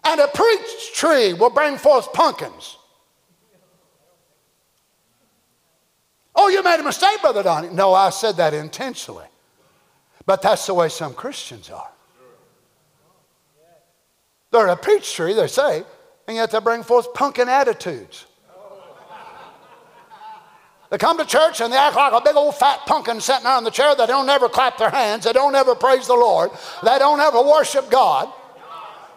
and 0.04 0.20
a 0.20 0.28
peach 0.28 0.94
tree 0.94 1.34
will 1.34 1.52
bring 1.52 1.78
forth 1.78 2.12
pumpkins. 2.14 2.78
Oh, 6.34 6.48
you 6.48 6.64
made 6.64 6.80
a 6.80 6.84
mistake, 6.84 7.22
Brother 7.22 7.44
Donny. 7.44 7.70
No, 7.70 7.94
I 7.94 8.10
said 8.10 8.38
that 8.38 8.54
intentionally. 8.54 9.28
But 10.26 10.42
that's 10.42 10.66
the 10.66 10.74
way 10.74 10.88
some 10.88 11.14
Christians 11.14 11.70
are. 11.70 11.90
They're 14.52 14.68
a 14.68 14.76
peach 14.76 15.14
tree, 15.14 15.34
they 15.34 15.48
say, 15.48 15.84
and 16.28 16.36
yet 16.36 16.52
they 16.52 16.60
bring 16.60 16.84
forth 16.84 17.14
pumpkin 17.14 17.50
attitudes. 17.50 18.26
They 20.90 20.98
come 20.98 21.18
to 21.20 21.26
church 21.26 21.62
and 21.62 21.72
they 21.72 21.78
act 21.78 21.96
like 21.96 22.12
a 22.12 22.20
big 22.20 22.36
old 22.36 22.54
fat 22.56 22.80
pumpkin 22.86 23.22
sitting 23.22 23.46
there 23.46 23.58
in 23.58 23.64
the 23.64 23.72
chair. 23.72 23.96
They 23.96 24.08
don't 24.08 24.28
ever 24.28 24.50
clap 24.50 24.78
their 24.78 24.90
hands. 24.90 25.24
They 25.24 25.32
don't 25.32 25.56
ever 25.56 25.74
praise 25.74 26.06
the 26.06 26.16
Lord. 26.16 26.52
They 26.84 27.00
don't 27.00 27.22
ever 27.22 27.42
worship 27.42 27.90
God. 27.90 28.32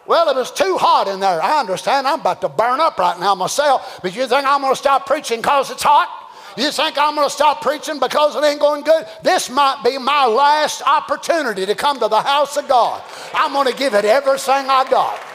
Well, 0.07 0.29
it 0.29 0.37
was 0.37 0.51
too 0.51 0.77
hot 0.77 1.09
in 1.09 1.19
there. 1.19 1.41
I 1.41 1.59
understand. 1.59 2.07
I'm 2.07 2.21
about 2.21 2.39
to 2.41 2.49
burn 2.49 2.79
up 2.79 2.97
right 2.97 3.19
now 3.19 3.35
myself. 3.35 3.99
But 4.01 4.15
you 4.15 4.25
think 4.25 4.47
I'm 4.47 4.61
going 4.61 4.71
to 4.71 4.77
stop 4.77 5.05
preaching 5.05 5.41
because 5.41 5.69
it's 5.69 5.83
hot? 5.83 6.24
You 6.57 6.71
think 6.71 6.97
I'm 6.97 7.15
going 7.15 7.27
to 7.27 7.33
stop 7.33 7.61
preaching 7.61 7.99
because 7.99 8.35
it 8.35 8.43
ain't 8.43 8.59
going 8.59 8.83
good? 8.83 9.07
This 9.21 9.49
might 9.49 9.81
be 9.83 9.97
my 9.97 10.25
last 10.25 10.81
opportunity 10.85 11.65
to 11.65 11.75
come 11.75 11.99
to 11.99 12.07
the 12.07 12.21
house 12.21 12.57
of 12.57 12.67
God. 12.67 13.03
I'm 13.33 13.53
going 13.53 13.67
to 13.67 13.75
give 13.75 13.93
it 13.93 14.05
everything 14.05 14.69
I 14.69 14.87
got. 14.89 15.34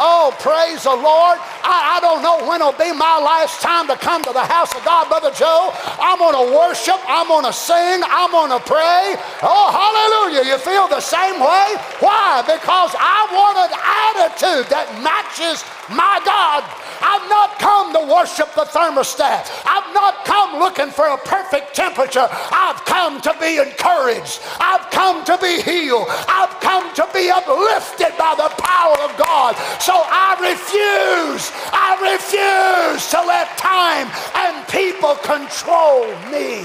Oh, 0.00 0.32
praise 0.40 0.88
the 0.88 0.96
Lord. 0.96 1.36
I, 1.60 1.96
I 1.96 2.00
don't 2.00 2.24
know 2.24 2.40
when 2.48 2.64
it'll 2.64 2.72
be 2.72 2.88
my 2.96 3.20
last 3.20 3.60
time 3.60 3.84
to 3.92 4.00
come 4.00 4.24
to 4.24 4.32
the 4.32 4.40
house 4.48 4.72
of 4.72 4.80
God, 4.80 5.12
Brother 5.12 5.28
Joe. 5.36 5.76
I'm 6.00 6.16
going 6.16 6.32
to 6.40 6.56
worship. 6.56 6.96
I'm 7.04 7.28
going 7.28 7.44
to 7.44 7.52
sing. 7.52 8.00
I'm 8.08 8.32
going 8.32 8.48
to 8.48 8.64
pray. 8.64 9.20
Oh, 9.44 9.68
hallelujah. 9.68 10.48
You 10.48 10.56
feel 10.56 10.88
the 10.88 11.04
same 11.04 11.36
way? 11.36 11.76
Why? 12.00 12.40
Because 12.48 12.96
I 12.96 13.28
want 13.28 13.60
an 13.60 13.72
attitude 13.76 14.72
that 14.72 14.88
matches 15.04 15.68
my 15.92 16.16
God. 16.24 16.64
I've 17.02 17.28
not 17.28 17.58
come 17.58 17.92
to 17.96 18.02
worship 18.08 18.52
the 18.54 18.64
thermostat. 18.68 19.48
I've 19.64 19.92
not 19.92 20.24
come 20.24 20.60
looking 20.60 20.90
for 20.90 21.08
a 21.08 21.18
perfect 21.18 21.74
temperature. 21.74 22.28
I've 22.30 22.84
come 22.84 23.20
to 23.20 23.32
be 23.40 23.58
encouraged. 23.58 24.40
I've 24.60 24.88
come 24.90 25.24
to 25.24 25.36
be 25.38 25.60
healed. 25.60 26.06
I've 26.28 26.52
come 26.60 26.92
to 26.94 27.08
be 27.12 27.28
uplifted 27.30 28.16
by 28.16 28.32
the 28.36 28.48
power 28.60 28.96
of 29.04 29.16
God. 29.16 29.56
So 29.80 29.89
I 29.94 30.36
refuse, 30.40 31.50
I 31.72 31.98
refuse 32.14 33.10
to 33.10 33.22
let 33.26 33.56
time 33.56 34.08
and 34.34 34.66
people 34.68 35.14
control 35.16 36.06
me. 36.30 36.64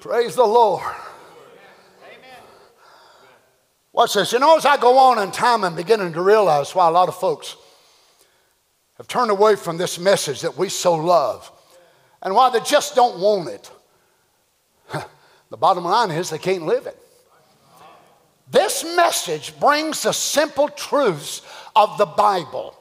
Praise 0.00 0.34
the 0.34 0.44
Lord. 0.44 0.94
Watch 3.94 4.14
this. 4.14 4.32
You 4.32 4.40
know, 4.40 4.56
as 4.56 4.66
I 4.66 4.76
go 4.76 4.98
on 4.98 5.18
in 5.20 5.30
time, 5.30 5.64
I'm 5.64 5.76
beginning 5.76 6.12
to 6.14 6.20
realize 6.20 6.74
why 6.74 6.88
a 6.88 6.90
lot 6.90 7.08
of 7.08 7.14
folks 7.14 7.56
have 8.98 9.06
turned 9.06 9.30
away 9.30 9.56
from 9.56 9.76
this 9.76 9.98
message 9.98 10.40
that 10.42 10.58
we 10.58 10.68
so 10.68 10.94
love 10.94 11.50
and 12.22 12.34
why 12.34 12.50
they 12.50 12.60
just 12.60 12.94
don't 12.94 13.18
want 13.20 13.48
it. 13.48 13.70
The 15.54 15.58
bottom 15.58 15.84
line 15.84 16.10
is 16.10 16.30
they 16.30 16.38
can't 16.38 16.66
live 16.66 16.84
it. 16.84 16.98
This 18.50 18.82
message 18.96 19.56
brings 19.60 20.02
the 20.02 20.10
simple 20.10 20.68
truths 20.68 21.42
of 21.76 21.96
the 21.96 22.06
Bible 22.06 22.76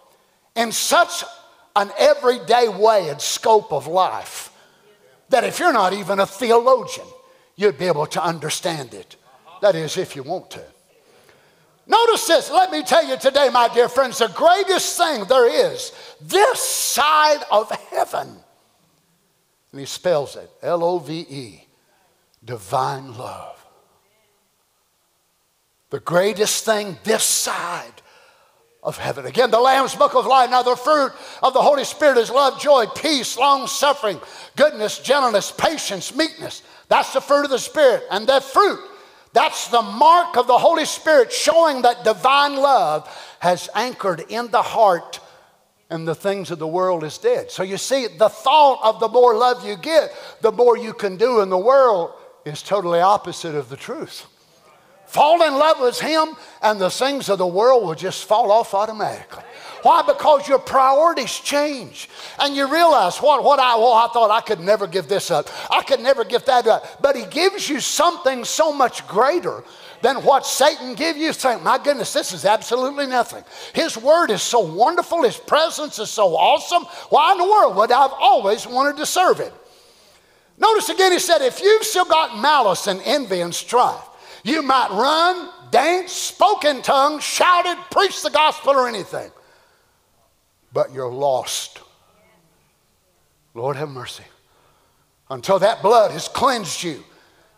in 0.56 0.72
such 0.72 1.24
an 1.76 1.92
everyday 2.00 2.70
way 2.70 3.10
and 3.10 3.22
scope 3.22 3.72
of 3.72 3.86
life 3.86 4.52
that 5.30 5.44
if 5.44 5.60
you're 5.60 5.72
not 5.72 5.94
even 5.94 6.20
a 6.20 6.26
theologian, 6.26 7.06
you'd 7.58 7.78
be 7.78 7.86
able 7.86 8.08
to 8.08 8.24
understand 8.24 8.96
it. 8.96 9.18
That 9.62 9.76
is, 9.76 9.96
if 9.96 10.16
you 10.16 10.24
want 10.24 10.50
to. 10.50 10.64
Notice 11.86 12.26
this. 12.26 12.50
Let 12.50 12.72
me 12.72 12.82
tell 12.82 13.06
you 13.08 13.18
today, 13.18 13.50
my 13.54 13.68
dear 13.72 13.88
friends, 13.88 14.18
the 14.18 14.30
greatest 14.30 14.98
thing 14.98 15.26
there 15.26 15.70
is 15.70 15.92
this 16.20 16.60
side 16.60 17.44
of 17.52 17.70
heaven. 17.92 18.30
And 19.72 19.80
he 19.80 19.86
spells 19.86 20.36
it 20.36 20.50
L 20.64 20.84
O 20.84 20.98
V 20.98 21.20
E, 21.30 21.68
divine 22.44 23.18
love. 23.18 23.66
The 25.90 26.00
greatest 26.00 26.66
thing 26.66 26.98
this 27.04 27.24
side 27.24 28.02
of 28.82 28.98
heaven. 28.98 29.26
Again, 29.26 29.52
the 29.52 29.60
Lamb's 29.60 29.96
Book 29.96 30.16
of 30.16 30.26
Life. 30.26 30.50
Now, 30.50 30.64
the 30.64 30.76
fruit 30.76 31.14
of 31.42 31.54
the 31.54 31.62
Holy 31.62 31.84
Spirit 31.86 32.18
is 32.18 32.30
love, 32.30 32.60
joy, 32.60 32.88
peace, 32.88 33.38
long 33.38 33.68
suffering, 33.68 34.20
goodness, 34.56 35.00
gentleness, 35.00 35.52
patience, 35.52 36.16
meekness. 36.16 36.64
That's 36.90 37.14
the 37.14 37.22
fruit 37.22 37.46
of 37.46 37.52
the 37.52 37.60
Spirit. 37.60 38.04
And 38.12 38.28
that 38.28 38.44
fruit 38.44 38.80
that's 39.34 39.68
the 39.70 39.82
mark 39.82 40.38
of 40.38 40.46
the 40.46 40.58
Holy 40.58 40.86
Spirit 40.86 41.34
showing 41.34 41.82
that 41.82 42.04
divine 42.04 42.56
love 42.56 43.10
has 43.40 43.68
anchored 43.74 44.24
in 44.30 44.50
the 44.52 44.62
heart 44.62 45.20
and 45.90 46.08
the 46.08 46.16
things 46.16 46.52
of 46.52 46.60
the 46.60 46.68
world 46.68 47.04
is 47.04 47.18
dead. 47.18 47.52
So 47.52 47.64
you 47.64 47.78
see, 47.78 48.08
the 48.08 48.30
thought 48.30 48.80
of 48.84 49.00
the 49.00 49.10
more 49.10 49.36
love 49.36 49.66
you 49.66 49.76
get, 49.76 50.14
the 50.42 50.52
more 50.52 50.78
you 50.78 50.94
can 50.94 51.18
do 51.18 51.42
in 51.42 51.50
the 51.50 51.58
world 51.58 52.14
is 52.46 52.62
totally 52.62 53.00
opposite 53.00 53.56
of 53.56 53.70
the 53.70 53.78
truth. 53.78 54.28
Fall 55.06 55.44
in 55.44 55.54
love 55.54 55.80
with 55.80 56.00
Him, 56.00 56.30
and 56.62 56.82
the 56.82 56.90
things 56.90 57.30
of 57.30 57.38
the 57.38 57.46
world 57.48 57.86
will 57.86 57.96
just 57.96 58.26
fall 58.26 58.52
off 58.52 58.74
automatically. 58.74 59.44
Why? 59.84 60.02
Because 60.02 60.48
your 60.48 60.60
priorities 60.60 61.40
change. 61.40 62.10
And 62.40 62.56
you 62.56 62.72
realize 62.72 63.18
what, 63.18 63.44
what 63.44 63.60
I, 63.60 63.76
well, 63.76 63.94
I 63.94 64.08
thought 64.08 64.32
I 64.32 64.42
could 64.42 64.62
never 64.62 64.88
give 64.88 65.08
this 65.08 65.30
up. 65.30 65.50
I 65.70 65.84
could 65.84 66.00
never 66.00 66.24
give 66.24 66.46
that 66.46 66.66
up. 66.68 67.02
But 67.02 67.18
he 67.18 67.26
gives 67.26 67.70
you 67.70 67.82
something 67.82 68.46
so 68.46 68.72
much 68.72 69.06
greater 69.08 69.64
than 70.02 70.24
what 70.24 70.46
Satan 70.46 70.96
give 70.96 71.18
you. 71.18 71.34
Think, 71.34 71.62
my 71.64 71.78
goodness, 71.78 72.14
this 72.14 72.32
is 72.32 72.46
absolutely 72.46 73.06
nothing. 73.06 73.44
His 73.74 73.98
word 73.98 74.32
is 74.32 74.42
so 74.42 74.62
wonderful. 74.62 75.24
His 75.24 75.38
presence 75.38 76.00
is 76.00 76.10
so 76.10 76.36
awesome. 76.36 76.86
Why 77.10 77.34
in 77.34 77.38
the 77.38 77.44
world 77.44 77.76
would 77.76 77.92
I 77.92 78.04
have 78.04 78.14
always 78.18 78.66
wanted 78.66 78.98
to 78.98 79.06
serve 79.06 79.38
him? 79.40 79.54
Notice 80.58 80.90
again, 80.90 81.12
he 81.12 81.20
said, 81.20 81.42
if 81.42 81.62
you've 81.62 81.84
still 81.84 82.06
got 82.06 82.38
malice 82.38 82.88
and 82.88 83.02
envy 83.04 83.42
and 83.42 83.54
strife, 83.54 84.04
you 84.44 84.62
might 84.62 84.90
run, 84.92 85.50
dance, 85.72 86.12
spoke 86.12 86.64
in 86.64 86.82
tongues, 86.82 87.24
shouted, 87.24 87.78
preach 87.90 88.22
the 88.22 88.30
gospel, 88.30 88.74
or 88.74 88.88
anything 88.88 89.32
but 90.74 90.92
you're 90.92 91.12
lost. 91.12 91.80
Lord 93.54 93.76
have 93.76 93.90
mercy. 93.90 94.24
Until 95.30 95.60
that 95.60 95.82
blood 95.82 96.12
has 96.12 96.28
cleansed 96.28 96.84
you 96.84 97.04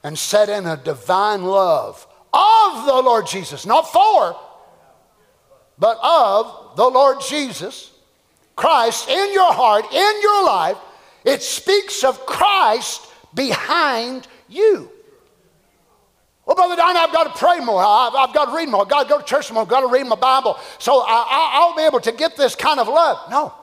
and 0.04 0.20
set 0.20 0.50
in 0.50 0.68
a 0.68 0.78
divine 0.78 1.44
love 1.44 2.06
of 2.34 2.86
the 2.86 3.02
Lord 3.02 3.26
Jesus, 3.26 3.66
not 3.66 3.92
for, 3.92 4.38
but 5.80 5.98
of 6.04 6.76
the 6.76 6.88
Lord 6.88 7.18
Jesus 7.28 7.92
Christ 8.56 9.10
in 9.10 9.34
your 9.34 9.52
heart, 9.54 9.86
in 9.92 10.22
your 10.22 10.46
life. 10.46 10.78
It 11.26 11.42
speaks 11.42 12.04
of 12.04 12.26
Christ 12.26 13.12
behind 13.34 14.28
you. 14.48 14.92
Well, 16.46 16.56
Brother 16.56 16.76
Don, 16.76 16.96
I've 16.96 17.12
got 17.12 17.34
to 17.34 17.40
pray 17.40 17.60
more. 17.60 17.84
I've, 17.84 18.14
I've, 18.14 18.34
got 18.34 18.46
to 18.46 18.56
read 18.56 18.70
more. 18.70 18.82
I've 18.84 18.90
got 18.90 19.04
to 19.04 19.10
go 19.10 19.20
to 19.20 19.26
church 19.26 19.52
more. 19.52 19.64
I've 19.64 19.68
got 19.68 19.82
to 19.82 19.88
read 19.88 20.06
my 20.06 20.16
Bible. 20.16 20.60
So 20.78 21.04
I, 21.06 21.66
will 21.68 21.76
be 21.76 21.84
able 21.84 22.00
to 22.02 22.12
get 22.12 22.38
this 22.38 22.54
kind 22.56 22.80
of 22.80 22.88
love. 22.88 23.32
No. 23.32 23.54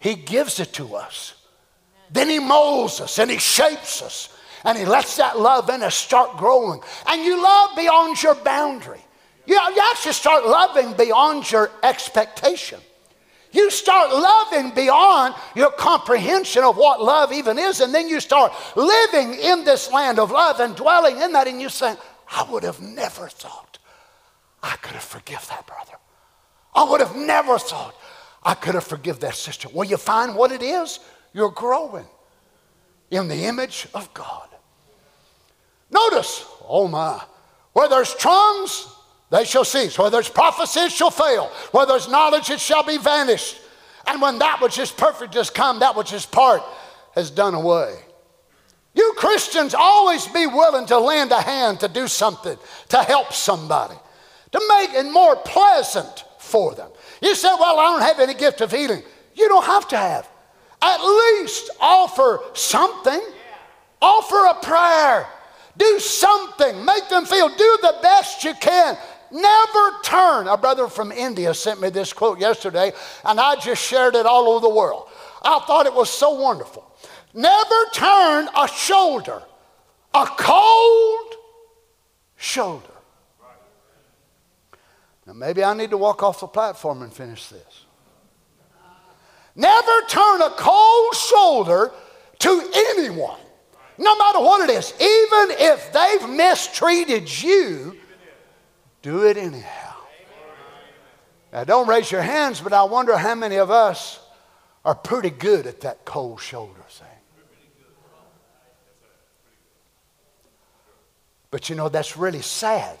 He 0.00 0.14
gives 0.16 0.58
it 0.58 0.72
to 0.74 0.96
us. 0.96 1.34
Then 2.10 2.28
He 2.28 2.40
molds 2.40 3.00
us 3.00 3.18
and 3.20 3.30
He 3.30 3.38
shapes 3.38 4.02
us. 4.02 4.34
And 4.64 4.76
He 4.76 4.84
lets 4.84 5.16
that 5.18 5.38
love 5.38 5.70
in 5.70 5.82
us 5.82 5.94
start 5.94 6.36
growing. 6.36 6.80
And 7.06 7.22
you 7.22 7.40
love 7.40 7.76
beyond 7.76 8.20
your 8.20 8.34
boundary. 8.34 9.00
You, 9.46 9.54
you 9.54 9.82
actually 9.92 10.12
start 10.12 10.44
loving 10.44 10.94
beyond 10.94 11.50
your 11.50 11.70
expectation. 11.84 12.80
You 13.52 13.70
start 13.70 14.10
loving 14.10 14.74
beyond 14.74 15.34
your 15.54 15.70
comprehension 15.70 16.64
of 16.64 16.76
what 16.76 17.02
love 17.02 17.32
even 17.32 17.58
is, 17.58 17.80
and 17.80 17.94
then 17.94 18.08
you 18.08 18.20
start 18.20 18.52
living 18.76 19.34
in 19.34 19.64
this 19.64 19.90
land 19.90 20.18
of 20.18 20.30
love 20.30 20.60
and 20.60 20.76
dwelling 20.76 21.20
in 21.20 21.32
that, 21.32 21.46
and 21.46 21.60
you 21.60 21.68
say, 21.68 21.94
I 22.30 22.46
would 22.50 22.62
have 22.62 22.80
never 22.80 23.28
thought 23.28 23.78
I 24.62 24.76
could 24.76 24.92
have 24.92 25.02
forgive 25.02 25.46
that 25.48 25.66
brother. 25.66 25.94
I 26.74 26.84
would 26.84 27.00
have 27.00 27.16
never 27.16 27.58
thought 27.58 27.94
I 28.42 28.54
could 28.54 28.74
have 28.74 28.84
forgive 28.84 29.20
that 29.20 29.34
sister. 29.34 29.68
Well, 29.72 29.88
you 29.88 29.96
find 29.96 30.34
what 30.34 30.52
it 30.52 30.62
is? 30.62 31.00
You're 31.32 31.50
growing 31.50 32.06
in 33.10 33.28
the 33.28 33.44
image 33.44 33.88
of 33.94 34.12
God. 34.14 34.48
Notice, 35.90 36.44
oh 36.68 36.86
my, 36.86 37.22
where 37.72 37.88
there's 37.88 38.14
tongues, 38.14 38.88
they 39.30 39.44
shall 39.44 39.64
cease. 39.64 39.98
Where 39.98 40.10
there's 40.10 40.28
prophecy, 40.28 40.80
it 40.80 40.92
shall 40.92 41.10
fail. 41.10 41.46
Where 41.72 41.86
there's 41.86 42.08
knowledge, 42.08 42.50
it 42.50 42.60
shall 42.60 42.82
be 42.82 42.96
vanished. 42.96 43.60
And 44.06 44.22
when 44.22 44.38
that 44.38 44.60
which 44.62 44.78
is 44.78 44.90
perfect 44.90 45.34
has 45.34 45.50
come, 45.50 45.80
that 45.80 45.96
which 45.96 46.12
is 46.12 46.24
part 46.24 46.62
has 47.14 47.30
done 47.30 47.54
away. 47.54 47.98
You 48.94 49.14
Christians 49.16 49.74
always 49.74 50.26
be 50.28 50.46
willing 50.46 50.86
to 50.86 50.98
lend 50.98 51.30
a 51.30 51.40
hand 51.40 51.80
to 51.80 51.88
do 51.88 52.08
something, 52.08 52.56
to 52.88 52.96
help 52.98 53.32
somebody, 53.32 53.94
to 54.52 54.60
make 54.68 54.94
it 54.94 55.10
more 55.10 55.36
pleasant 55.36 56.24
for 56.38 56.74
them. 56.74 56.90
You 57.20 57.34
say, 57.34 57.48
Well, 57.48 57.78
I 57.78 57.92
don't 57.92 58.02
have 58.02 58.18
any 58.18 58.34
gift 58.34 58.60
of 58.60 58.72
healing. 58.72 59.02
You 59.34 59.48
don't 59.48 59.64
have 59.64 59.86
to 59.88 59.96
have. 59.96 60.28
At 60.80 60.98
least 61.04 61.70
offer 61.80 62.40
something, 62.54 63.20
offer 64.00 64.46
a 64.46 64.54
prayer. 64.64 65.26
Do 65.76 66.00
something. 66.00 66.84
Make 66.84 67.08
them 67.08 67.24
feel. 67.24 67.48
Do 67.48 67.78
the 67.82 67.98
best 68.02 68.42
you 68.42 68.52
can. 68.54 68.96
Never 69.30 69.92
turn. 70.02 70.48
A 70.48 70.56
brother 70.56 70.88
from 70.88 71.12
India 71.12 71.52
sent 71.54 71.80
me 71.80 71.90
this 71.90 72.12
quote 72.12 72.38
yesterday, 72.38 72.92
and 73.24 73.38
I 73.40 73.56
just 73.56 73.82
shared 73.82 74.14
it 74.14 74.26
all 74.26 74.48
over 74.48 74.60
the 74.60 74.74
world. 74.74 75.08
I 75.42 75.60
thought 75.66 75.86
it 75.86 75.94
was 75.94 76.10
so 76.10 76.30
wonderful. 76.30 76.84
Never 77.34 77.84
turn 77.92 78.48
a 78.56 78.66
shoulder, 78.68 79.42
a 80.14 80.26
cold 80.26 81.34
shoulder. 82.36 82.84
Now, 85.26 85.34
maybe 85.34 85.62
I 85.62 85.74
need 85.74 85.90
to 85.90 85.98
walk 85.98 86.22
off 86.22 86.40
the 86.40 86.46
platform 86.46 87.02
and 87.02 87.12
finish 87.12 87.48
this. 87.48 87.84
Never 89.54 90.00
turn 90.08 90.40
a 90.40 90.50
cold 90.50 91.14
shoulder 91.14 91.92
to 92.38 92.70
anyone, 92.74 93.40
no 93.98 94.16
matter 94.16 94.40
what 94.40 94.68
it 94.68 94.72
is, 94.72 94.94
even 94.94 95.56
if 95.58 95.92
they've 95.92 96.28
mistreated 96.30 97.42
you 97.42 97.96
do 99.02 99.26
it 99.26 99.36
anyhow. 99.36 99.94
Now, 101.52 101.64
don't 101.64 101.88
raise 101.88 102.10
your 102.10 102.22
hands, 102.22 102.60
but 102.60 102.72
I 102.72 102.82
wonder 102.84 103.16
how 103.16 103.34
many 103.34 103.56
of 103.56 103.70
us 103.70 104.20
are 104.84 104.94
pretty 104.94 105.30
good 105.30 105.66
at 105.66 105.80
that 105.80 106.04
cold 106.04 106.40
shoulder 106.40 106.82
thing. 106.88 107.06
But 111.50 111.70
you 111.70 111.76
know, 111.76 111.88
that's 111.88 112.16
really 112.16 112.42
sad 112.42 112.98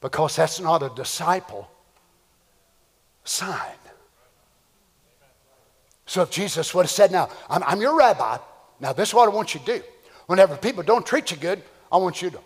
because 0.00 0.36
that's 0.36 0.60
not 0.60 0.82
a 0.82 0.90
disciple 0.94 1.70
sign. 3.24 3.58
So 6.06 6.22
if 6.22 6.30
Jesus 6.30 6.74
would 6.74 6.82
have 6.82 6.90
said, 6.90 7.12
Now, 7.12 7.28
I'm, 7.48 7.62
I'm 7.62 7.80
your 7.80 7.96
rabbi, 7.96 8.38
now 8.80 8.92
this 8.92 9.10
is 9.10 9.14
what 9.14 9.28
I 9.28 9.32
want 9.32 9.54
you 9.54 9.60
to 9.60 9.66
do. 9.66 9.82
Whenever 10.26 10.56
people 10.56 10.82
don't 10.82 11.06
treat 11.06 11.30
you 11.30 11.36
good, 11.36 11.62
I 11.90 11.96
want 11.98 12.20
you 12.20 12.30
to. 12.30 12.38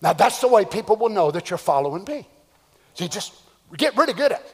Now 0.00 0.12
that's 0.12 0.40
the 0.40 0.48
way 0.48 0.64
people 0.64 0.96
will 0.96 1.08
know 1.08 1.30
that 1.30 1.50
you're 1.50 1.58
following 1.58 2.04
me. 2.04 2.26
See, 2.94 3.08
just 3.08 3.34
get 3.76 3.96
really 3.96 4.12
good 4.12 4.32
at 4.32 4.40
it. 4.40 4.52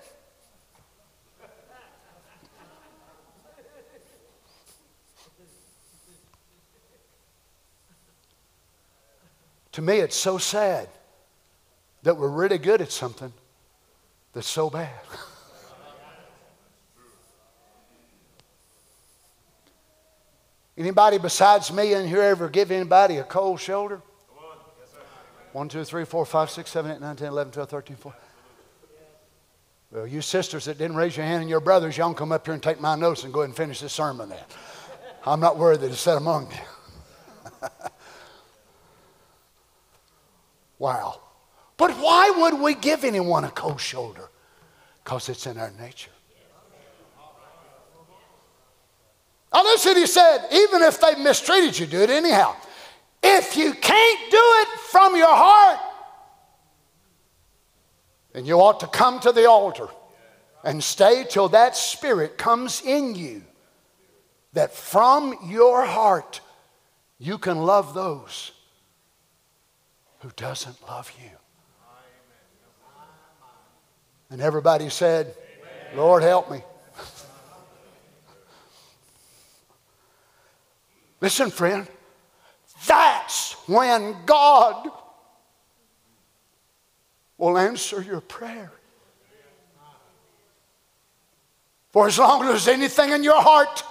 To 9.73 9.83
me, 9.83 9.99
it's 9.99 10.17
so 10.17 10.37
sad 10.39 10.89
that 12.03 12.17
we're 12.17 12.29
really 12.29 12.59
good 12.59 12.83
at 12.83 12.93
something 12.93 13.33
that's 14.35 14.49
so 14.49 14.69
bad. 14.69 14.91
Anybody 20.77 21.19
besides 21.19 21.73
me 21.73 21.95
in 21.95 22.07
here 22.07 22.23
ever 22.23 22.49
give 22.51 22.71
anybody 22.71 23.17
a 23.17 23.25
cold 23.25 23.61
shoulder? 23.61 24.03
One, 25.53 25.69
two, 25.69 25.85
three, 25.85 26.05
four, 26.05 26.25
five, 26.25 26.51
six, 26.51 26.71
seven, 26.71 26.91
eight, 26.91 27.01
nine, 27.01 27.17
ten, 27.17 27.29
eleven, 27.29 27.53
twelve, 27.53 27.69
thirteen, 27.69 27.97
four. 27.97 28.15
Well, 29.91 30.07
you 30.07 30.23
sisters 30.23 30.65
that 30.65 30.79
didn't 30.79 30.97
raise 30.97 31.17
your 31.17 31.27
hand 31.27 31.43
and 31.43 31.51
your 31.51 31.61
brothers, 31.61 31.99
y'all 31.99 32.15
come 32.15 32.33
up 32.33 32.47
here 32.47 32.55
and 32.55 32.63
take 32.63 32.81
my 32.81 32.97
notes 32.97 33.25
and 33.25 33.33
go 33.33 33.41
ahead 33.41 33.51
and 33.51 33.57
finish 33.57 33.81
this 33.81 33.93
sermon 33.93 34.31
then. 34.31 34.39
I'm 35.27 35.39
not 35.39 35.59
worthy 35.59 35.89
to 35.89 35.95
sit 35.95 36.17
among 36.17 36.51
you. 36.51 37.69
wow. 40.79 41.21
But 41.77 41.91
why 41.93 42.31
would 42.31 42.61
we 42.61 42.75
give 42.75 43.05
anyone 43.05 43.45
a 43.45 43.51
cold 43.51 43.81
shoulder? 43.81 44.31
Because 45.05 45.29
it's 45.29 45.47
in 45.47 45.59
our 45.59 45.73
nature. 45.79 46.11
Now 49.53 49.63
listen, 49.65 49.97
he 49.97 50.07
said, 50.07 50.47
even 50.51 50.81
if 50.81 50.99
they 50.99 51.17
mistreated 51.17 51.79
you, 51.79 51.85
do 51.87 52.01
it 52.01 52.09
anyhow. 52.09 52.57
If 53.23 53.57
you 53.57 53.73
can't 53.73 54.31
do 54.31 54.37
it 54.41 54.69
from 54.91 55.17
your 55.17 55.35
heart, 55.35 55.79
then 58.33 58.45
you 58.45 58.61
ought 58.61 58.81
to 58.81 58.87
come 58.87 59.21
to 59.21 59.33
the 59.33 59.49
altar 59.49 59.89
and 60.65 60.83
stay 60.83 61.25
till 61.29 61.49
that 61.51 61.77
spirit 61.77 62.39
comes 62.39 62.83
in 62.83 63.15
you. 63.15 63.43
That 64.55 64.75
from 64.75 65.37
your 65.47 65.85
heart 65.87 66.41
you 67.19 67.39
can 67.39 67.59
love 67.59 67.95
those 67.95 68.53
who 70.21 70.31
doesn't 70.37 70.77
love 70.89 71.13
you. 71.23 71.31
And 74.31 74.41
everybody 74.41 74.89
said, 74.89 75.35
Lord, 75.95 76.23
help 76.23 76.51
me. 76.51 76.63
Listen, 81.21 81.51
friend, 81.51 81.87
that's 82.87 83.53
when 83.69 84.17
God 84.27 84.89
will 87.39 87.59
answer 87.59 88.01
your 88.01 88.21
prayer. 88.21 88.73
For 91.91 92.07
as 92.07 92.19
long 92.19 92.43
as 92.43 92.49
there's 92.49 92.69
anything 92.69 93.11
in 93.11 93.23
your 93.23 93.41
heart, 93.41 93.85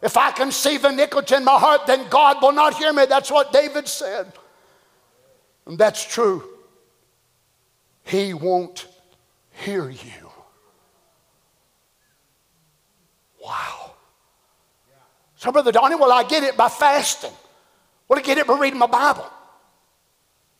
if 0.00 0.16
I 0.16 0.30
conceive 0.32 0.84
iniquity 0.84 1.34
in 1.34 1.44
my 1.44 1.58
heart, 1.58 1.86
then 1.86 2.08
God 2.08 2.38
will 2.40 2.52
not 2.52 2.74
hear 2.74 2.92
me. 2.92 3.04
That's 3.06 3.30
what 3.30 3.52
David 3.52 3.86
said. 3.86 4.32
And 5.66 5.78
that's 5.78 6.04
true. 6.04 6.42
He 8.04 8.34
won't 8.34 8.88
hear 9.50 9.90
you. 9.90 10.30
Wow. 13.44 13.94
So, 15.36 15.52
Brother 15.52 15.72
Donny, 15.72 15.96
well, 15.96 16.12
I 16.12 16.22
get 16.22 16.44
it 16.44 16.56
by 16.56 16.68
fasting. 16.68 17.32
Well, 18.12 18.18
I 18.18 18.22
get 18.24 18.36
it 18.36 18.46
by 18.46 18.58
reading 18.58 18.78
my 18.78 18.88
Bible. 18.88 19.26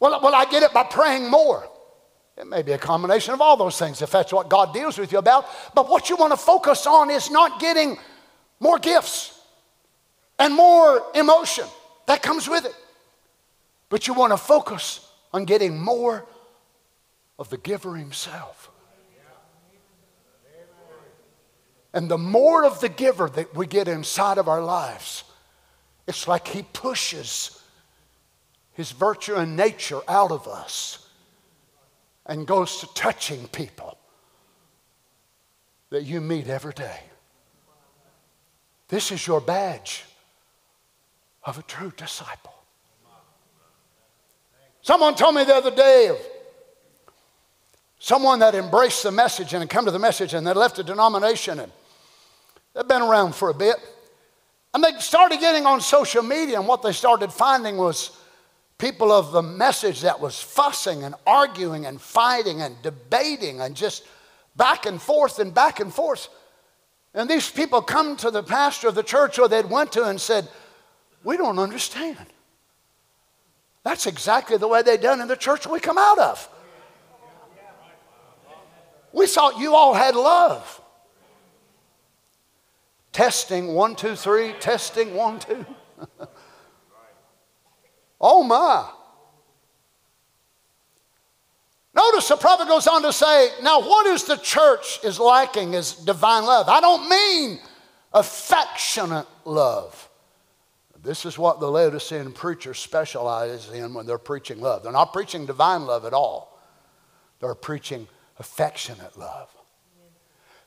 Well, 0.01 0.23
well, 0.23 0.35
I 0.35 0.47
get 0.47 0.63
it 0.63 0.73
by 0.73 0.85
praying 0.85 1.31
more. 1.31 1.69
It 2.39 2.47
may 2.47 2.63
be 2.63 2.73
a 2.73 2.79
combination 2.79 3.35
of 3.35 3.43
all 3.43 3.59
those 3.59 3.79
things 3.79 4.01
if 4.01 4.11
that's 4.11 4.33
what 4.33 4.49
God 4.49 4.73
deals 4.73 4.97
with 4.97 5.13
you 5.13 5.19
about. 5.19 5.45
But 5.75 5.87
what 5.87 6.09
you 6.09 6.17
want 6.17 6.33
to 6.33 6.39
focus 6.39 6.87
on 6.87 7.11
is 7.11 7.31
not 7.31 7.61
getting 7.61 7.99
more 8.59 8.79
gifts 8.79 9.39
and 10.39 10.55
more 10.55 11.03
emotion. 11.15 11.67
That 12.07 12.23
comes 12.23 12.49
with 12.49 12.65
it. 12.65 12.75
But 13.91 14.07
you 14.07 14.15
want 14.15 14.33
to 14.33 14.39
focus 14.39 15.07
on 15.35 15.45
getting 15.45 15.79
more 15.79 16.25
of 17.39 17.51
the 17.51 17.59
giver 17.59 17.97
himself. 17.97 18.71
And 21.93 22.11
the 22.11 22.17
more 22.17 22.65
of 22.65 22.81
the 22.81 22.89
giver 22.89 23.29
that 23.29 23.55
we 23.55 23.67
get 23.67 23.89
inside 23.89 24.39
of 24.39 24.49
our 24.49 24.63
lives, 24.63 25.25
it's 26.07 26.27
like 26.27 26.49
he 26.49 26.63
pushes 26.63 27.63
his 28.73 28.91
virtue 28.93 29.35
and 29.35 29.57
nature 29.57 30.01
out 30.09 30.31
of 30.31 30.49
us 30.49 31.09
and 32.27 32.47
goes 32.47 32.79
to 32.79 32.87
touching 32.95 33.47
people 33.49 33.99
that 35.91 36.05
you 36.05 36.21
meet 36.21 36.49
every 36.49 36.73
day. 36.73 37.01
This 38.89 39.11
is 39.11 39.27
your 39.27 39.41
badge 39.41 40.05
of 41.45 41.59
a 41.59 41.63
true 41.63 41.93
disciple. 41.97 42.55
Someone 44.83 45.15
told 45.15 45.35
me 45.35 45.45
the 45.45 45.55
other 45.55 45.75
day 45.75 46.09
of 46.09 46.19
someone 47.99 48.41
that 48.41 48.55
embraced 48.55 49.05
the 49.05 49.13
message 49.13 49.55
and 49.55 49.63
had 49.63 49.71
come 49.71 49.85
to 49.85 49.91
the 49.91 49.99
message 49.99 50.35
and 50.35 50.47
they 50.47 50.53
left 50.53 50.77
the 50.77 50.85
denomination 50.85 51.61
and 51.61 51.71
they've 52.75 52.89
been 52.89 53.03
around 53.03 53.35
for 53.35 53.49
a 53.49 53.55
bit. 53.55 53.77
And 54.75 54.83
they 54.83 54.93
started 54.99 55.41
getting 55.41 55.67
on 55.67 55.81
social 55.81 56.23
media, 56.23 56.59
and 56.59 56.67
what 56.67 56.83
they 56.83 56.93
started 56.93 57.33
finding 57.33 57.77
was 57.77 58.17
people 58.79 59.13
of 59.13 59.33
the 59.33 59.43
message 59.43 60.01
that 60.01 60.21
was 60.21 60.41
fussing 60.41 61.05
and 61.05 61.15
arguing 61.27 61.87
and 61.87 62.01
fighting 62.01 62.63
and 62.63 62.75
debating 62.83 63.61
and 63.61 63.77
just 63.77 64.05
back 64.57 64.87
and 64.87 65.01
forth 65.01 65.39
and 65.39 65.55
back 65.55 65.81
and 65.81 65.93
forth. 65.93 66.29
And 67.15 67.29
these 67.29 67.51
people 67.51 67.83
come 67.83 68.17
to 68.17 68.31
the 68.31 68.43
pastor 68.43 68.89
of 68.89 68.95
the 68.95 69.03
church 69.03 69.39
or 69.39 69.47
they'd 69.47 69.69
went 69.69 69.93
to 69.93 70.05
and 70.05 70.21
said, 70.21 70.49
We 71.23 71.37
don't 71.37 71.59
understand. 71.59 72.27
That's 73.85 74.07
exactly 74.07 74.57
the 74.57 74.69
way 74.69 74.83
they 74.83 74.97
done 74.97 75.21
in 75.21 75.29
the 75.29 75.37
church 75.37 75.67
we 75.67 75.79
come 75.79 75.99
out 75.99 76.19
of. 76.19 76.49
We 79.13 79.27
thought 79.27 79.59
you 79.59 79.75
all 79.75 79.93
had 79.93 80.17
love. 80.17 80.82
Testing, 83.13 83.75
one, 83.75 83.95
two, 83.95 84.17
three, 84.17 84.55
testing, 84.59 85.15
one, 85.15 85.39
two. 85.39 85.67
oh 88.21 88.43
my. 88.43 88.91
Notice 91.95 92.29
the 92.29 92.37
prophet 92.37 92.69
goes 92.69 92.87
on 92.87 93.03
to 93.03 93.13
say, 93.13 93.51
now 93.63 93.81
what 93.81 94.07
is 94.07 94.25
the 94.25 94.37
church 94.37 95.01
is 95.05 95.21
lacking 95.21 95.75
is 95.75 95.93
divine 95.93 96.45
love. 96.45 96.69
I 96.69 96.81
don't 96.81 97.09
mean 97.09 97.61
affectionate 98.15 99.27
love. 99.45 100.09
This 101.03 101.27
is 101.27 101.37
what 101.37 101.61
the 101.61 101.69
Laodicean 101.69 102.33
preachers 102.33 102.79
specialize 102.79 103.71
in 103.71 103.93
when 103.93 104.07
they're 104.07 104.19
preaching 104.19 104.61
love. 104.61 104.85
They're 104.85 104.93
not 104.93 105.13
preaching 105.13 105.47
divine 105.47 105.85
love 105.85 106.05
at 106.05 106.15
all. 106.15 106.61
They're 107.41 107.57
preaching 107.57 108.07
affectionate 108.39 109.19
love. 109.19 109.51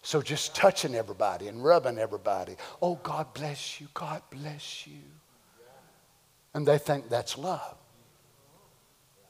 So 0.06 0.22
just 0.22 0.54
touching 0.54 0.94
everybody 0.94 1.48
and 1.48 1.64
rubbing 1.64 1.98
everybody. 1.98 2.58
Oh, 2.80 3.00
God 3.02 3.34
bless 3.34 3.82
you. 3.82 3.88
God 3.92 4.22
bless 4.30 4.86
you. 4.86 5.02
And 6.54 6.66
they 6.66 6.78
think 6.78 7.10
that's 7.10 7.40
love. 7.40 7.76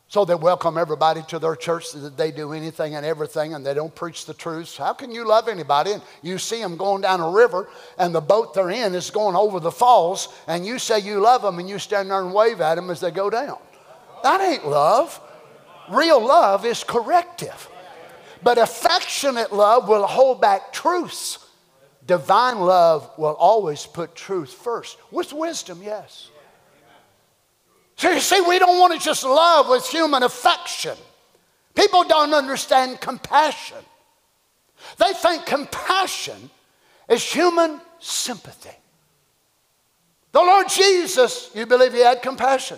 So 0.09 0.26
they 0.26 0.36
welcome 0.36 0.78
everybody 0.78 1.21
to 1.30 1.39
their 1.39 1.55
church 1.55 1.93
that 1.93 2.17
they 2.17 2.30
do 2.30 2.51
anything 2.51 2.95
and 2.95 3.05
everything 3.05 3.53
and 3.53 3.65
they 3.65 3.73
don't 3.73 3.95
preach 3.95 4.26
the 4.26 4.34
truth. 4.34 4.76
How 4.76 4.91
can 4.91 5.11
you 5.11 5.26
love 5.26 5.47
anybody 5.47 5.93
and 5.93 6.01
you 6.21 6.38
see 6.38 6.59
them 6.59 6.76
going 6.76 7.03
down 7.03 7.21
a 7.21 7.30
river 7.30 7.69
and 7.97 8.13
the 8.13 8.19
boat 8.19 8.53
they're 8.53 8.69
in 8.69 8.93
is 8.95 9.09
going 9.09 9.38
over 9.38 9.61
the 9.61 9.71
falls 9.71 10.28
and 10.45 10.65
you 10.65 10.78
say 10.78 10.99
you 10.99 11.21
love 11.21 11.41
them 11.41 11.57
and 11.57 11.69
you 11.69 11.80
stand 11.80 12.11
there 12.11 12.21
and 12.21 12.34
wave 12.34 12.59
at 12.59 12.76
them 12.76 12.89
as 12.89 12.99
they 12.99 13.11
go 13.11 13.30
down? 13.30 13.59
That 14.23 14.41
ain't 14.41 14.67
love. 14.67 15.21
Real 15.89 16.19
love 16.19 16.65
is 16.65 16.84
corrective. 16.84 17.69
But 18.45 18.59
affectionate 18.59 19.51
love 19.51 19.89
will 19.89 20.05
hold 20.05 20.39
back 20.39 20.71
truths. 20.71 21.39
Divine 22.05 22.59
love 22.59 23.09
will 23.17 23.33
always 23.33 23.87
put 23.87 24.13
truth 24.13 24.53
first. 24.53 24.99
With 25.09 25.33
wisdom, 25.33 25.81
yes. 25.81 26.29
So 27.95 28.11
you 28.11 28.19
see, 28.19 28.39
we 28.41 28.59
don't 28.59 28.77
want 28.77 28.93
to 28.93 29.03
just 29.03 29.23
love 29.23 29.67
with 29.67 29.87
human 29.87 30.21
affection. 30.21 30.95
People 31.73 32.03
don't 32.03 32.35
understand 32.35 33.01
compassion. 33.01 33.79
They 34.99 35.13
think 35.13 35.47
compassion 35.47 36.51
is 37.09 37.23
human 37.23 37.81
sympathy. 37.99 38.77
The 40.33 40.41
Lord 40.41 40.69
Jesus, 40.69 41.49
you 41.55 41.65
believe 41.65 41.93
he 41.93 42.01
had 42.01 42.21
compassion. 42.21 42.77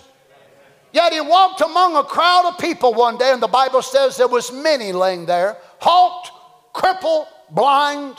Yet 0.91 1.13
he 1.13 1.21
walked 1.21 1.61
among 1.61 1.95
a 1.95 2.03
crowd 2.03 2.45
of 2.47 2.57
people 2.57 2.93
one 2.93 3.17
day, 3.17 3.31
and 3.31 3.41
the 3.41 3.47
Bible 3.47 3.81
says 3.81 4.17
there 4.17 4.27
was 4.27 4.51
many 4.51 4.91
laying 4.93 5.25
there, 5.25 5.57
halt, 5.79 6.29
crippled, 6.73 7.27
blind. 7.51 8.15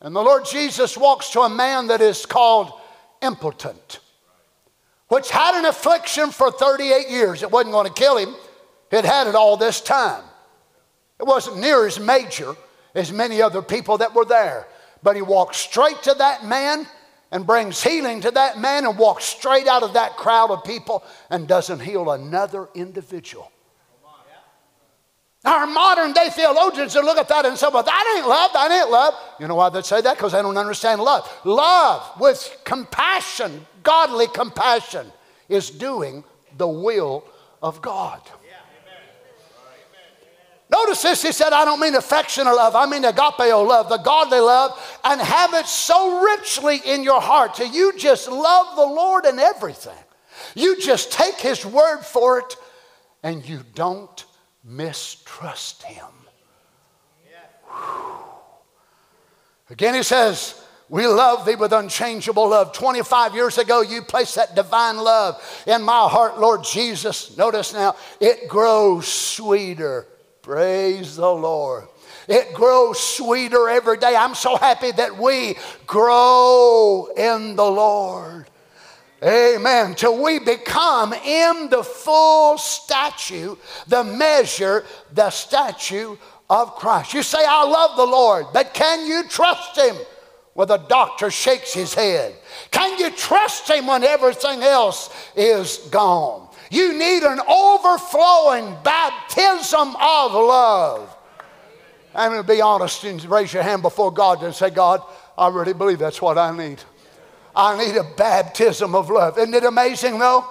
And 0.00 0.14
the 0.14 0.22
Lord 0.22 0.44
Jesus 0.44 0.96
walks 0.96 1.30
to 1.30 1.40
a 1.40 1.48
man 1.48 1.86
that 1.86 2.00
is 2.00 2.26
called 2.26 2.72
impotent, 3.22 4.00
which 5.08 5.30
had 5.30 5.58
an 5.58 5.64
affliction 5.64 6.30
for 6.30 6.50
38 6.50 7.08
years. 7.08 7.42
It 7.42 7.50
wasn't 7.50 7.72
going 7.72 7.86
to 7.86 7.92
kill 7.92 8.18
him, 8.18 8.34
it 8.90 9.04
had 9.04 9.26
it 9.26 9.34
all 9.34 9.56
this 9.56 9.80
time. 9.80 10.22
It 11.18 11.24
wasn't 11.24 11.58
near 11.58 11.86
as 11.86 11.98
major 11.98 12.54
as 12.94 13.12
many 13.12 13.40
other 13.40 13.62
people 13.62 13.98
that 13.98 14.14
were 14.14 14.24
there. 14.24 14.66
But 15.02 15.16
he 15.16 15.22
walked 15.22 15.54
straight 15.54 16.02
to 16.04 16.14
that 16.14 16.44
man 16.44 16.86
and 17.34 17.44
brings 17.44 17.82
healing 17.82 18.20
to 18.20 18.30
that 18.30 18.60
man 18.60 18.86
and 18.86 18.96
walks 18.96 19.24
straight 19.24 19.66
out 19.66 19.82
of 19.82 19.94
that 19.94 20.16
crowd 20.16 20.52
of 20.52 20.62
people 20.62 21.02
and 21.30 21.48
doesn't 21.48 21.80
heal 21.80 22.12
another 22.12 22.68
individual. 22.76 23.50
Our 25.44 25.66
modern 25.66 26.12
day 26.12 26.30
theologians 26.30 26.94
would 26.94 27.04
look 27.04 27.18
at 27.18 27.28
that 27.28 27.44
and 27.44 27.58
say, 27.58 27.66
well, 27.70 27.82
that 27.82 28.14
ain't 28.16 28.28
love, 28.28 28.52
that 28.54 28.70
ain't 28.70 28.88
love. 28.88 29.14
You 29.40 29.48
know 29.48 29.56
why 29.56 29.68
they 29.68 29.82
say 29.82 30.00
that? 30.00 30.16
Because 30.16 30.30
they 30.30 30.40
don't 30.42 30.56
understand 30.56 31.02
love. 31.02 31.28
Love 31.44 32.18
with 32.20 32.56
compassion, 32.64 33.66
godly 33.82 34.28
compassion, 34.28 35.10
is 35.48 35.70
doing 35.70 36.22
the 36.56 36.68
will 36.68 37.24
of 37.60 37.82
God. 37.82 38.22
Notice 40.74 41.02
this, 41.02 41.22
he 41.22 41.30
said, 41.30 41.52
I 41.52 41.64
don't 41.64 41.78
mean 41.78 41.94
affectionate 41.94 42.52
love, 42.52 42.74
I 42.74 42.86
mean 42.86 43.04
agapeo 43.04 43.64
love, 43.64 43.88
the 43.88 43.98
godly 43.98 44.40
love, 44.40 44.98
and 45.04 45.20
have 45.20 45.54
it 45.54 45.66
so 45.66 46.24
richly 46.24 46.78
in 46.84 47.04
your 47.04 47.20
heart 47.20 47.54
till 47.54 47.72
you 47.72 47.96
just 47.96 48.28
love 48.28 48.74
the 48.74 48.84
Lord 48.84 49.24
and 49.24 49.38
everything. 49.38 49.96
You 50.56 50.80
just 50.80 51.12
take 51.12 51.36
his 51.36 51.64
word 51.64 52.00
for 52.00 52.40
it 52.40 52.56
and 53.22 53.48
you 53.48 53.60
don't 53.76 54.24
mistrust 54.64 55.84
him. 55.84 56.06
Again, 59.70 59.94
he 59.94 60.02
says, 60.02 60.60
we 60.88 61.06
love 61.06 61.46
thee 61.46 61.54
with 61.54 61.72
unchangeable 61.72 62.48
love. 62.48 62.72
25 62.72 63.34
years 63.36 63.58
ago, 63.58 63.80
you 63.80 64.02
placed 64.02 64.34
that 64.34 64.56
divine 64.56 64.96
love 64.96 65.40
in 65.68 65.82
my 65.82 66.08
heart, 66.08 66.40
Lord 66.40 66.64
Jesus. 66.64 67.36
Notice 67.36 67.72
now, 67.72 67.94
it 68.20 68.48
grows 68.48 69.06
sweeter 69.06 70.08
Praise 70.44 71.16
the 71.16 71.30
Lord. 71.30 71.88
It 72.28 72.52
grows 72.52 73.00
sweeter 73.00 73.70
every 73.70 73.96
day. 73.96 74.14
I'm 74.14 74.34
so 74.34 74.58
happy 74.58 74.92
that 74.92 75.16
we 75.16 75.56
grow 75.86 77.08
in 77.16 77.56
the 77.56 77.64
Lord. 77.64 78.44
Amen. 79.22 79.94
Till 79.94 80.22
we 80.22 80.38
become 80.38 81.14
in 81.14 81.70
the 81.70 81.82
full 81.82 82.58
statue, 82.58 83.56
the 83.88 84.04
measure, 84.04 84.84
the 85.14 85.30
statue 85.30 86.14
of 86.50 86.74
Christ. 86.74 87.14
You 87.14 87.22
say, 87.22 87.42
I 87.42 87.64
love 87.64 87.96
the 87.96 88.04
Lord, 88.04 88.44
but 88.52 88.74
can 88.74 89.06
you 89.06 89.24
trust 89.26 89.78
Him? 89.78 89.96
Well, 90.54 90.66
the 90.66 90.76
doctor 90.76 91.30
shakes 91.30 91.72
his 91.72 91.94
head. 91.94 92.34
Can 92.70 92.98
you 92.98 93.10
trust 93.10 93.70
Him 93.70 93.86
when 93.86 94.04
everything 94.04 94.62
else 94.62 95.08
is 95.34 95.78
gone? 95.90 96.48
You 96.74 96.92
need 96.92 97.22
an 97.22 97.40
overflowing 97.48 98.76
baptism 98.82 99.94
of 99.94 100.32
love. 100.32 101.16
I'm 102.12 102.32
going 102.32 102.42
to 102.42 102.48
be 102.52 102.60
honest 102.60 103.04
and 103.04 103.24
raise 103.26 103.52
your 103.52 103.62
hand 103.62 103.82
before 103.82 104.12
God 104.12 104.42
and 104.42 104.52
say, 104.52 104.70
God, 104.70 105.00
I 105.38 105.48
really 105.50 105.72
believe 105.72 106.00
that's 106.00 106.20
what 106.20 106.36
I 106.36 106.56
need. 106.56 106.80
I 107.54 107.78
need 107.78 107.96
a 107.96 108.02
baptism 108.16 108.96
of 108.96 109.08
love. 109.08 109.38
Isn't 109.38 109.54
it 109.54 109.62
amazing 109.62 110.18
though? 110.18 110.46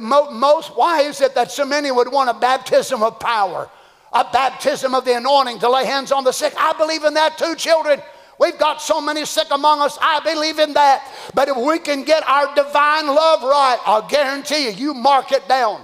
Most, 0.00 0.74
why 0.74 1.02
is 1.02 1.20
it 1.20 1.34
that 1.34 1.50
so 1.50 1.66
many 1.66 1.90
would 1.90 2.10
want 2.10 2.30
a 2.30 2.34
baptism 2.34 3.02
of 3.02 3.20
power, 3.20 3.68
a 4.14 4.24
baptism 4.32 4.94
of 4.94 5.04
the 5.04 5.18
anointing 5.18 5.58
to 5.58 5.68
lay 5.68 5.84
hands 5.84 6.12
on 6.12 6.24
the 6.24 6.32
sick? 6.32 6.54
I 6.56 6.72
believe 6.78 7.04
in 7.04 7.12
that 7.12 7.36
too, 7.36 7.54
children. 7.56 8.00
We've 8.38 8.58
got 8.58 8.80
so 8.80 9.00
many 9.00 9.24
sick 9.24 9.48
among 9.50 9.80
us. 9.80 9.98
I 10.00 10.20
believe 10.20 10.58
in 10.60 10.72
that. 10.74 11.06
But 11.34 11.48
if 11.48 11.56
we 11.56 11.78
can 11.80 12.04
get 12.04 12.26
our 12.26 12.54
divine 12.54 13.06
love 13.06 13.42
right, 13.42 13.78
I'll 13.84 14.06
guarantee 14.06 14.66
you, 14.66 14.70
you 14.70 14.94
mark 14.94 15.32
it 15.32 15.48
down. 15.48 15.82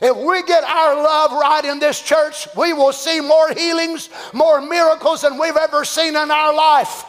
If 0.00 0.16
we 0.16 0.42
get 0.44 0.62
our 0.62 0.94
love 0.94 1.32
right 1.32 1.64
in 1.64 1.78
this 1.78 2.00
church, 2.00 2.46
we 2.56 2.72
will 2.72 2.92
see 2.92 3.20
more 3.20 3.50
healings, 3.52 4.10
more 4.32 4.60
miracles 4.60 5.22
than 5.22 5.38
we've 5.38 5.56
ever 5.56 5.84
seen 5.84 6.14
in 6.16 6.30
our 6.30 6.54
life. 6.54 7.04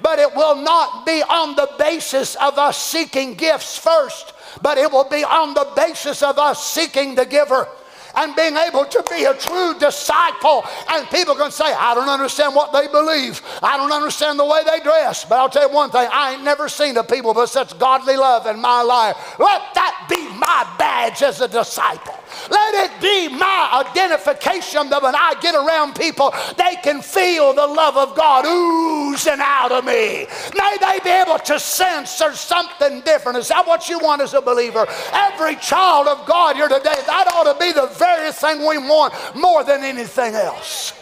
But 0.00 0.18
it 0.20 0.34
will 0.34 0.54
not 0.56 1.04
be 1.04 1.22
on 1.22 1.56
the 1.56 1.68
basis 1.78 2.36
of 2.36 2.56
us 2.56 2.80
seeking 2.80 3.34
gifts 3.34 3.76
first, 3.76 4.32
but 4.62 4.78
it 4.78 4.90
will 4.90 5.08
be 5.08 5.24
on 5.24 5.54
the 5.54 5.68
basis 5.76 6.22
of 6.22 6.38
us 6.38 6.64
seeking 6.64 7.16
the 7.16 7.26
giver 7.26 7.66
and 8.14 8.34
being 8.36 8.56
able 8.56 8.84
to 8.84 9.04
be 9.10 9.24
a 9.24 9.34
true 9.34 9.74
disciple. 9.78 10.64
And 10.90 11.08
people 11.10 11.34
can 11.34 11.50
say, 11.50 11.66
I 11.66 11.94
don't 11.94 12.08
understand 12.08 12.54
what 12.54 12.72
they 12.72 12.88
believe. 12.88 13.42
I 13.62 13.76
don't 13.76 13.92
understand 13.92 14.38
the 14.38 14.44
way 14.44 14.62
they 14.64 14.80
dress. 14.80 15.24
But 15.24 15.36
I'll 15.36 15.48
tell 15.48 15.68
you 15.68 15.74
one 15.74 15.90
thing 15.90 16.08
I 16.12 16.34
ain't 16.34 16.44
never 16.44 16.68
seen 16.68 16.96
a 16.96 17.04
people 17.04 17.34
with 17.34 17.50
such 17.50 17.78
godly 17.78 18.16
love 18.16 18.46
in 18.46 18.60
my 18.60 18.82
life. 18.82 19.38
Let 19.38 19.74
that 19.74 20.06
be 20.08 20.27
my 20.38 20.74
badge 20.78 21.22
as 21.22 21.40
a 21.40 21.48
disciple. 21.48 22.14
Let 22.50 22.90
it 22.90 23.00
be 23.00 23.28
my 23.28 23.84
identification 23.86 24.88
that 24.90 25.02
when 25.02 25.14
I 25.14 25.34
get 25.40 25.54
around 25.54 25.94
people, 25.94 26.34
they 26.56 26.76
can 26.82 27.02
feel 27.02 27.52
the 27.52 27.66
love 27.66 27.96
of 27.96 28.16
God 28.16 28.44
oozing 28.46 29.40
out 29.40 29.72
of 29.72 29.84
me. 29.84 30.26
May 30.56 30.76
they 30.80 31.00
be 31.02 31.10
able 31.10 31.38
to 31.38 31.58
sense 31.58 32.18
there's 32.18 32.40
something 32.40 33.00
different. 33.02 33.38
Is 33.38 33.48
that 33.48 33.66
what 33.66 33.88
you 33.88 33.98
want 33.98 34.22
as 34.22 34.34
a 34.34 34.40
believer? 34.40 34.86
Every 35.12 35.56
child 35.56 36.06
of 36.06 36.26
God 36.26 36.56
here 36.56 36.68
today, 36.68 36.96
that 37.06 37.30
ought 37.32 37.52
to 37.52 37.58
be 37.58 37.72
the 37.72 37.86
very 37.98 38.32
thing 38.32 38.60
we 38.60 38.78
want 38.78 39.14
more 39.34 39.64
than 39.64 39.82
anything 39.82 40.34
else. 40.34 40.92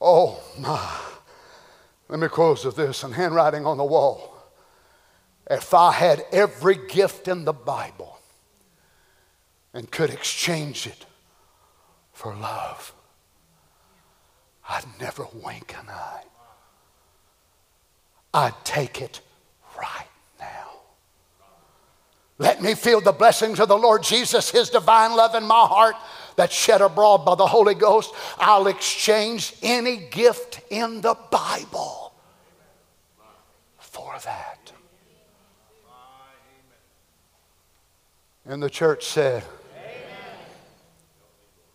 Oh 0.00 0.42
my. 0.58 1.00
Let 2.08 2.20
me 2.20 2.28
close 2.28 2.64
with 2.64 2.76
this 2.76 3.02
and 3.02 3.14
handwriting 3.14 3.64
on 3.64 3.78
the 3.78 3.84
wall. 3.84 4.33
If 5.50 5.74
I 5.74 5.92
had 5.92 6.24
every 6.32 6.76
gift 6.88 7.28
in 7.28 7.44
the 7.44 7.52
Bible 7.52 8.18
and 9.72 9.90
could 9.90 10.10
exchange 10.10 10.86
it 10.86 11.06
for 12.12 12.34
love, 12.34 12.94
I'd 14.68 14.84
never 14.98 15.26
wink 15.42 15.74
an 15.78 15.90
eye. 15.90 16.22
I'd 18.32 18.64
take 18.64 19.02
it 19.02 19.20
right 19.78 20.08
now. 20.40 20.70
Let 22.38 22.62
me 22.62 22.74
feel 22.74 23.00
the 23.00 23.12
blessings 23.12 23.60
of 23.60 23.68
the 23.68 23.76
Lord 23.76 24.02
Jesus, 24.02 24.50
His 24.50 24.70
divine 24.70 25.14
love 25.14 25.34
in 25.34 25.44
my 25.44 25.66
heart 25.66 25.94
that's 26.36 26.54
shed 26.54 26.80
abroad 26.80 27.18
by 27.18 27.34
the 27.34 27.46
Holy 27.46 27.74
Ghost. 27.74 28.12
I'll 28.38 28.66
exchange 28.66 29.54
any 29.62 29.98
gift 29.98 30.60
in 30.70 31.02
the 31.02 31.16
Bible 31.30 32.14
for 33.78 34.14
that. 34.24 34.63
And 38.46 38.62
the 38.62 38.70
church 38.70 39.06
said. 39.06 39.44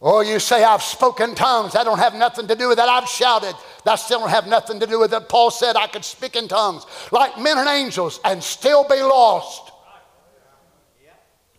Oh, 0.02 0.22
you 0.22 0.40
say, 0.40 0.64
I've 0.64 0.82
spoken 0.82 1.36
tongues. 1.36 1.74
That 1.74 1.84
don't 1.84 2.00
have 2.00 2.16
nothing 2.16 2.48
to 2.48 2.56
do 2.56 2.70
with 2.70 2.78
that. 2.78 2.88
I've 2.88 3.10
shouted. 3.10 3.54
That 3.84 3.96
still 3.96 4.20
don't 4.22 4.30
have 4.30 4.48
nothing 4.48 4.80
to 4.80 4.88
do 4.88 5.00
with 5.00 5.14
it. 5.14 5.28
Paul 5.28 5.52
said 5.52 5.76
I 5.76 5.88
could 5.88 6.06
speak 6.06 6.38
in 6.38 6.48
tongues 6.48 6.86
like 7.12 7.38
men 7.38 7.58
and 7.58 7.68
angels 7.68 8.22
and 8.24 8.42
still 8.42 8.88
be 8.88 9.02
lost. 9.02 9.72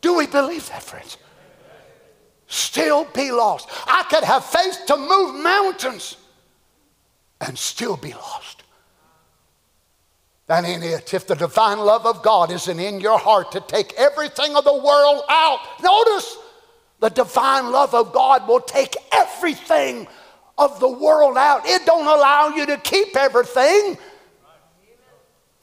Do 0.01 0.17
we 0.17 0.27
believe 0.27 0.67
that, 0.71 0.83
friends? 0.83 1.19
Still 2.47 3.05
be 3.05 3.31
lost. 3.31 3.69
I 3.87 4.05
could 4.09 4.25
have 4.25 4.45
faith 4.45 4.87
to 4.87 4.97
move 4.97 5.43
mountains 5.43 6.17
and 7.43 7.59
still 7.59 7.97
be 7.97 8.15
lost. 8.15 8.60
That 10.51 10.65
ain't 10.65 10.83
it. 10.83 11.15
If 11.15 11.29
the 11.29 11.37
divine 11.37 11.79
love 11.79 12.07
of 12.07 12.25
God 12.25 12.51
isn't 12.51 12.81
in 12.81 12.99
your 12.99 13.21
heart 13.21 13.53
to 13.53 13.61
take 13.61 13.93
everything 13.93 14.57
of 14.57 14.65
the 14.65 14.75
world 14.75 15.23
out, 15.29 15.61
notice 15.81 16.37
the 16.99 17.09
divine 17.09 17.71
love 17.71 17.95
of 17.95 18.13
God 18.13 18.49
will 18.49 18.61
take 18.61 18.97
everything 19.13 20.09
of 20.59 20.81
the 20.81 20.89
world 20.89 21.37
out. 21.37 21.61
It 21.67 21.87
don't 21.87 22.05
allow 22.05 22.49
you 22.49 22.67
to 22.67 22.79
keep 22.79 23.15
everything. 23.15 23.97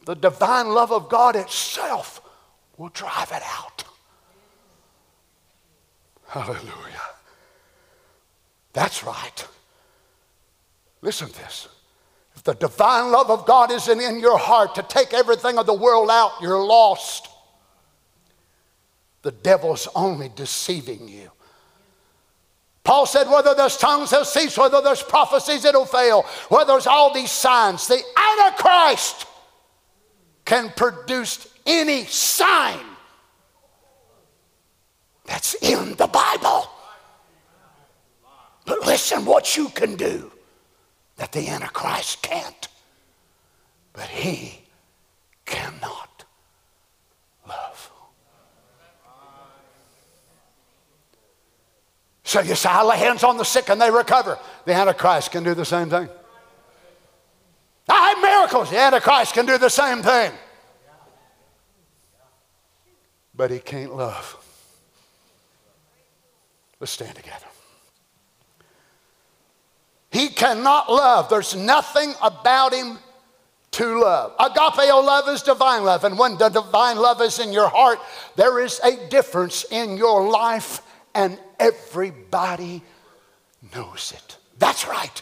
The 0.05 0.15
divine 0.15 0.69
love 0.69 0.93
of 0.93 1.09
God 1.09 1.35
itself 1.35 2.21
will 2.77 2.87
drive 2.87 3.33
it 3.33 3.43
out. 3.43 3.83
Hallelujah. 6.27 7.09
That's 8.71 9.03
right. 9.03 9.47
Listen 11.01 11.27
to 11.27 11.39
this. 11.39 11.67
The 12.47 12.53
divine 12.53 13.11
love 13.11 13.29
of 13.29 13.45
God 13.45 13.71
isn't 13.71 13.99
in 13.99 14.21
your 14.21 14.37
heart 14.37 14.75
to 14.75 14.81
take 14.81 15.13
everything 15.13 15.57
of 15.57 15.65
the 15.65 15.73
world 15.73 16.09
out, 16.09 16.31
you're 16.41 16.63
lost. 16.63 17.27
The 19.21 19.33
devil's 19.33 19.89
only 19.93 20.29
deceiving 20.33 21.09
you. 21.09 21.29
Paul 22.85 23.05
said, 23.05 23.29
whether 23.29 23.53
there's 23.53 23.75
tongues, 23.75 24.11
they'll 24.11 24.23
cease. 24.23 24.57
Whether 24.57 24.79
there's 24.79 25.03
prophecies, 25.03 25.65
it'll 25.65 25.85
fail. 25.85 26.21
Whether 26.47 26.71
there's 26.71 26.87
all 26.87 27.13
these 27.13 27.31
signs, 27.31 27.85
the 27.85 28.01
Antichrist 28.39 29.27
can 30.45 30.69
produce 30.69 31.49
any 31.65 32.05
sign 32.05 32.79
that's 35.25 35.53
in 35.55 35.95
the 35.95 36.07
Bible. 36.07 36.69
But 38.65 38.85
listen 38.85 39.25
what 39.25 39.57
you 39.57 39.67
can 39.67 39.97
do 39.97 40.31
that 41.17 41.31
the 41.31 41.47
Antichrist 41.49 42.21
can't. 42.21 42.67
But 43.93 44.07
he 44.07 44.61
cannot 45.45 46.25
love. 47.47 47.91
So 52.23 52.41
you 52.41 52.55
say, 52.55 52.69
I 52.69 52.83
lay 52.83 52.97
hands 52.97 53.23
on 53.23 53.37
the 53.37 53.45
sick 53.45 53.69
and 53.69 53.81
they 53.81 53.89
recover. 53.89 54.37
The 54.65 54.73
Antichrist 54.73 55.31
can 55.31 55.43
do 55.43 55.53
the 55.53 55.65
same 55.65 55.89
thing. 55.89 56.07
I 57.89 58.09
have 58.09 58.21
miracles. 58.21 58.69
The 58.69 58.77
Antichrist 58.77 59.33
can 59.33 59.45
do 59.45 59.57
the 59.57 59.69
same 59.69 60.03
thing. 60.03 60.31
But 63.33 63.51
he 63.51 63.59
can't 63.59 63.95
love. 63.95 64.35
Let's 66.79 66.91
stand 66.91 67.15
together. 67.15 67.46
He 70.11 70.29
cannot 70.29 70.89
love. 70.91 71.29
There's 71.29 71.55
nothing 71.55 72.13
about 72.21 72.73
him 72.73 72.97
to 73.71 74.01
love. 74.01 74.37
Agapeo 74.37 75.03
love 75.03 75.27
is 75.29 75.41
divine 75.41 75.83
love. 75.83 76.03
And 76.03 76.17
when 76.17 76.37
the 76.37 76.49
divine 76.49 76.97
love 76.97 77.21
is 77.21 77.39
in 77.39 77.51
your 77.51 77.67
heart, 77.67 77.99
there 78.35 78.59
is 78.59 78.79
a 78.83 79.07
difference 79.09 79.65
in 79.69 79.97
your 79.97 80.29
life, 80.29 80.81
and 81.13 81.39
everybody 81.59 82.81
knows 83.75 84.13
it. 84.15 84.37
That's 84.57 84.87
right. 84.87 85.21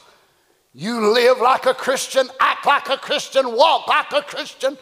You 0.74 1.14
live 1.14 1.40
like 1.40 1.66
a 1.66 1.74
Christian, 1.74 2.30
act 2.40 2.66
like 2.66 2.90
a 2.90 2.98
Christian, 2.98 3.56
walk 3.56 3.88
like 3.88 4.12
a 4.12 4.22
Christian, 4.22 4.78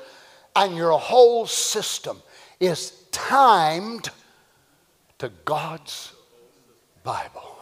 and 0.56 0.76
your 0.76 1.00
whole 1.00 1.48
system 1.48 2.22
is 2.60 2.92
timed 3.12 4.10
to 5.20 5.32
God's 5.46 6.14
Bible. 7.04 7.53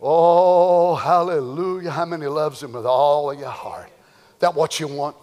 Oh, 0.00 0.94
hallelujah. 0.94 1.90
How 1.90 2.06
many 2.06 2.26
loves 2.26 2.62
him 2.62 2.72
with 2.72 2.86
all 2.86 3.30
of 3.30 3.38
your 3.38 3.50
heart? 3.50 3.90
That 4.38 4.54
what 4.54 4.80
you 4.80 4.88
want? 4.88 5.16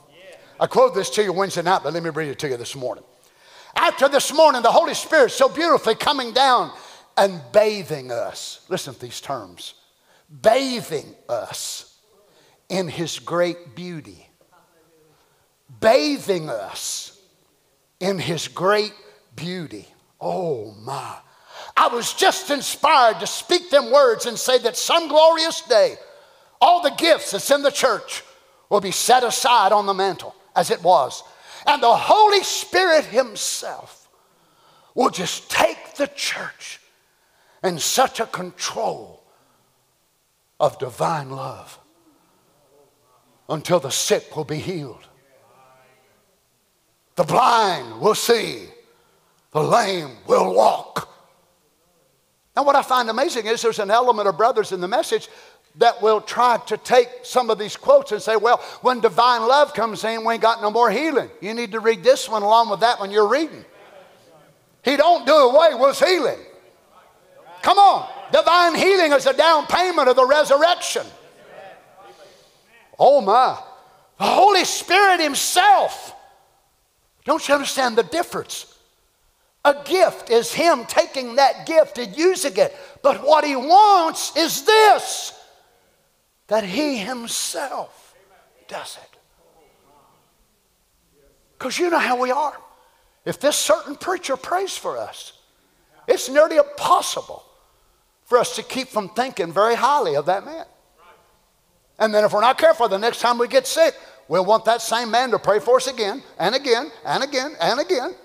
I 0.60 0.68
quote 0.68 0.96
this 0.96 1.10
to 1.12 1.24
you 1.24 1.34
Wednesday 1.34 1.62
night, 1.62 1.82
but 1.84 1.94
let 1.94 2.04
me 2.04 2.10
read 2.10 2.30
it 2.30 2.40
to 2.40 2.50
you 2.50 2.58
this 2.58 2.76
morning. 2.76 3.04
After 3.76 4.10
this 4.10 4.34
morning, 4.34 4.62
the 4.62 4.72
Holy 4.72 4.94
Spirit 4.94 5.32
so 5.32 5.50
beautifully 5.50 5.96
coming 5.96 6.34
down 6.34 6.72
and 7.16 7.42
bathing 7.52 8.12
us. 8.12 8.66
Listen 8.70 8.94
to 8.94 9.00
these 9.00 9.22
terms 9.22 9.76
bathing 10.42 11.16
us 11.30 12.00
in 12.70 12.88
his 12.88 13.20
great 13.20 13.76
beauty. 13.76 14.28
Bathing 15.80 16.50
us 16.50 17.20
in 18.00 18.20
his 18.20 18.48
great 18.48 18.94
beauty. 19.36 19.88
Oh 20.20 20.74
my. 20.82 21.18
I 21.78 21.88
was 21.88 22.14
just 22.14 22.50
inspired 22.50 23.20
to 23.20 23.28
speak 23.28 23.70
them 23.70 23.92
words 23.92 24.26
and 24.26 24.38
say 24.38 24.58
that 24.60 24.76
some 24.76 25.08
glorious 25.08 25.62
day, 25.62 25.96
all 26.60 26.82
the 26.82 26.90
gifts 26.90 27.32
that's 27.32 27.52
in 27.52 27.62
the 27.62 27.72
church 27.72 28.24
will 28.70 28.82
be 28.82 28.92
set 28.92 29.24
aside 29.24 29.72
on 29.72 29.86
the 29.86 29.94
mantle 29.94 30.36
as 30.56 30.72
it 30.72 30.82
was. 30.82 31.24
And 31.68 31.82
the 31.82 31.96
Holy 31.96 32.42
Spirit 32.42 33.06
Himself 33.06 34.10
will 34.96 35.12
just 35.12 35.52
take 35.52 35.94
the 35.96 36.08
church 36.08 36.80
in 37.64 37.78
such 37.78 38.20
a 38.20 38.26
control 38.26 39.24
of 40.60 40.80
divine 40.80 41.30
love 41.30 41.78
until 43.50 43.80
the 43.80 43.92
sick 43.92 44.36
will 44.36 44.46
be 44.46 44.58
healed. 44.58 45.08
The 47.16 47.24
blind 47.24 48.00
will 48.02 48.16
see, 48.16 48.68
the 49.52 49.62
lame 49.62 50.18
will 50.28 50.56
walk. 50.56 51.07
Now, 52.58 52.64
what 52.64 52.76
I 52.76 52.82
find 52.82 53.08
amazing 53.08 53.46
is 53.46 53.62
there's 53.62 53.78
an 53.78 53.92
element 53.92 54.28
of 54.28 54.36
brothers 54.36 54.72
in 54.72 54.82
the 54.82 54.88
message 54.88 55.30
that 55.76 56.02
will 56.02 56.20
try 56.20 56.58
to 56.66 56.76
take 56.76 57.08
some 57.22 57.52
of 57.52 57.60
these 57.60 57.78
quotes 57.78 58.12
and 58.12 58.20
say, 58.20 58.36
well, 58.36 58.58
when 58.82 59.00
divine 59.00 59.48
love 59.48 59.76
comes 59.76 60.04
in, 60.04 60.26
we 60.26 60.34
ain't 60.34 60.42
got 60.42 60.60
no 60.60 60.72
more 60.72 60.90
healing. 60.90 61.30
You 61.40 61.54
need 61.54 61.74
to 61.74 61.80
read 61.80 62.04
this 62.04 62.28
one 62.28 62.42
along 62.42 62.72
with 62.72 62.80
that 62.80 63.00
one 63.00 63.12
you're 63.12 63.28
reading. 63.28 63.64
He 64.84 64.98
don't 64.98 65.24
do 65.28 65.34
away 65.34 65.76
with 65.76 66.00
healing. 66.00 66.40
Come 67.62 67.78
on. 67.78 68.10
Divine 68.32 68.74
healing 68.74 69.12
is 69.12 69.28
a 69.28 69.34
down 69.34 69.68
payment 69.68 70.10
of 70.10 70.16
the 70.16 70.26
resurrection. 70.26 71.06
Oh 72.98 73.22
my. 73.22 73.56
The 74.18 74.26
Holy 74.26 74.66
Spirit 74.66 75.20
Himself. 75.20 76.16
Don't 77.24 77.48
you 77.48 77.54
understand 77.54 78.00
the 78.00 78.04
difference? 78.04 78.77
A 79.68 79.84
gift 79.84 80.30
is 80.30 80.54
Him 80.54 80.86
taking 80.86 81.36
that 81.36 81.66
gift 81.66 81.98
and 81.98 82.16
using 82.16 82.56
it. 82.56 82.74
But 83.02 83.22
what 83.22 83.44
He 83.44 83.58
wants 83.58 84.34
is 84.38 84.64
this 84.64 85.34
that 86.48 86.64
He 86.64 86.98
Himself 86.98 88.16
does 88.70 88.98
it. 89.04 89.20
Because 91.58 91.78
you 91.78 91.90
know 91.90 92.00
how 92.00 92.18
we 92.18 92.32
are. 92.32 92.56
If 93.26 93.42
this 93.42 93.58
certain 93.58 93.98
preacher 93.98 94.38
prays 94.38 94.78
for 94.78 94.98
us, 94.98 95.34
it's 96.08 96.30
nearly 96.30 96.56
impossible 96.56 97.44
for 98.24 98.38
us 98.38 98.56
to 98.56 98.64
keep 98.64 98.88
from 98.88 99.10
thinking 99.10 99.52
very 99.52 99.76
highly 99.76 100.16
of 100.16 100.28
that 100.28 100.46
man. 100.46 100.66
And 102.00 102.14
then 102.14 102.24
if 102.24 102.32
we're 102.32 102.40
not 102.40 102.58
careful, 102.58 102.88
the 102.88 102.98
next 102.98 103.20
time 103.20 103.38
we 103.38 103.50
get 103.50 103.68
sick, 103.68 103.96
we'll 104.30 104.46
want 104.46 104.64
that 104.64 104.82
same 104.82 105.12
man 105.12 105.32
to 105.32 105.40
pray 105.40 105.60
for 105.60 105.76
us 105.76 105.88
again 105.88 106.24
and 106.40 106.56
again 106.56 106.90
and 107.04 107.22
again 107.22 107.58
and 107.60 107.82
again. 107.82 108.16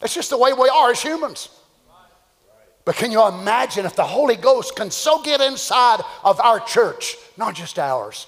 That's 0.00 0.14
just 0.14 0.30
the 0.30 0.38
way 0.38 0.52
we 0.52 0.68
are 0.68 0.90
as 0.90 1.00
humans. 1.00 1.48
But 2.84 2.96
can 2.96 3.12
you 3.12 3.26
imagine 3.26 3.86
if 3.86 3.94
the 3.94 4.04
Holy 4.04 4.36
Ghost 4.36 4.74
can 4.74 4.90
so 4.90 5.22
get 5.22 5.40
inside 5.40 6.00
of 6.24 6.40
our 6.40 6.58
church, 6.60 7.16
not 7.36 7.54
just 7.54 7.78
ours, 7.78 8.26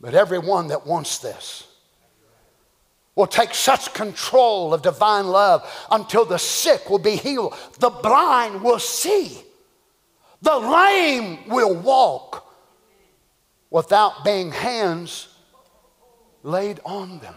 but 0.00 0.14
everyone 0.14 0.68
that 0.68 0.86
wants 0.86 1.18
this? 1.18 1.66
will 3.20 3.26
take 3.26 3.54
such 3.54 3.92
control 3.92 4.72
of 4.72 4.80
divine 4.80 5.26
love 5.26 5.86
until 5.90 6.24
the 6.24 6.38
sick 6.38 6.88
will 6.88 6.98
be 6.98 7.16
healed, 7.16 7.54
the 7.78 7.90
blind 7.90 8.62
will 8.62 8.78
see, 8.78 9.42
the 10.40 10.56
lame 10.56 11.46
will 11.46 11.74
walk 11.74 12.50
without 13.68 14.24
being 14.24 14.50
hands 14.50 15.28
laid 16.42 16.80
on 16.84 17.18
them. 17.18 17.34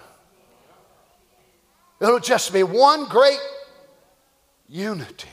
It'll 2.04 2.20
just 2.20 2.52
be 2.52 2.64
one 2.64 3.06
great 3.06 3.40
unity. 4.68 5.30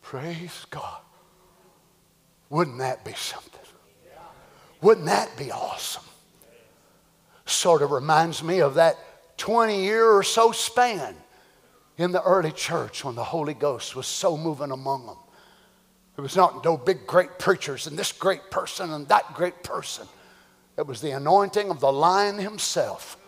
Praise 0.00 0.64
God. 0.70 1.02
Wouldn't 2.48 2.78
that 2.78 3.04
be 3.04 3.12
something? 3.12 3.60
Wouldn't 4.80 5.06
that 5.06 5.36
be 5.36 5.52
awesome? 5.52 6.02
Sort 7.44 7.82
of 7.82 7.90
reminds 7.90 8.42
me 8.42 8.62
of 8.62 8.74
that 8.74 8.96
20 9.36 9.84
year 9.84 10.06
or 10.10 10.22
so 10.22 10.52
span 10.52 11.16
in 11.98 12.10
the 12.10 12.22
early 12.22 12.50
church 12.50 13.04
when 13.04 13.14
the 13.14 13.24
Holy 13.24 13.54
Ghost 13.54 13.94
was 13.94 14.06
so 14.06 14.38
moving 14.38 14.70
among 14.70 15.04
them. 15.04 15.18
It 16.16 16.22
was 16.22 16.34
not 16.34 16.64
no 16.64 16.78
big 16.78 17.06
great 17.06 17.38
preachers 17.38 17.86
and 17.86 17.98
this 17.98 18.10
great 18.10 18.50
person 18.50 18.90
and 18.90 19.06
that 19.08 19.34
great 19.34 19.62
person. 19.62 20.08
It 20.78 20.86
was 20.86 21.02
the 21.02 21.10
anointing 21.10 21.68
of 21.68 21.80
the 21.80 21.92
lion 21.92 22.38
himself 22.38 23.18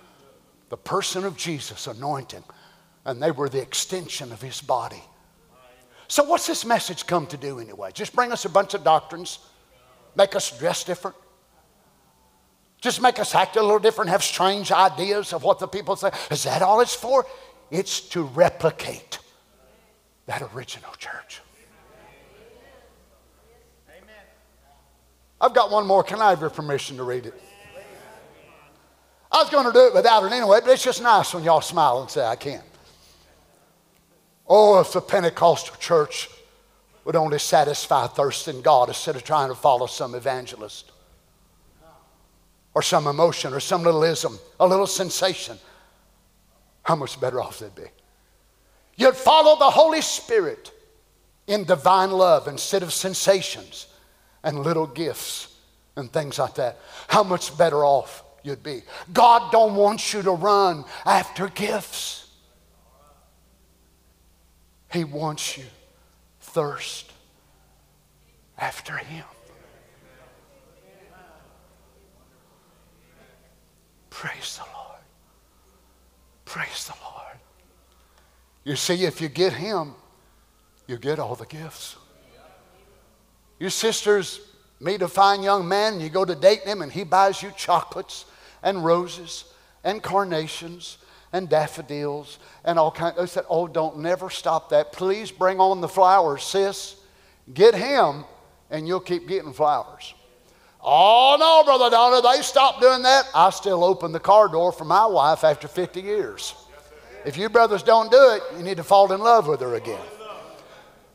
the 0.68 0.76
person 0.76 1.24
of 1.24 1.36
Jesus 1.36 1.86
anointing, 1.86 2.44
and 3.04 3.22
they 3.22 3.30
were 3.30 3.48
the 3.48 3.60
extension 3.60 4.32
of 4.32 4.40
his 4.40 4.60
body. 4.60 5.02
So, 6.08 6.24
what's 6.24 6.46
this 6.46 6.64
message 6.64 7.06
come 7.06 7.26
to 7.28 7.36
do 7.36 7.58
anyway? 7.58 7.90
Just 7.92 8.14
bring 8.14 8.32
us 8.32 8.44
a 8.44 8.48
bunch 8.48 8.74
of 8.74 8.84
doctrines, 8.84 9.38
make 10.16 10.36
us 10.36 10.56
dress 10.58 10.84
different, 10.84 11.16
just 12.80 13.00
make 13.00 13.18
us 13.18 13.34
act 13.34 13.56
a 13.56 13.62
little 13.62 13.78
different, 13.78 14.10
have 14.10 14.22
strange 14.22 14.70
ideas 14.70 15.32
of 15.32 15.42
what 15.42 15.58
the 15.58 15.66
people 15.66 15.96
say. 15.96 16.10
Is 16.30 16.44
that 16.44 16.62
all 16.62 16.80
it's 16.80 16.94
for? 16.94 17.26
It's 17.70 18.00
to 18.10 18.22
replicate 18.22 19.18
that 20.26 20.42
original 20.54 20.92
church. 20.98 21.40
Amen. 23.88 24.14
I've 25.40 25.54
got 25.54 25.70
one 25.70 25.86
more. 25.86 26.02
Can 26.02 26.20
I 26.20 26.30
have 26.30 26.40
your 26.40 26.50
permission 26.50 26.96
to 26.98 27.04
read 27.04 27.26
it? 27.26 27.40
I 29.34 29.42
was 29.42 29.50
going 29.50 29.66
to 29.66 29.72
do 29.72 29.86
it 29.88 29.94
without 29.94 30.22
it 30.22 30.30
anyway, 30.30 30.60
but 30.62 30.70
it's 30.70 30.84
just 30.84 31.02
nice 31.02 31.34
when 31.34 31.42
y'all 31.42 31.60
smile 31.60 32.00
and 32.00 32.08
say, 32.08 32.24
I 32.24 32.36
can. 32.36 32.62
Oh, 34.46 34.78
if 34.78 34.92
the 34.92 35.00
Pentecostal 35.00 35.74
church 35.80 36.28
would 37.04 37.16
only 37.16 37.40
satisfy 37.40 38.06
thirst 38.06 38.46
in 38.46 38.62
God 38.62 38.88
instead 38.88 39.16
of 39.16 39.24
trying 39.24 39.48
to 39.48 39.56
follow 39.56 39.86
some 39.86 40.14
evangelist 40.14 40.92
or 42.74 42.80
some 42.80 43.08
emotion 43.08 43.52
or 43.52 43.58
some 43.58 43.82
little 43.82 44.04
ism, 44.04 44.38
a 44.60 44.66
little 44.68 44.86
sensation, 44.86 45.58
how 46.84 46.94
much 46.94 47.20
better 47.20 47.40
off 47.40 47.58
they'd 47.58 47.74
be. 47.74 47.90
You'd 48.96 49.16
follow 49.16 49.58
the 49.58 49.70
Holy 49.70 50.00
Spirit 50.00 50.70
in 51.48 51.64
divine 51.64 52.12
love 52.12 52.46
instead 52.46 52.84
of 52.84 52.92
sensations 52.92 53.88
and 54.44 54.60
little 54.60 54.86
gifts 54.86 55.48
and 55.96 56.12
things 56.12 56.38
like 56.38 56.54
that, 56.54 56.78
how 57.08 57.24
much 57.24 57.58
better 57.58 57.84
off 57.84 58.23
you'd 58.44 58.62
be. 58.62 58.82
God 59.12 59.50
don't 59.50 59.74
want 59.74 60.12
you 60.12 60.22
to 60.22 60.30
run 60.30 60.84
after 61.04 61.48
gifts. 61.48 62.30
He 64.92 65.02
wants 65.02 65.58
you 65.58 65.64
thirst 66.40 67.10
after 68.56 68.96
him. 68.96 69.24
Praise 74.10 74.58
the 74.58 74.64
Lord. 74.72 75.00
Praise 76.44 76.86
the 76.86 76.94
Lord. 77.02 77.36
You 78.62 78.76
see, 78.76 79.04
if 79.04 79.20
you 79.20 79.28
get 79.28 79.52
him, 79.52 79.94
you 80.86 80.96
get 80.96 81.18
all 81.18 81.34
the 81.34 81.46
gifts. 81.46 81.96
Your 83.58 83.70
sisters 83.70 84.40
meet 84.80 85.02
a 85.02 85.08
fine 85.08 85.42
young 85.42 85.66
man, 85.66 85.94
and 85.94 86.02
you 86.02 86.10
go 86.10 86.24
to 86.24 86.34
date 86.34 86.60
him, 86.60 86.82
and 86.82 86.92
he 86.92 87.02
buys 87.02 87.42
you 87.42 87.50
chocolates 87.56 88.26
and 88.64 88.84
roses 88.84 89.44
and 89.84 90.02
carnations 90.02 90.98
and 91.32 91.48
daffodils 91.48 92.38
and 92.64 92.78
all 92.78 92.90
kinds. 92.90 93.16
They 93.16 93.26
said, 93.26 93.44
"Oh, 93.48 93.68
don't 93.68 93.98
never 93.98 94.30
stop 94.30 94.70
that. 94.70 94.90
Please 94.90 95.30
bring 95.30 95.60
on 95.60 95.80
the 95.80 95.88
flowers, 95.88 96.42
sis. 96.42 96.96
Get 97.52 97.74
him, 97.74 98.24
and 98.70 98.88
you'll 98.88 99.00
keep 99.00 99.28
getting 99.28 99.52
flowers." 99.52 100.14
Oh 100.82 101.36
no, 101.38 101.64
brother 101.64 101.90
Donny, 101.90 102.20
they 102.20 102.42
stopped 102.42 102.80
doing 102.80 103.02
that. 103.02 103.26
I 103.34 103.50
still 103.50 103.84
open 103.84 104.12
the 104.12 104.20
car 104.20 104.48
door 104.48 104.70
for 104.70 104.84
my 104.84 105.06
wife 105.06 105.42
after 105.44 105.66
50 105.66 106.02
years. 106.02 106.54
If 107.24 107.38
you 107.38 107.48
brothers 107.48 107.82
don't 107.82 108.10
do 108.10 108.30
it, 108.32 108.42
you 108.56 108.62
need 108.62 108.76
to 108.76 108.84
fall 108.84 109.10
in 109.10 109.20
love 109.20 109.46
with 109.46 109.60
her 109.60 109.76
again. 109.76 110.04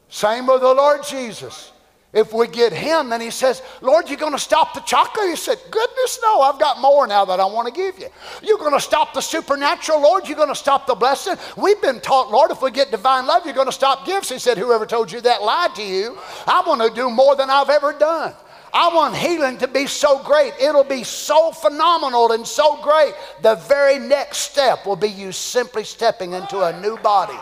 Same 0.09 0.47
with 0.47 0.61
the 0.61 0.73
Lord 0.73 1.03
Jesus. 1.03 1.71
If 2.11 2.33
we 2.33 2.47
get 2.47 2.73
him, 2.73 3.09
then 3.09 3.21
he 3.21 3.29
says, 3.29 3.61
Lord, 3.81 4.09
you're 4.09 4.17
going 4.17 4.33
to 4.33 4.39
stop 4.39 4.73
the 4.73 4.79
chocolate? 4.79 5.29
He 5.29 5.35
said, 5.35 5.59
Goodness, 5.69 6.19
no, 6.23 6.41
I've 6.41 6.59
got 6.59 6.81
more 6.81 7.05
now 7.05 7.23
that 7.25 7.39
I 7.39 7.45
want 7.45 7.67
to 7.67 7.73
give 7.73 7.99
you. 7.99 8.07
You're 8.41 8.57
going 8.57 8.73
to 8.73 8.79
stop 8.79 9.13
the 9.13 9.21
supernatural, 9.21 10.01
Lord? 10.01 10.27
You're 10.27 10.35
going 10.35 10.49
to 10.49 10.55
stop 10.55 10.87
the 10.87 10.95
blessing? 10.95 11.35
We've 11.55 11.79
been 11.81 11.99
taught, 11.99 12.31
Lord, 12.31 12.49
if 12.49 12.63
we 12.63 12.71
get 12.71 12.89
divine 12.89 13.27
love, 13.27 13.45
you're 13.45 13.53
going 13.53 13.67
to 13.67 13.71
stop 13.71 14.07
gifts. 14.07 14.29
He 14.29 14.39
said, 14.39 14.57
Whoever 14.57 14.87
told 14.87 15.11
you 15.11 15.21
that 15.21 15.43
lied 15.43 15.75
to 15.75 15.83
you. 15.83 16.17
I 16.47 16.63
want 16.65 16.81
to 16.81 16.89
do 16.89 17.11
more 17.11 17.35
than 17.35 17.51
I've 17.51 17.69
ever 17.69 17.93
done. 17.93 18.33
I 18.73 18.93
want 18.93 19.15
healing 19.15 19.57
to 19.59 19.67
be 19.67 19.87
so 19.87 20.21
great. 20.23 20.53
It'll 20.59 20.83
be 20.83 21.03
so 21.03 21.51
phenomenal 21.51 22.31
and 22.31 22.45
so 22.45 22.81
great. 22.81 23.13
The 23.41 23.55
very 23.55 23.99
next 23.99 24.39
step 24.39 24.85
will 24.85 24.95
be 24.95 25.09
you 25.09 25.31
simply 25.31 25.83
stepping 25.83 26.33
into 26.33 26.61
a 26.61 26.79
new 26.79 26.97
body. 26.97 27.37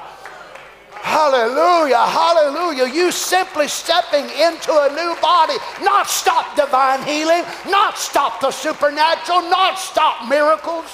Hallelujah, 1.02 2.06
hallelujah. 2.06 2.94
You 2.94 3.12
simply 3.12 3.68
stepping 3.68 4.26
into 4.26 4.72
a 4.72 4.90
new 4.90 5.16
body, 5.22 5.56
not 5.82 6.08
stop 6.08 6.56
divine 6.56 7.04
healing, 7.04 7.44
not 7.68 7.98
stop 7.98 8.42
the 8.42 8.52
supernatural, 8.52 9.42
not 9.50 9.80
stop 9.80 10.28
miracles. 10.28 10.86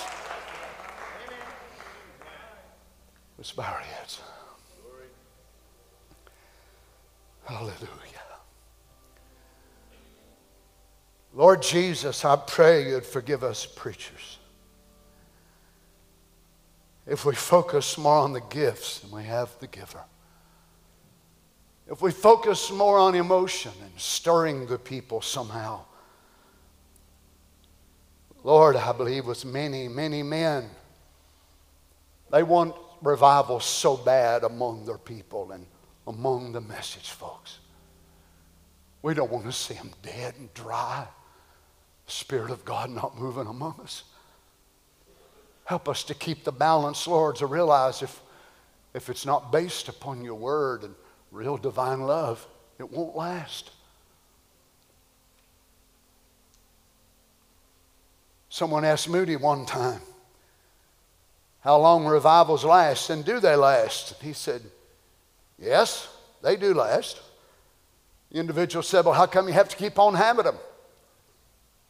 Let's 3.38 3.52
bow 3.52 3.64
our 3.64 3.80
heads. 3.80 4.22
Hallelujah. 7.46 7.90
Lord 11.34 11.62
Jesus, 11.62 12.24
I 12.24 12.36
pray 12.36 12.90
you'd 12.90 13.06
forgive 13.06 13.44
us 13.44 13.66
preachers. 13.66 14.13
If 17.06 17.26
we 17.26 17.36
focus 17.36 17.98
more 17.98 18.18
on 18.18 18.34
the 18.34 18.42
gifts 18.42 19.00
than 19.00 19.12
we 19.12 19.24
have 19.24 19.50
the 19.60 19.68
giver. 19.68 20.04
If 21.88 22.02
we 22.02 22.12
focus 22.12 22.72
more 22.72 22.98
on 22.98 23.14
emotion 23.14 23.74
and 23.82 23.92
stirring 23.98 24.68
the 24.68 24.80
people 24.80 25.22
somehow. 25.22 25.82
Lord, 28.44 28.76
I 28.76 28.92
believe 28.94 29.26
with 29.26 29.46
many, 29.46 29.88
many 29.88 30.24
men, 30.24 30.70
they 32.32 32.44
want 32.44 32.76
revival 33.02 33.60
so 33.60 33.98
bad 33.98 34.44
among 34.44 34.86
their 34.86 34.98
people 34.98 35.52
and 35.52 35.66
among 36.08 36.54
the 36.54 36.62
message 36.62 37.12
folks. 37.12 37.60
We 39.02 39.14
don't 39.14 39.32
want 39.32 39.46
to 39.46 39.52
see 39.52 39.74
them 39.74 39.92
dead 40.02 40.36
and 40.40 40.54
dry. 40.54 41.06
Spirit 42.08 42.52
of 42.52 42.64
God 42.66 42.90
not 42.90 43.18
moving 43.18 43.48
among 43.48 43.80
us. 43.82 44.04
Help 45.66 45.88
us 45.88 46.04
to 46.06 46.14
keep 46.14 46.44
the 46.44 46.52
balance, 46.52 47.08
Lord, 47.08 47.38
to 47.38 47.46
realize 47.46 48.02
if, 48.02 48.22
if 48.94 49.10
it's 49.10 49.26
not 49.26 49.52
based 49.52 49.88
upon 49.88 50.24
your 50.24 50.36
word 50.36 50.84
and 50.84 50.94
real 51.32 51.58
divine 51.58 52.02
love, 52.02 52.46
it 52.80 52.92
won't 52.92 53.16
last. 53.16 53.72
Someone 58.50 58.86
asked 58.86 59.10
Moody 59.10 59.36
one 59.36 59.66
time, 59.66 60.02
How 61.62 61.78
long 61.78 62.06
revivals 62.06 62.64
last, 62.64 63.10
and 63.10 63.26
do 63.26 63.40
they 63.40 63.56
last? 63.56 64.22
He 64.22 64.34
said, 64.34 64.62
Yes, 65.58 66.08
they 66.44 66.56
do 66.56 66.74
last. 66.74 67.22
The 68.32 68.40
individual 68.40 68.84
said, 68.84 69.06
Well, 69.06 69.14
how 69.14 69.26
come 69.26 69.48
you 69.48 69.54
have 69.54 69.70
to 69.70 69.76
keep 69.76 69.98
on 69.98 70.14
having 70.14 70.46
them? 70.46 70.58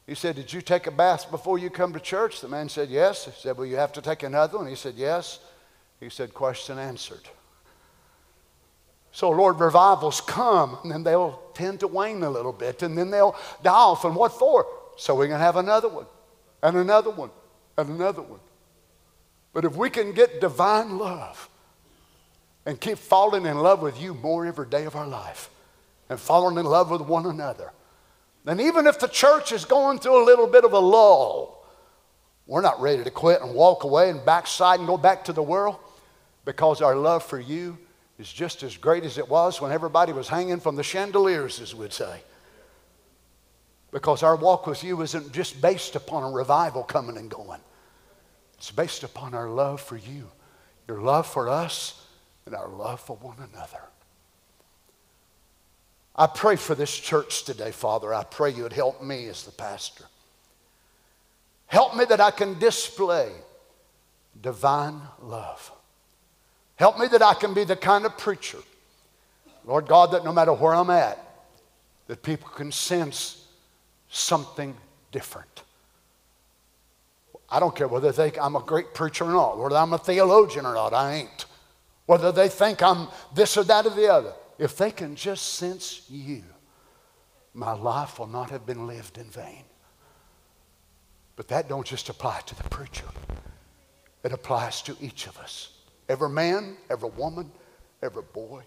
He 0.05 0.15
said, 0.15 0.35
Did 0.35 0.51
you 0.51 0.61
take 0.61 0.87
a 0.87 0.91
bath 0.91 1.31
before 1.31 1.57
you 1.57 1.69
come 1.69 1.93
to 1.93 1.99
church? 1.99 2.41
The 2.41 2.47
man 2.47 2.69
said, 2.69 2.89
Yes. 2.89 3.25
He 3.25 3.31
said, 3.31 3.57
Well, 3.57 3.65
you 3.65 3.77
have 3.77 3.93
to 3.93 4.01
take 4.01 4.23
another 4.23 4.57
one. 4.57 4.67
He 4.67 4.75
said, 4.75 4.95
Yes. 4.95 5.39
He 5.99 6.09
said, 6.09 6.33
Question 6.33 6.77
answered. 6.77 7.21
So, 9.11 9.29
Lord, 9.29 9.59
revivals 9.59 10.21
come, 10.21 10.79
and 10.81 10.91
then 10.91 11.03
they'll 11.03 11.39
tend 11.53 11.81
to 11.81 11.87
wane 11.87 12.23
a 12.23 12.29
little 12.29 12.51
bit, 12.51 12.81
and 12.81 12.97
then 12.97 13.11
they'll 13.11 13.35
die 13.61 13.71
off. 13.71 14.05
And 14.05 14.15
what 14.15 14.33
for? 14.33 14.65
So 14.97 15.13
we 15.15 15.27
can 15.27 15.39
have 15.39 15.55
another 15.55 15.87
one, 15.87 16.07
and 16.63 16.75
another 16.77 17.11
one, 17.11 17.29
and 17.77 17.89
another 17.89 18.23
one. 18.23 18.39
But 19.53 19.65
if 19.65 19.75
we 19.75 19.91
can 19.91 20.13
get 20.13 20.41
divine 20.41 20.97
love 20.97 21.47
and 22.65 22.79
keep 22.79 22.97
falling 22.97 23.45
in 23.45 23.57
love 23.59 23.83
with 23.83 24.01
you 24.01 24.15
more 24.15 24.47
every 24.47 24.67
day 24.67 24.85
of 24.85 24.95
our 24.95 25.07
life, 25.07 25.49
and 26.09 26.19
falling 26.19 26.57
in 26.57 26.65
love 26.65 26.89
with 26.89 27.01
one 27.01 27.27
another, 27.27 27.71
and 28.45 28.59
even 28.59 28.87
if 28.87 28.99
the 28.99 29.07
church 29.07 29.51
is 29.51 29.65
going 29.65 29.99
through 29.99 30.23
a 30.23 30.25
little 30.25 30.47
bit 30.47 30.65
of 30.65 30.73
a 30.73 30.79
lull, 30.79 31.65
we're 32.45 32.61
not 32.61 32.81
ready 32.81 33.03
to 33.03 33.11
quit 33.11 33.41
and 33.41 33.53
walk 33.53 33.83
away 33.83 34.09
and 34.09 34.25
backslide 34.25 34.79
and 34.79 34.87
go 34.87 34.97
back 34.97 35.25
to 35.25 35.33
the 35.33 35.43
world 35.43 35.77
because 36.45 36.81
our 36.81 36.95
love 36.95 37.23
for 37.23 37.39
you 37.39 37.77
is 38.19 38.31
just 38.31 38.63
as 38.63 38.77
great 38.77 39.03
as 39.05 39.17
it 39.17 39.27
was 39.27 39.61
when 39.61 39.71
everybody 39.71 40.11
was 40.11 40.27
hanging 40.27 40.59
from 40.59 40.75
the 40.75 40.83
chandeliers, 40.83 41.59
as 41.61 41.73
we'd 41.73 41.93
say. 41.93 42.21
Because 43.91 44.23
our 44.23 44.35
walk 44.35 44.67
with 44.67 44.83
you 44.83 45.01
isn't 45.01 45.31
just 45.31 45.61
based 45.61 45.95
upon 45.95 46.23
a 46.23 46.35
revival 46.35 46.83
coming 46.83 47.17
and 47.17 47.29
going, 47.29 47.61
it's 48.57 48.71
based 48.71 49.03
upon 49.03 49.33
our 49.33 49.49
love 49.49 49.81
for 49.81 49.97
you, 49.97 50.29
your 50.87 51.01
love 51.01 51.27
for 51.27 51.47
us, 51.47 52.05
and 52.45 52.55
our 52.55 52.67
love 52.67 52.99
for 52.99 53.15
one 53.17 53.37
another. 53.37 53.81
I 56.15 56.27
pray 56.27 56.55
for 56.55 56.75
this 56.75 56.95
church 56.95 57.43
today, 57.43 57.71
Father. 57.71 58.13
I 58.13 58.23
pray 58.23 58.51
you 58.51 58.63
would 58.63 58.73
help 58.73 59.01
me 59.01 59.27
as 59.27 59.43
the 59.43 59.51
pastor. 59.51 60.05
Help 61.65 61.95
me 61.95 62.05
that 62.05 62.21
I 62.21 62.29
can 62.29 62.59
display 62.59 63.31
divine 64.39 65.01
love. 65.21 65.71
Help 66.75 66.99
me 66.99 67.07
that 67.07 67.21
I 67.21 67.33
can 67.33 67.53
be 67.53 67.63
the 67.63 67.75
kind 67.75 68.05
of 68.05 68.17
preacher, 68.17 68.59
Lord 69.65 69.87
God, 69.87 70.11
that 70.11 70.23
no 70.23 70.31
matter 70.31 70.53
where 70.53 70.75
I'm 70.75 70.89
at, 70.89 71.17
that 72.07 72.21
people 72.21 72.49
can 72.49 72.71
sense 72.71 73.47
something 74.09 74.75
different. 75.11 75.63
I 77.49 77.59
don't 77.59 77.75
care 77.75 77.87
whether 77.87 78.11
they 78.11 78.29
think 78.29 78.43
I'm 78.43 78.55
a 78.55 78.59
great 78.59 78.93
preacher 78.93 79.25
or 79.25 79.31
not, 79.31 79.57
whether 79.57 79.75
I'm 79.75 79.93
a 79.93 79.97
theologian 79.97 80.65
or 80.65 80.73
not, 80.73 80.93
I 80.93 81.15
ain't. 81.15 81.45
Whether 82.05 82.31
they 82.31 82.49
think 82.49 82.81
I'm 82.83 83.07
this 83.33 83.57
or 83.57 83.63
that 83.63 83.85
or 83.85 83.91
the 83.91 84.11
other. 84.11 84.33
If 84.63 84.77
they 84.77 84.91
can 84.91 85.17
just 85.17 85.55
sense 85.55 86.05
you, 86.09 86.41
my 87.53 87.73
life 87.73 88.17
will 88.17 88.27
not 88.27 88.49
have 88.49 88.65
been 88.65 88.87
lived 88.87 89.17
in 89.17 89.25
vain. 89.25 89.65
But 91.35 91.49
that 91.49 91.67
don't 91.67 91.85
just 91.85 92.07
apply 92.07 92.39
to 92.45 92.55
the 92.55 92.63
preacher. 92.69 93.03
It 94.23 94.31
applies 94.31 94.81
to 94.83 94.95
each 95.01 95.27
of 95.27 95.37
us. 95.37 95.73
Every 96.07 96.29
man, 96.29 96.77
every 96.89 97.09
woman, 97.09 97.51
every 98.01 98.23
boy, 98.23 98.63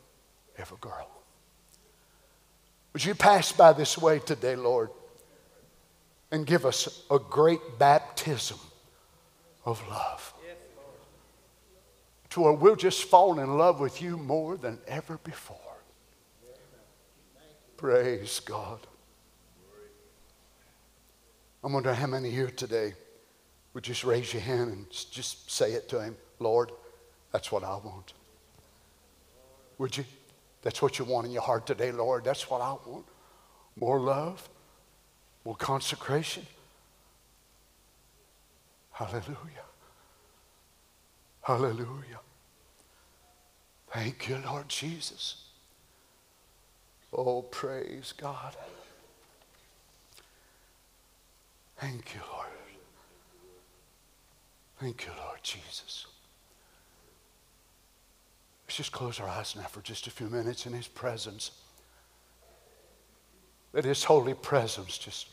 every 0.59 0.77
girl. 0.83 1.09
Would 2.93 3.03
you 3.03 3.15
pass 3.15 3.51
by 3.53 3.73
this 3.73 3.97
way 3.97 4.19
today, 4.19 4.55
Lord, 4.55 4.91
and 6.31 6.47
give 6.47 6.67
us 6.67 7.05
a 7.11 7.19
great 7.19 7.79
baptism 7.79 8.59
of 9.65 9.83
love? 9.89 10.35
To 12.29 12.43
where 12.43 12.53
we'll 12.53 12.77
just 12.77 13.05
fall 13.05 13.39
in 13.39 13.57
love 13.57 13.81
with 13.81 14.03
you 14.03 14.19
more 14.19 14.59
than 14.59 14.79
ever 14.87 15.17
before. 15.25 15.66
Praise 17.77 18.41
God. 18.41 18.81
I 21.63 21.69
wonder 21.69 21.93
how 21.93 22.07
many 22.07 22.31
here 22.31 22.51
today 22.51 22.95
would 23.75 23.85
just 23.85 24.05
raise 24.05 24.33
your 24.33 24.43
hand 24.43 24.71
and 24.71 24.87
just 24.91 25.51
say 25.51 25.73
it 25.73 25.89
to 25.91 26.01
Him 26.01 26.17
Lord, 26.39 26.71
that's 27.33 27.51
what 27.51 27.65
I 27.65 27.77
want. 27.77 28.13
Would 29.79 29.97
you? 29.97 30.05
That's 30.63 30.81
what 30.83 30.99
you 30.99 31.05
want 31.05 31.27
in 31.27 31.33
your 31.33 31.43
heart 31.43 31.67
today, 31.67 31.93
Lord. 31.93 32.25
That's 32.25 32.49
what 32.51 32.61
I 32.61 32.73
want. 32.89 33.05
More 33.77 34.01
love, 34.01 34.49
more 35.45 35.55
consecration. 35.57 36.47
Hallelujah. 38.91 39.37
Hallelujah. 41.43 42.21
Thank 43.93 44.29
you, 44.29 44.39
Lord 44.45 44.69
Jesus. 44.69 45.46
Oh, 47.13 47.43
praise 47.43 48.13
God. 48.17 48.55
Thank 51.79 52.15
you, 52.15 52.21
Lord. 52.33 52.47
Thank 54.81 55.07
you, 55.07 55.13
Lord 55.19 55.39
Jesus. 55.43 56.07
Let's 58.67 58.77
just 58.77 58.93
close 58.93 59.21
our 59.21 59.29
eyes 59.29 59.55
now 59.57 59.63
for 59.63 59.81
just 59.81 60.07
a 60.07 60.11
few 60.11 60.29
minutes 60.29 60.67
in 60.67 60.73
His 60.73 60.89
presence. 60.89 61.53
Let 63.73 63.85
His 63.85 64.05
holy 64.05 64.35
presence 64.35 64.99
just 64.99 65.29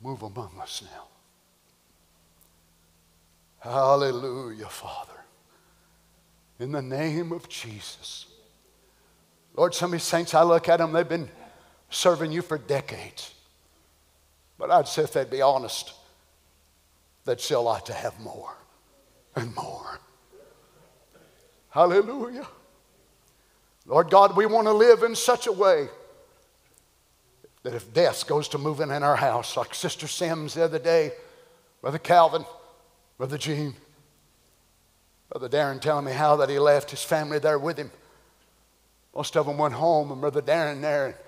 move 0.00 0.22
among 0.22 0.52
us 0.60 0.82
now. 0.84 1.08
Hallelujah, 3.58 4.66
Father. 4.66 5.20
In 6.58 6.72
the 6.72 6.82
name 6.82 7.32
of 7.32 7.48
Jesus. 7.48 8.26
Lord, 9.54 9.74
some 9.74 9.88
of 9.88 9.92
these 9.92 10.02
saints, 10.02 10.34
I 10.34 10.42
look 10.42 10.68
at 10.68 10.78
them, 10.78 10.92
they've 10.92 11.08
been 11.08 11.28
serving 11.90 12.32
you 12.32 12.42
for 12.42 12.58
decades. 12.58 13.34
But 14.58 14.70
I'd 14.70 14.88
say 14.88 15.02
if 15.02 15.12
they'd 15.12 15.30
be 15.30 15.42
honest, 15.42 15.92
they'd 17.24 17.40
still 17.40 17.64
like 17.64 17.84
to 17.86 17.92
have 17.92 18.18
more 18.20 18.54
and 19.36 19.54
more. 19.54 20.00
Hallelujah. 21.70 22.46
Lord 23.86 24.10
God, 24.10 24.36
we 24.36 24.46
want 24.46 24.66
to 24.66 24.72
live 24.72 25.02
in 25.02 25.14
such 25.14 25.46
a 25.46 25.52
way 25.52 25.88
that 27.62 27.74
if 27.74 27.92
death 27.92 28.26
goes 28.26 28.48
to 28.48 28.58
moving 28.58 28.90
in 28.90 29.02
our 29.02 29.16
house, 29.16 29.56
like 29.56 29.74
Sister 29.74 30.06
Sims 30.06 30.54
the 30.54 30.64
other 30.64 30.78
day, 30.78 31.12
Brother 31.80 31.98
Calvin, 31.98 32.44
Brother 33.18 33.38
Gene, 33.38 33.74
Brother 35.30 35.48
Darren 35.48 35.80
telling 35.80 36.04
me 36.04 36.12
how 36.12 36.36
that 36.36 36.48
he 36.48 36.58
left 36.58 36.90
his 36.90 37.02
family 37.02 37.38
there 37.38 37.58
with 37.58 37.78
him. 37.78 37.90
Most 39.14 39.36
of 39.36 39.46
them 39.46 39.58
went 39.58 39.74
home, 39.74 40.10
and 40.10 40.20
Brother 40.20 40.42
Darren 40.42 40.80
there, 40.80 41.18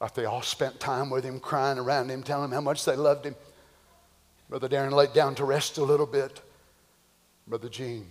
like 0.00 0.14
they 0.14 0.24
all 0.24 0.42
spent 0.42 0.80
time 0.80 1.10
with 1.10 1.24
him, 1.24 1.38
crying 1.40 1.78
around 1.78 2.10
him, 2.10 2.22
telling 2.22 2.46
him 2.46 2.52
how 2.52 2.60
much 2.60 2.84
they 2.84 2.96
loved 2.96 3.26
him. 3.26 3.34
Brother 4.48 4.68
Darren 4.68 4.92
laid 4.92 5.12
down 5.12 5.34
to 5.36 5.44
rest 5.44 5.78
a 5.78 5.84
little 5.84 6.06
bit. 6.06 6.40
Brother 7.46 7.68
Gene 7.68 8.10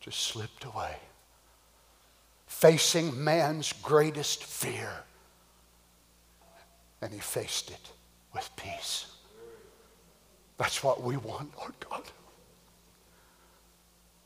just 0.00 0.20
slipped 0.20 0.64
away, 0.64 0.96
facing 2.46 3.22
man's 3.22 3.72
greatest 3.72 4.44
fear. 4.44 4.90
And 7.02 7.12
he 7.12 7.20
faced 7.20 7.70
it 7.70 7.90
with 8.34 8.48
peace. 8.56 9.06
That's 10.58 10.82
what 10.82 11.02
we 11.02 11.16
want, 11.16 11.56
Lord 11.58 11.74
God. 11.90 12.02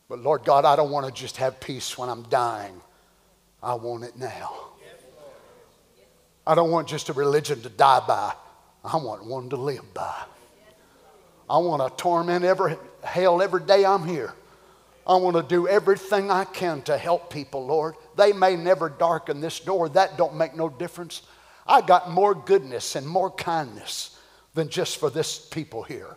But 0.09 0.21
Lord 0.21 0.45
God, 0.45 0.65
I 0.65 0.77
don't 0.77 0.91
want 0.91 1.07
to 1.07 1.13
just 1.13 1.37
have 1.39 1.61
peace 1.61 1.99
when 1.99 2.09
I'm 2.09 2.23
dying. 2.25 2.81
I 3.63 3.75
want 3.75 4.05
it 4.05 4.17
now. 4.17 4.53
I 6.47 6.55
don't 6.55 6.71
want 6.71 6.89
just 6.89 7.09
a 7.09 7.13
religion 7.13 7.61
to 7.63 7.69
die 7.69 8.03
by. 8.07 8.33
I 8.85 8.97
want 8.97 9.25
one 9.25 9.51
to 9.51 9.57
live 9.57 9.93
by. 9.93 10.23
I 11.49 11.59
want 11.59 11.83
to 11.83 12.03
torment 12.03 12.45
every 12.45 12.77
hell 13.03 13.43
every 13.43 13.63
day 13.63 13.85
I'm 13.85 14.07
here. 14.07 14.33
I 15.07 15.17
want 15.17 15.37
to 15.37 15.43
do 15.43 15.67
everything 15.67 16.31
I 16.31 16.45
can 16.45 16.83
to 16.83 16.97
help 16.97 17.33
people, 17.33 17.67
Lord. 17.67 17.95
They 18.17 18.33
may 18.33 18.57
never 18.57 18.89
darken 18.89 19.41
this 19.41 19.59
door. 19.59 19.89
That 19.89 20.17
don't 20.17 20.37
make 20.37 20.55
no 20.55 20.69
difference. 20.69 21.23
I 21.67 21.81
got 21.81 22.11
more 22.11 22.35
goodness 22.35 22.97
and 22.97 23.07
more 23.07 23.31
kindness 23.31 24.19
than 24.55 24.69
just 24.69 24.99
for 24.99 25.11
this 25.11 25.39
people 25.39 25.83
here. 25.83 26.17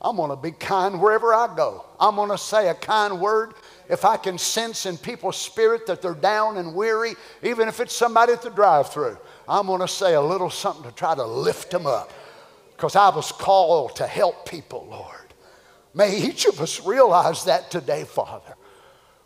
I'm 0.00 0.16
going 0.16 0.30
to 0.30 0.36
be 0.36 0.52
kind 0.52 1.00
wherever 1.00 1.32
I 1.32 1.54
go. 1.56 1.84
I'm 1.98 2.16
going 2.16 2.30
to 2.30 2.38
say 2.38 2.68
a 2.68 2.74
kind 2.74 3.20
word. 3.20 3.54
If 3.88 4.04
I 4.04 4.16
can 4.16 4.36
sense 4.36 4.84
in 4.84 4.98
people's 4.98 5.36
spirit 5.36 5.86
that 5.86 6.02
they're 6.02 6.14
down 6.14 6.58
and 6.58 6.74
weary, 6.74 7.14
even 7.42 7.68
if 7.68 7.80
it's 7.80 7.94
somebody 7.94 8.32
at 8.32 8.42
the 8.42 8.50
drive 8.50 8.90
through, 8.92 9.16
I'm 9.48 9.66
going 9.66 9.80
to 9.80 9.88
say 9.88 10.14
a 10.14 10.20
little 10.20 10.50
something 10.50 10.84
to 10.84 10.94
try 10.94 11.14
to 11.14 11.24
lift 11.24 11.70
them 11.70 11.86
up 11.86 12.12
because 12.76 12.94
I 12.94 13.08
was 13.08 13.32
called 13.32 13.96
to 13.96 14.06
help 14.06 14.48
people, 14.48 14.86
Lord. 14.90 15.16
May 15.94 16.18
each 16.18 16.44
of 16.44 16.60
us 16.60 16.84
realize 16.84 17.44
that 17.44 17.70
today, 17.70 18.04
Father. 18.04 18.54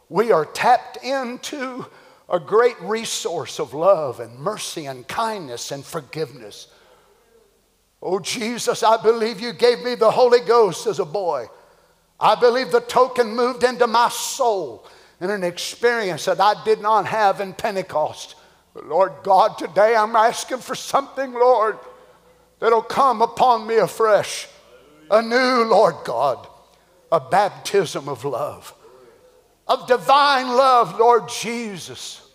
We 0.09 0.31
are 0.31 0.45
tapped 0.45 0.99
into 1.05 1.85
a 2.29 2.39
great 2.39 2.81
resource 2.81 3.59
of 3.59 3.75
love 3.75 4.21
and 4.21 4.39
mercy 4.39 4.87
and 4.87 5.07
kindness 5.09 5.73
and 5.73 5.85
forgiveness. 5.85 6.69
Oh, 8.03 8.19
Jesus, 8.19 8.83
I 8.83 9.01
believe 9.03 9.41
you 9.41 9.53
gave 9.53 9.83
me 9.83 9.95
the 9.95 10.11
Holy 10.11 10.41
Ghost 10.41 10.87
as 10.87 10.99
a 10.99 11.05
boy. 11.05 11.49
I 12.19 12.35
believe 12.35 12.71
the 12.71 12.81
token 12.81 13.35
moved 13.35 13.63
into 13.65 13.87
my 13.87 14.09
soul 14.09 14.87
in 15.21 15.31
an 15.31 15.45
experience 15.45 16.25
that 16.25 16.41
I 16.41 16.63
did 16.65 16.81
not 16.81 17.07
have 17.07 17.41
in 17.41 17.53
Pentecost. 17.53 18.37
But 18.73 18.87
Lord 18.87 19.13
God, 19.23 19.59
today 19.59 19.95
I'm 19.95 20.17
asking 20.17 20.59
for 20.59 20.75
something, 20.75 21.33
Lord, 21.33 21.79
that'll 22.59 22.83
come 22.83 23.21
upon 23.21 23.67
me 23.67 23.77
afresh. 23.77 24.49
A 25.11 25.21
new, 25.21 25.65
Lord 25.65 25.97
God, 26.05 26.47
a 27.11 27.21
baptism 27.21 28.09
of 28.09 28.25
love, 28.25 28.73
of 29.67 29.87
divine 29.89 30.49
love, 30.49 30.99
Lord 30.99 31.29
Jesus. 31.29 32.27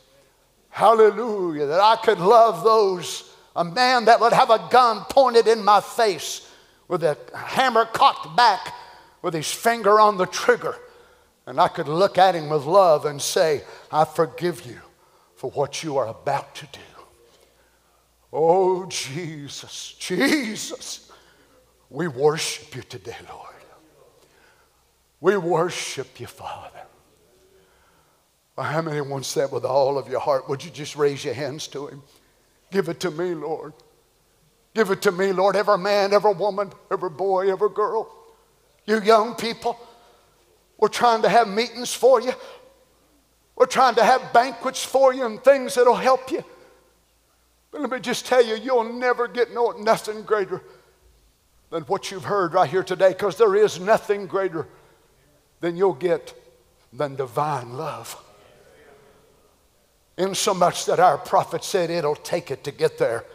Hallelujah, 0.69 1.67
that 1.67 1.79
I 1.79 1.95
could 1.95 2.19
love 2.19 2.63
those 2.63 3.34
a 3.55 3.63
man 3.63 4.05
that 4.05 4.19
would 4.19 4.33
have 4.33 4.49
a 4.49 4.67
gun 4.69 5.05
pointed 5.09 5.47
in 5.47 5.63
my 5.63 5.81
face 5.81 6.49
with 6.87 7.03
a 7.03 7.17
hammer 7.35 7.85
cocked 7.85 8.35
back 8.35 8.73
with 9.21 9.33
his 9.33 9.51
finger 9.51 9.99
on 9.99 10.17
the 10.17 10.25
trigger. 10.25 10.75
And 11.45 11.59
I 11.59 11.67
could 11.67 11.87
look 11.87 12.17
at 12.17 12.35
him 12.35 12.49
with 12.49 12.65
love 12.65 13.05
and 13.05 13.21
say, 13.21 13.63
I 13.91 14.05
forgive 14.05 14.65
you 14.65 14.79
for 15.35 15.51
what 15.51 15.83
you 15.83 15.97
are 15.97 16.07
about 16.07 16.55
to 16.55 16.67
do. 16.71 16.79
Oh, 18.33 18.85
Jesus, 18.87 19.95
Jesus, 19.97 21.11
we 21.89 22.07
worship 22.07 22.75
you 22.75 22.81
today, 22.81 23.15
Lord. 23.29 23.53
We 25.21 25.37
worship 25.37 26.19
you, 26.19 26.27
Father. 26.27 26.81
How 28.57 28.81
many 28.81 29.01
wants 29.01 29.33
that 29.35 29.51
with 29.51 29.65
all 29.65 29.97
of 29.97 30.07
your 30.09 30.19
heart? 30.19 30.49
Would 30.49 30.63
you 30.63 30.71
just 30.71 30.95
raise 30.95 31.23
your 31.23 31.33
hands 31.33 31.67
to 31.69 31.87
him? 31.87 32.03
Give 32.75 32.89
it 32.89 32.99
to 32.99 33.11
me, 33.11 33.33
Lord. 33.33 33.71
Give 34.73 34.91
it 34.91 35.01
to 35.03 35.11
me, 35.13 35.31
Lord. 35.31 35.55
Every 35.55 35.77
man, 35.77 36.11
every 36.11 36.33
woman, 36.33 36.73
every 36.91 37.09
boy, 37.09 37.49
every 37.49 37.69
girl. 37.69 38.13
You 38.85 38.99
young 38.99 39.35
people, 39.35 39.79
we're 40.77 40.89
trying 40.89 41.21
to 41.21 41.29
have 41.29 41.47
meetings 41.47 41.93
for 41.93 42.19
you. 42.19 42.33
We're 43.55 43.65
trying 43.67 43.95
to 43.95 44.03
have 44.03 44.33
banquets 44.33 44.83
for 44.83 45.13
you 45.13 45.25
and 45.25 45.41
things 45.41 45.75
that'll 45.75 45.95
help 45.95 46.29
you. 46.29 46.43
But 47.71 47.79
let 47.79 47.91
me 47.91 48.01
just 48.01 48.25
tell 48.25 48.45
you, 48.45 48.55
you'll 48.55 48.91
never 48.91 49.29
get 49.29 49.53
no, 49.53 49.71
nothing 49.71 50.23
greater 50.23 50.61
than 51.69 51.83
what 51.83 52.11
you've 52.11 52.25
heard 52.25 52.53
right 52.53 52.69
here 52.69 52.83
today, 52.83 53.13
because 53.13 53.37
there 53.37 53.55
is 53.55 53.79
nothing 53.79 54.27
greater 54.27 54.67
than 55.61 55.77
you'll 55.77 55.93
get 55.93 56.33
than 56.91 57.15
divine 57.15 57.77
love 57.77 58.21
insomuch 60.17 60.85
that 60.85 60.99
our 60.99 61.17
prophet 61.17 61.63
said 61.63 61.89
it'll 61.89 62.15
take 62.15 62.51
it 62.51 62.63
to 62.63 62.71
get 62.71 62.97
there. 62.97 63.25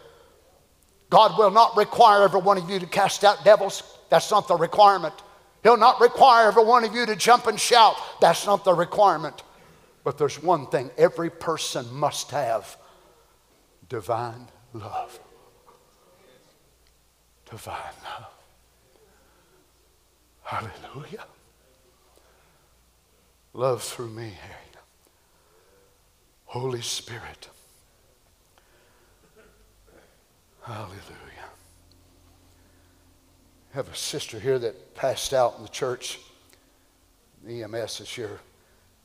God 1.09 1.37
will 1.37 1.51
not 1.51 1.75
require 1.75 2.23
every 2.23 2.41
one 2.41 2.57
of 2.57 2.69
you 2.69 2.79
to 2.79 2.85
cast 2.85 3.23
out 3.23 3.43
devils. 3.43 3.83
That's 4.09 4.31
not 4.31 4.47
the 4.47 4.55
requirement. 4.55 5.13
He'll 5.63 5.77
not 5.77 6.01
require 6.01 6.47
every 6.47 6.63
one 6.63 6.83
of 6.83 6.95
you 6.95 7.05
to 7.05 7.15
jump 7.15 7.47
and 7.47 7.59
shout. 7.59 7.95
That's 8.19 8.45
not 8.45 8.63
the 8.63 8.73
requirement. 8.73 9.43
But 10.03 10.17
there's 10.17 10.41
one 10.41 10.67
thing 10.67 10.89
every 10.97 11.29
person 11.29 11.93
must 11.93 12.31
have 12.31 12.77
divine 13.89 14.47
love. 14.73 15.19
Divine 17.49 17.75
love. 18.03 18.31
Hallelujah. 20.43 21.25
Love 23.53 23.83
through 23.83 24.09
me, 24.09 24.33
Harry. 24.41 24.60
Holy 26.51 26.81
Spirit. 26.81 27.47
Hallelujah. 30.63 30.97
I 33.71 33.77
have 33.77 33.87
a 33.87 33.95
sister 33.95 34.37
here 34.37 34.59
that 34.59 34.93
passed 34.93 35.33
out 35.33 35.55
in 35.55 35.63
the 35.63 35.69
church. 35.69 36.19
The 37.45 37.63
EMS 37.63 38.01
is 38.01 38.09
here 38.09 38.41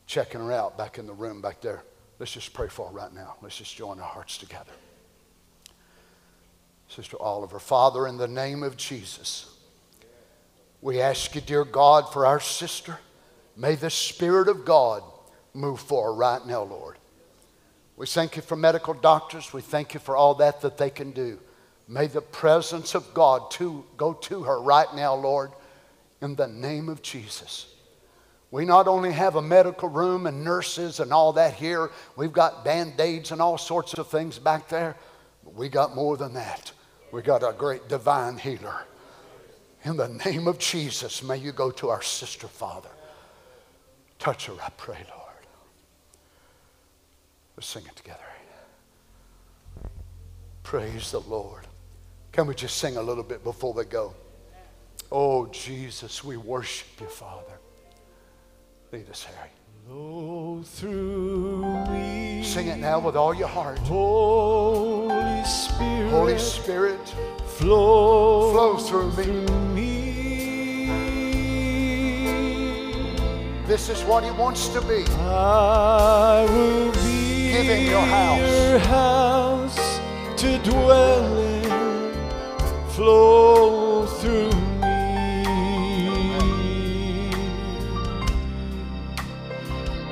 checking 0.08 0.40
her 0.40 0.50
out 0.50 0.76
back 0.76 0.98
in 0.98 1.06
the 1.06 1.12
room 1.12 1.40
back 1.40 1.60
there. 1.60 1.84
Let's 2.18 2.32
just 2.32 2.52
pray 2.52 2.66
for 2.66 2.88
her 2.88 2.92
right 2.92 3.14
now. 3.14 3.36
Let's 3.40 3.58
just 3.58 3.76
join 3.76 4.00
our 4.00 4.08
hearts 4.08 4.38
together. 4.38 4.72
Sister 6.88 7.16
Oliver, 7.20 7.60
Father, 7.60 8.08
in 8.08 8.16
the 8.16 8.26
name 8.26 8.64
of 8.64 8.76
Jesus, 8.76 9.54
we 10.82 11.00
ask 11.00 11.32
you, 11.36 11.40
dear 11.40 11.64
God, 11.64 12.12
for 12.12 12.26
our 12.26 12.40
sister. 12.40 12.98
May 13.56 13.76
the 13.76 13.88
Spirit 13.88 14.48
of 14.48 14.64
God 14.64 15.04
move 15.54 15.78
for 15.78 16.06
her 16.06 16.12
right 16.12 16.44
now, 16.44 16.64
Lord. 16.64 16.96
We 17.96 18.06
thank 18.06 18.36
you 18.36 18.42
for 18.42 18.56
medical 18.56 18.94
doctors. 18.94 19.52
We 19.52 19.62
thank 19.62 19.94
you 19.94 20.00
for 20.00 20.16
all 20.16 20.34
that 20.36 20.60
that 20.60 20.76
they 20.76 20.90
can 20.90 21.12
do. 21.12 21.38
May 21.88 22.08
the 22.08 22.20
presence 22.20 22.94
of 22.94 23.14
God 23.14 23.50
to, 23.52 23.84
go 23.96 24.12
to 24.12 24.42
her 24.42 24.60
right 24.60 24.92
now, 24.94 25.14
Lord, 25.14 25.52
in 26.20 26.34
the 26.34 26.48
name 26.48 26.88
of 26.88 27.00
Jesus. 27.00 27.72
We 28.50 28.64
not 28.64 28.88
only 28.88 29.12
have 29.12 29.36
a 29.36 29.42
medical 29.42 29.88
room 29.88 30.26
and 30.26 30.44
nurses 30.44 31.00
and 31.00 31.12
all 31.12 31.32
that 31.34 31.54
here, 31.54 31.90
we've 32.16 32.32
got 32.32 32.64
band 32.64 33.00
aids 33.00 33.32
and 33.32 33.40
all 33.40 33.58
sorts 33.58 33.94
of 33.94 34.08
things 34.08 34.38
back 34.38 34.68
there, 34.68 34.96
but 35.44 35.54
we 35.54 35.68
got 35.68 35.94
more 35.94 36.16
than 36.16 36.34
that. 36.34 36.72
We 37.12 37.22
got 37.22 37.42
a 37.42 37.52
great 37.52 37.88
divine 37.88 38.36
healer. 38.36 38.84
In 39.84 39.96
the 39.96 40.08
name 40.08 40.48
of 40.48 40.58
Jesus, 40.58 41.22
may 41.22 41.36
you 41.36 41.52
go 41.52 41.70
to 41.72 41.88
our 41.90 42.02
sister, 42.02 42.48
Father. 42.48 42.88
Touch 44.18 44.46
her, 44.46 44.54
I 44.60 44.70
pray, 44.76 45.06
Lord. 45.14 45.25
Let's 47.56 47.68
sing 47.68 47.84
it 47.86 47.96
together. 47.96 48.20
Praise 50.62 51.10
the 51.12 51.20
Lord. 51.20 51.66
Can 52.32 52.46
we 52.46 52.54
just 52.54 52.76
sing 52.76 52.96
a 52.96 53.02
little 53.02 53.22
bit 53.24 53.42
before 53.44 53.72
we 53.72 53.84
go? 53.84 54.12
Oh, 55.10 55.46
Jesus, 55.46 56.22
we 56.24 56.36
worship 56.36 56.88
you, 57.00 57.06
Father. 57.06 57.58
Lead 58.92 59.08
us, 59.08 59.24
Harry. 59.24 59.50
Flow 59.86 60.62
through 60.64 61.86
me. 61.86 62.42
Sing 62.44 62.66
it 62.66 62.78
now 62.78 62.98
with 62.98 63.16
all 63.16 63.32
your 63.32 63.48
heart. 63.48 63.78
Holy 63.78 65.44
Spirit. 65.44 66.10
Holy 66.10 66.38
Spirit, 66.38 67.08
flow, 67.46 68.52
flow 68.52 68.76
through 68.76 69.12
me. 69.12 69.46
me. 69.74 69.96
This 73.66 73.88
is 73.88 74.02
what 74.02 74.24
He 74.24 74.30
wants 74.32 74.68
to 74.68 74.80
be. 74.82 75.04
I 75.20 76.46
will 76.50 76.92
be 76.92 77.15
Give 77.62 77.88
your 77.88 78.02
house. 78.02 78.84
house 78.86 80.00
to 80.36 80.58
dwell 80.58 81.38
in. 81.38 81.70
Flow 82.90 84.04
through 84.04 84.50
me. 84.80 84.92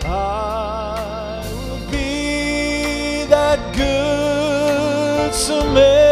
I 0.06 1.44
will 1.52 1.90
be 1.90 3.26
that 3.26 3.58
good 3.76 5.34
Samaritan 5.34 6.03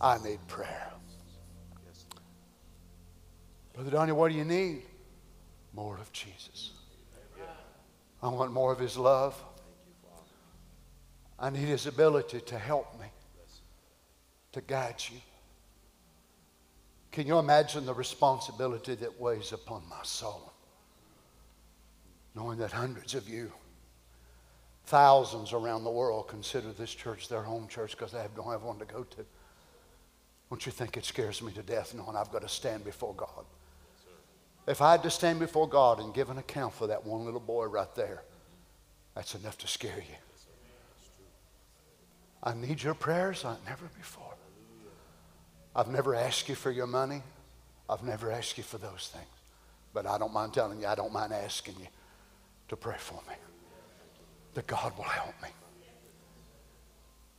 I 0.00 0.18
need 0.18 0.38
prayer. 0.46 0.92
Brother 3.74 3.90
Donny, 3.90 4.12
what 4.12 4.32
do 4.32 4.38
you 4.38 4.44
need? 4.44 4.82
More 5.74 5.96
of 5.98 6.10
Jesus. 6.12 6.72
I 8.22 8.28
want 8.28 8.52
more 8.52 8.72
of 8.72 8.78
his 8.78 8.96
love. 8.96 9.40
I 11.38 11.50
need 11.50 11.68
his 11.68 11.86
ability 11.86 12.40
to 12.40 12.58
help 12.58 12.98
me, 12.98 13.06
to 14.52 14.62
guide 14.62 14.96
you. 15.10 15.18
Can 17.12 17.26
you 17.26 17.38
imagine 17.38 17.84
the 17.84 17.94
responsibility 17.94 18.94
that 18.94 19.20
weighs 19.20 19.52
upon 19.52 19.82
my 19.88 20.02
soul? 20.02 20.52
Knowing 22.34 22.58
that 22.58 22.72
hundreds 22.72 23.14
of 23.14 23.28
you, 23.28 23.52
thousands 24.84 25.52
around 25.52 25.84
the 25.84 25.90
world, 25.90 26.28
consider 26.28 26.72
this 26.72 26.94
church 26.94 27.28
their 27.28 27.42
home 27.42 27.68
church 27.68 27.92
because 27.92 28.12
they 28.12 28.24
don't 28.34 28.50
have 28.50 28.62
one 28.62 28.78
to 28.78 28.84
go 28.86 29.02
to. 29.02 29.24
Don't 30.50 30.64
you 30.64 30.72
think 30.72 30.96
it 30.96 31.04
scares 31.04 31.42
me 31.42 31.52
to 31.52 31.62
death 31.62 31.94
knowing 31.94 32.16
I've 32.16 32.30
got 32.30 32.42
to 32.42 32.48
stand 32.48 32.84
before 32.84 33.14
God? 33.14 33.44
If 34.66 34.80
I 34.80 34.92
had 34.92 35.02
to 35.04 35.10
stand 35.10 35.38
before 35.38 35.68
God 35.68 36.00
and 36.00 36.12
give 36.14 36.30
an 36.30 36.38
account 36.38 36.74
for 36.74 36.88
that 36.88 37.04
one 37.04 37.24
little 37.24 37.40
boy 37.40 37.66
right 37.66 37.92
there, 37.94 38.22
that's 39.14 39.34
enough 39.34 39.58
to 39.58 39.68
scare 39.68 39.98
you. 39.98 40.16
I 42.42 42.54
need 42.54 42.82
your 42.82 42.94
prayers 42.94 43.44
like 43.44 43.64
never 43.64 43.86
before. 43.96 44.34
I've 45.74 45.88
never 45.88 46.14
asked 46.14 46.48
you 46.48 46.54
for 46.54 46.70
your 46.70 46.86
money. 46.86 47.22
I've 47.88 48.02
never 48.02 48.30
asked 48.30 48.56
you 48.56 48.64
for 48.64 48.78
those 48.78 49.10
things. 49.12 49.26
But 49.92 50.06
I 50.06 50.18
don't 50.18 50.32
mind 50.32 50.54
telling 50.54 50.80
you, 50.80 50.86
I 50.86 50.94
don't 50.94 51.12
mind 51.12 51.32
asking 51.32 51.74
you 51.80 51.86
to 52.68 52.76
pray 52.76 52.96
for 52.98 53.20
me. 53.28 53.34
That 54.54 54.66
God 54.66 54.96
will 54.96 55.04
help 55.04 55.34
me. 55.42 55.48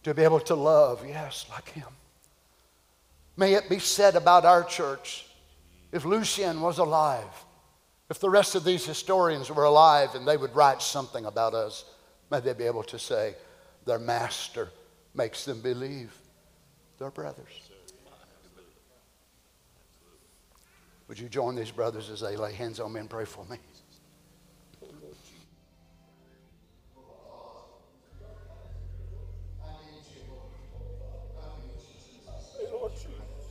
To 0.03 0.13
be 0.13 0.23
able 0.23 0.39
to 0.41 0.55
love, 0.55 1.03
yes, 1.07 1.45
like 1.49 1.69
Him. 1.69 1.87
May 3.37 3.53
it 3.53 3.69
be 3.69 3.77
said 3.77 4.15
about 4.15 4.45
our 4.45 4.63
church 4.63 5.27
if 5.91 6.03
Lucian 6.03 6.59
was 6.59 6.79
alive, 6.79 7.45
if 8.09 8.19
the 8.19 8.29
rest 8.29 8.55
of 8.55 8.63
these 8.63 8.85
historians 8.85 9.51
were 9.51 9.63
alive 9.63 10.15
and 10.15 10.27
they 10.27 10.37
would 10.37 10.55
write 10.55 10.81
something 10.81 11.25
about 11.25 11.53
us, 11.53 11.85
may 12.31 12.39
they 12.39 12.53
be 12.53 12.63
able 12.63 12.83
to 12.83 12.97
say, 12.97 13.35
their 13.85 13.99
master 13.99 14.69
makes 15.13 15.45
them 15.45 15.61
believe 15.61 16.13
they're 16.97 17.11
brothers. 17.11 17.69
Would 21.07 21.19
you 21.19 21.29
join 21.29 21.55
these 21.55 21.71
brothers 21.71 22.09
as 22.09 22.19
they 22.19 22.35
lay 22.35 22.53
hands 22.53 22.79
on 22.79 22.91
me 22.91 22.99
and 22.99 23.09
pray 23.09 23.23
for 23.23 23.45
me? 23.45 23.57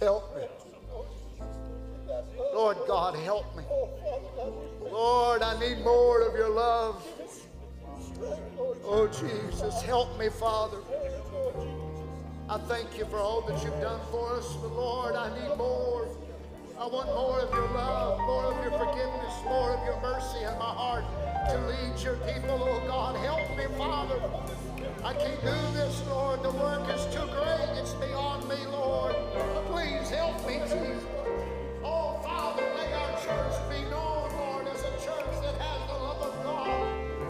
Help 0.01 0.37
me. 0.37 0.43
Lord 2.55 2.77
God, 2.87 3.15
help 3.17 3.57
me. 3.57 3.65
Lord, 4.91 5.43
I 5.43 5.59
need 5.59 5.83
more 5.85 6.23
of 6.23 6.35
your 6.35 6.51
love. 6.51 7.03
Oh, 8.85 9.09
Jesus, 9.09 9.83
help 9.83 10.19
me, 10.19 10.29
Father. 10.29 10.79
I 12.49 12.59
thank 12.59 12.97
you 12.97 13.05
for 13.07 13.19
all 13.19 13.41
that 13.43 13.63
you've 13.65 13.81
done 13.81 14.01
for 14.11 14.37
us, 14.37 14.55
but 14.63 14.73
Lord, 14.73 15.17
I 15.17 15.29
need 15.41 15.57
more. 15.57 16.09
I 16.79 16.87
want 16.87 17.09
more 17.09 17.41
of 17.41 17.51
your 17.51 17.69
love, 17.73 18.21
more 18.21 18.45
of 18.45 18.63
your 18.63 18.79
forgiveness, 18.79 19.35
more 19.45 19.73
of 19.73 19.85
your 19.87 20.01
mercy 20.03 20.45
in 20.45 20.59
my 20.59 20.73
heart 20.77 21.05
to 21.49 21.59
lead 21.67 21.99
your 22.03 22.17
people, 22.17 22.61
oh 22.63 22.83
God. 22.87 23.17
Help 23.17 23.57
me, 23.57 23.65
Father. 23.79 24.21
I 25.03 25.15
can't 25.15 25.41
do 25.41 25.57
this, 25.73 26.03
Lord. 26.07 26.43
The 26.43 26.51
work 26.53 26.87
is 26.95 27.05
too 27.07 27.27
great. 27.33 27.79
It's 27.81 27.95
beyond 27.95 28.49
me, 28.49 28.57
Lord. 28.71 29.17
Oh, 31.83 32.21
Father, 32.23 32.63
may 32.77 32.93
our 32.93 33.13
church 33.23 33.57
be 33.71 33.83
known, 33.89 34.31
Lord, 34.37 34.67
as 34.69 34.81
a 34.81 34.93
church 35.01 35.35
that 35.43 35.57
has 35.57 35.89
the 35.89 35.95
love 35.95 36.23
of 36.23 36.45
God. 36.45 36.71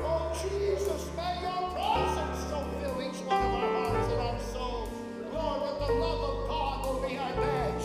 Oh, 0.02 0.32
Jesus, 0.42 1.08
may 1.16 1.40
your 1.40 1.70
presence 1.70 2.38
so 2.50 2.66
fill 2.80 3.02
each 3.02 3.20
one 3.24 3.40
of 3.40 3.54
our 3.54 3.90
hearts 3.90 4.12
and 4.12 4.20
our 4.20 4.40
souls. 4.52 4.90
Lord, 5.32 5.62
that 5.62 5.86
the 5.86 5.92
love 5.94 6.22
of 6.30 6.48
God 6.48 6.86
will 6.86 7.08
be 7.08 7.16
our 7.16 7.32
badge. 7.34 7.84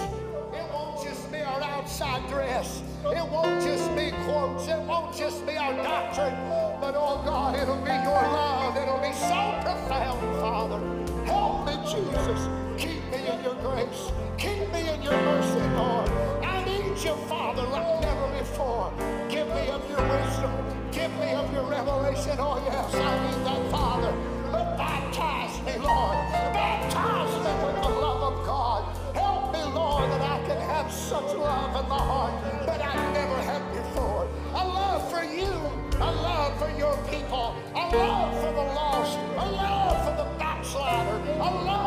It 0.53 0.65
won't 0.73 1.03
just 1.03 1.31
be 1.31 1.39
our 1.39 1.61
outside 1.61 2.27
dress. 2.27 2.81
It 3.06 3.30
won't 3.30 3.61
just 3.61 3.95
be 3.95 4.11
won't, 4.27 4.68
it 4.68 4.81
won't 4.88 5.15
just 5.15 5.45
be 5.45 5.56
our 5.56 5.73
doctrine, 5.73 6.35
but 6.81 6.95
oh 6.95 7.22
God, 7.23 7.56
it'll 7.60 7.76
be 7.77 7.91
your 7.91 8.26
love. 8.34 8.76
It'll 8.76 8.99
be 8.99 9.14
so 9.14 9.60
profound, 9.61 10.22
Father. 10.41 10.80
Help 11.26 11.65
me, 11.68 11.76
Jesus. 11.85 12.48
Keep 12.77 13.03
me 13.11 13.27
in 13.27 13.43
your 13.43 13.56
grace. 13.56 14.11
Keep 14.42 14.74
me 14.74 14.90
in 14.90 15.04
your 15.04 15.14
mercy, 15.14 15.62
Lord. 15.78 16.10
I 16.42 16.66
need 16.66 16.98
you, 16.98 17.14
Father, 17.30 17.62
like 17.62 18.02
never 18.02 18.40
before. 18.40 18.92
Give 19.30 19.46
me 19.46 19.70
of 19.70 19.88
your 19.88 20.02
wisdom. 20.02 20.52
Give 20.92 21.14
me 21.22 21.30
of 21.34 21.54
your 21.54 21.70
revelation. 21.70 22.38
Oh, 22.40 22.58
yes, 22.66 22.96
I 22.96 23.14
need 23.22 23.46
that, 23.46 23.70
Father. 23.70 24.12
But 24.52 24.78
baptize 24.80 25.62
me, 25.62 25.78
Lord. 25.78 26.18
Baptize 26.58 27.36
me 27.38 27.54
with 27.66 27.84
the 27.84 27.90
love 27.90 28.34
of 28.34 28.44
God. 28.44 28.82
Help 29.16 29.54
me, 29.54 29.62
Lord, 29.62 30.10
that 30.10 30.22
I 30.22 30.44
can 30.48 30.58
have 30.58 30.92
such 30.92 31.36
love 31.38 31.84
in 31.84 31.88
my 31.88 32.00
heart 32.00 32.34
that 32.66 32.82
I 32.84 32.96
never 33.14 33.38
had 33.46 33.62
before. 33.78 34.28
A 34.56 34.66
love 34.66 35.08
for 35.12 35.24
you. 35.24 35.54
A 36.02 36.12
love 36.12 36.58
for 36.58 36.76
your 36.80 36.98
people. 37.14 37.56
A 37.76 37.96
love 37.96 38.34
for 38.42 38.52
the 38.54 38.68
lost. 38.74 39.20
A 39.38 39.52
love 39.52 39.98
for 40.04 40.18
the 40.18 40.28
backslider. 40.40 41.22
A 41.30 41.52
love 41.64 41.81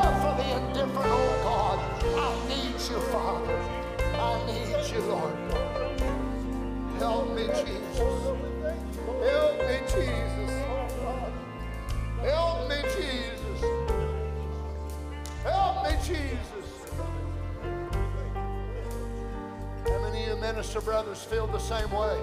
brothers 21.14 21.24
feel 21.24 21.46
the 21.46 21.58
same 21.58 21.90
way? 21.90 22.18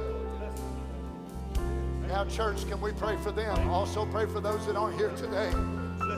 Now, 2.07 2.25
church, 2.25 2.67
can 2.67 2.81
we 2.81 2.91
pray 2.91 3.15
for 3.23 3.31
them? 3.31 3.69
Also, 3.69 4.05
pray 4.05 4.25
for 4.25 4.41
those 4.41 4.65
that 4.65 4.75
aren't 4.75 4.97
here 4.97 5.11
today. 5.11 5.51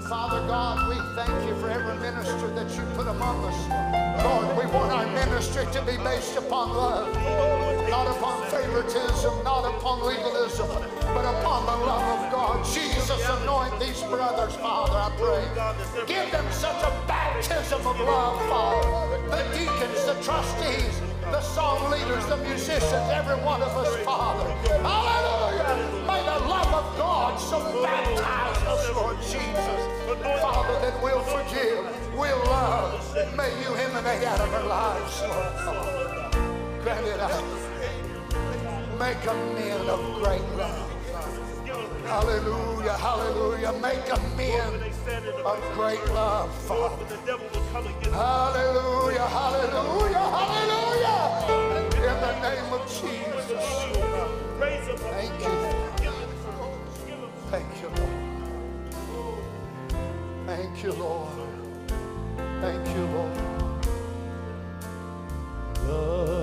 Father 0.10 0.40
God, 0.48 0.90
we 0.90 0.98
thank 1.16 1.48
you 1.48 1.56
for 1.62 1.70
every 1.70 1.96
minister 2.00 2.48
that 2.56 2.70
you 2.76 2.84
put 2.96 3.08
among 3.08 3.46
us. 3.46 4.24
Lord, 4.24 4.58
we 4.58 4.66
want 4.74 4.92
our 4.92 5.06
ministry 5.06 5.66
to 5.72 5.82
be 5.84 5.98
based 5.98 6.36
upon 6.36 6.74
love, 6.74 7.14
not 7.90 8.08
upon 8.08 8.42
favoritism, 8.50 9.44
not 9.44 9.66
upon 9.66 10.06
legalism, 10.06 10.68
but 11.14 11.26
upon 11.38 11.66
the 11.66 11.86
love 11.86 12.26
of 12.26 12.32
God. 12.32 12.66
Jesus, 12.66 13.22
anoint 13.42 13.80
these 13.80 14.02
brothers, 14.04 14.56
Father, 14.56 14.98
I 14.98 15.12
pray. 15.22 16.06
Give 16.08 16.32
them 16.32 16.52
such 16.52 16.82
a 16.82 16.92
baptism 17.08 17.86
of 17.86 18.00
love, 18.00 18.40
Father. 18.50 19.18
The 19.30 19.58
deacons, 19.58 20.06
the 20.06 20.16
trustees, 20.24 21.13
the 21.34 21.42
song 21.42 21.90
leaders, 21.90 22.24
the 22.28 22.38
musicians, 22.38 23.10
every 23.10 23.36
one 23.44 23.60
of 23.64 23.76
us, 23.76 23.90
Father. 24.06 24.48
Hallelujah. 24.86 26.06
May 26.06 26.22
the 26.22 26.40
love 26.46 26.72
of 26.72 26.96
God 26.96 27.40
so 27.40 27.58
baptize 27.82 28.62
us, 28.68 28.96
Lord 28.96 29.18
Jesus. 29.18 29.82
Father, 30.44 30.78
that 30.86 31.02
we'll 31.02 31.24
forgive, 31.24 31.82
we'll 32.16 32.38
love. 32.46 33.02
May 33.36 33.50
you 33.64 33.74
emanate 33.74 34.24
out 34.28 34.42
of 34.42 34.54
our 34.54 34.68
lives, 34.68 35.22
Lord. 35.22 35.56
God. 35.66 36.34
Grant 36.84 37.08
it 37.08 37.20
us. 37.20 37.42
Make 39.00 39.26
a 39.26 39.34
men 39.58 39.90
of 39.90 40.02
great 40.22 40.48
love. 40.56 40.90
Hallelujah, 42.06 42.94
hallelujah. 42.94 43.72
Make 43.82 44.08
a 44.08 44.20
men 44.38 44.72
of 45.44 45.58
great 45.74 46.06
love, 46.14 46.54
Father. 46.68 47.06
Hallelujah, 48.12 49.26
hallelujah, 49.26 50.20
hallelujah. 50.20 51.23
Name 52.44 52.74
of 52.74 52.84
Jesus. 52.90 53.64
Thank 54.60 55.40
you. 55.40 55.56
Thank 57.50 57.72
you, 57.82 57.90
Lord. 57.96 58.24
Thank 60.46 60.84
you, 60.84 60.92
Lord. 60.92 61.30
Thank 62.60 62.88
you, 62.96 63.04
Lord. 63.16 63.38
Love 65.88 66.43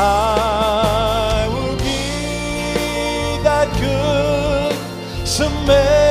I 0.00 1.48
will 1.50 1.76
be 1.76 3.42
that 3.42 3.68
good 3.80 5.26
Samaritan 5.26 6.07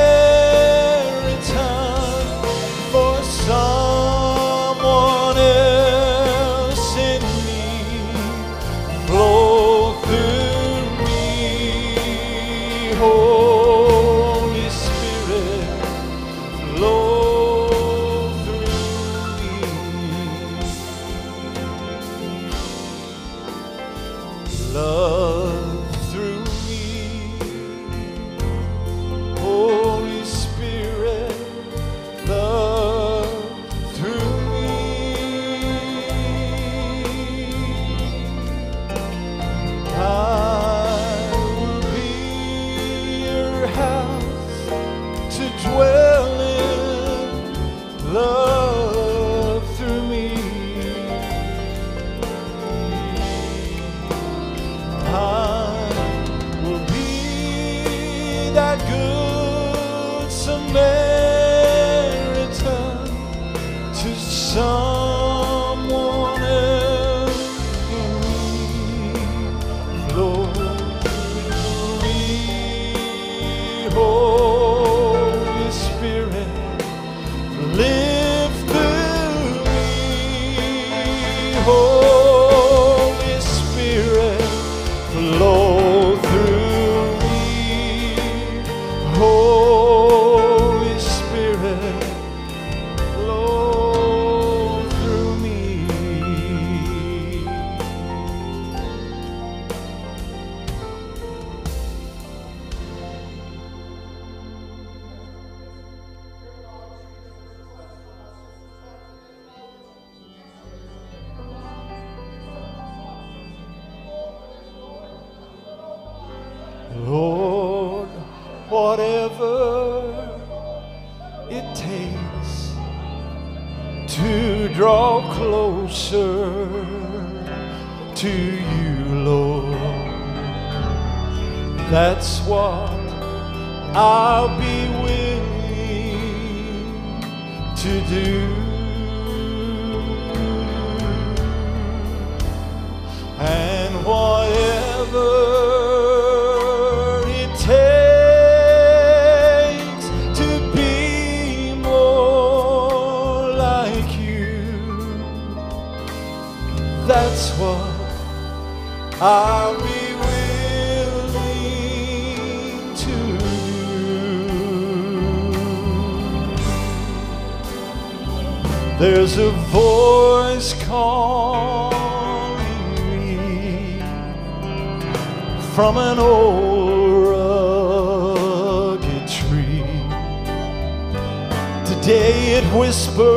Today 182.08 182.56
it 182.56 182.64
whispers, 182.72 183.28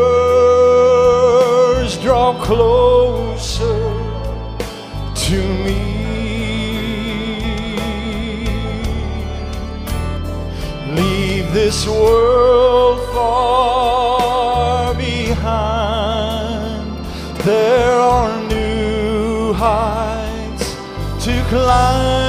draw 1.97 2.33
closer 2.41 3.81
to 5.13 5.39
me. 5.65 5.81
Leave 10.95 11.51
this 11.51 11.85
world 11.85 12.99
far 13.13 14.95
behind. 14.95 16.25
There 17.43 17.99
are 17.99 18.41
new 18.47 19.51
heights 19.51 20.77
to 21.25 21.43
climb 21.49 22.20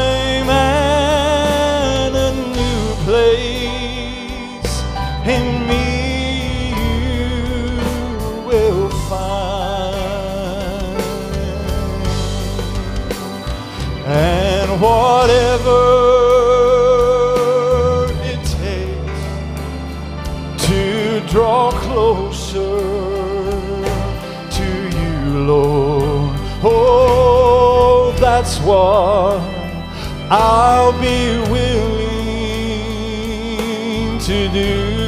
What 28.65 29.41
I'll 30.31 30.93
be 30.93 31.39
willing 31.51 32.13
to 34.21 34.49
do. 34.49 35.03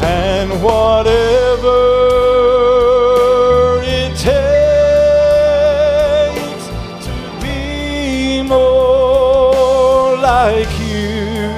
And 0.00 0.62
whatever 0.62 1.78
it 3.84 4.16
takes 4.16 4.32
to 7.04 7.12
be 7.42 8.42
more 8.42 10.16
like 10.16 10.72
you, 10.80 11.52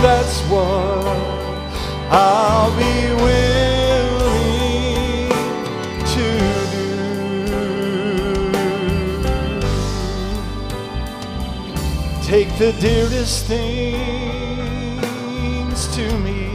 that's 0.00 0.40
what 0.42 1.04
I'll 2.10 2.70
be 2.78 3.07
the 12.58 12.72
dearest 12.80 13.46
things 13.46 13.68
to 15.94 16.18
me 16.18 16.48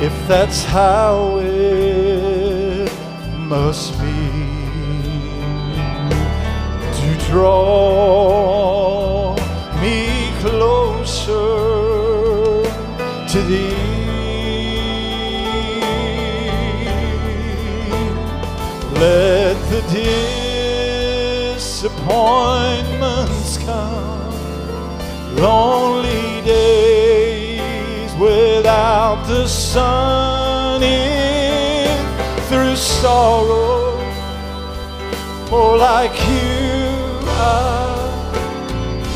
if 0.00 0.12
that's 0.28 0.62
how 0.62 1.38
it 1.40 2.88
must 3.38 3.98
be 3.98 4.06
to 6.94 7.18
draw 7.26 9.34
me 9.80 10.30
closer 10.42 11.56
to 13.26 13.42
thee. 13.48 13.74
Let 18.94 19.56
the 19.72 19.82
disappointments 21.58 23.18
come, 23.18 23.37
lonely 25.38 26.42
days 26.44 28.12
without 28.14 29.24
the 29.26 29.46
sun 29.46 30.82
in 30.82 31.96
through 32.48 32.74
sorrow. 32.74 33.96
More 35.50 35.76
like 35.76 36.12
you 36.28 36.98
I 37.40 37.86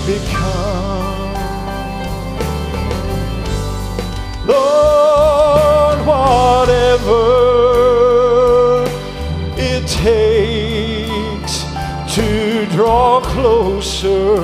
become. 0.07 1.33
Lord, 4.47 5.99
whatever 6.07 7.23
it 9.57 9.87
takes 9.89 11.65
to 12.15 12.67
draw 12.67 13.21
closer 13.21 14.42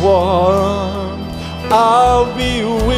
that's 0.00 1.72
I'll 1.72 2.26
be 2.36 2.62
willing 2.62 2.97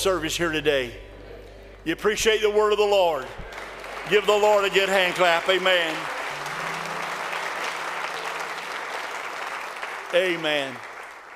service 0.00 0.34
here 0.34 0.50
today. 0.50 0.90
You 1.84 1.92
appreciate 1.92 2.40
the 2.40 2.50
word 2.50 2.72
of 2.72 2.78
the 2.78 2.84
Lord. 2.84 3.26
Give 4.08 4.24
the 4.24 4.32
Lord 4.32 4.64
a 4.64 4.70
good 4.70 4.88
hand 4.88 5.14
clap. 5.14 5.46
Amen. 5.46 5.94
Amen. 10.14 10.74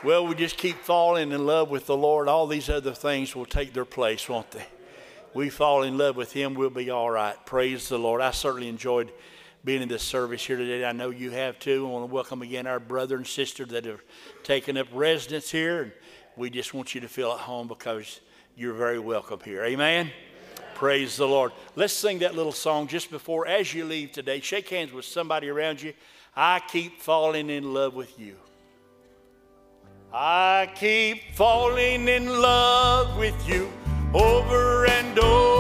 Well, 0.03 0.27
we 0.27 0.35
just 0.35 0.57
keep 0.57 0.77
falling 0.77 1.31
in 1.31 1.45
love 1.45 1.69
with 1.69 1.85
the 1.85 1.97
Lord. 1.97 2.27
All 2.27 2.47
these 2.47 2.71
other 2.71 2.93
things 2.93 3.37
will 3.37 3.45
take 3.45 3.75
their 3.75 3.85
place, 3.85 4.31
won't 4.31 4.51
they? 4.51 4.65
We 5.35 5.51
fall 5.51 5.83
in 5.83 5.99
love 5.99 6.17
with 6.17 6.33
Him, 6.33 6.55
we'll 6.55 6.71
be 6.71 6.89
all 6.89 7.11
right. 7.11 7.37
Praise 7.45 7.91
the 7.91 7.99
Lord. 7.99 8.23
I 8.23 8.31
certainly 8.31 8.69
enjoyed 8.69 9.13
being 9.63 9.83
in 9.83 9.89
this 9.89 10.03
service 10.03 10.43
here 10.43 10.57
today. 10.57 10.87
I 10.87 10.93
know 10.93 11.11
you 11.11 11.33
have 11.33 11.59
too. 11.59 11.87
I 11.87 11.91
want 11.91 12.09
to 12.09 12.15
welcome 12.15 12.41
again 12.41 12.67
our 12.67 12.81
brother 12.81 13.17
and 13.17 13.27
sister 13.27 13.67
that 13.67 13.85
have 13.85 14.01
taken 14.43 14.79
up 14.79 14.87
residence 14.95 15.51
here. 15.51 15.83
And 15.83 15.93
we 16.35 16.49
just 16.49 16.73
want 16.73 16.95
you 16.95 17.03
to 17.03 17.09
feel 17.09 17.31
at 17.31 17.41
home 17.41 17.69
because 17.69 18.21
you're 18.57 18.75
very 18.75 18.99
welcome 18.99 19.41
here. 19.45 19.65
Amen. 19.65 20.11
Praise 20.75 21.17
the 21.17 21.27
Lord. 21.27 21.53
Let's 21.77 21.93
sing 21.93 22.21
that 22.21 22.35
little 22.35 22.53
song 22.53 22.87
just 22.87 23.11
before, 23.11 23.47
as 23.47 23.73
you 23.75 23.85
leave 23.85 24.13
today. 24.13 24.41
Shake 24.41 24.69
hands 24.69 24.93
with 24.93 25.05
somebody 25.05 25.49
around 25.49 25.83
you. 25.83 25.93
I 26.37 26.61
keep 26.69 27.01
falling 27.01 27.51
in 27.51 27.75
love 27.75 27.95
with 27.95 28.19
you. 28.19 28.37
I 30.13 30.71
keep 30.75 31.35
falling 31.35 32.09
in 32.09 32.29
love 32.29 33.19
with 33.19 33.49
you 33.49 33.73
over 34.13 34.87
and 34.87 35.19
over 35.19 35.54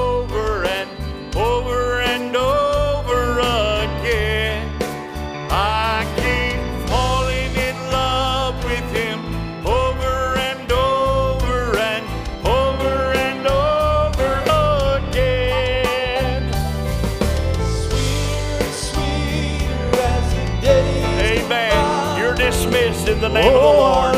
Oh 23.47 23.51
lord. 23.53 24.14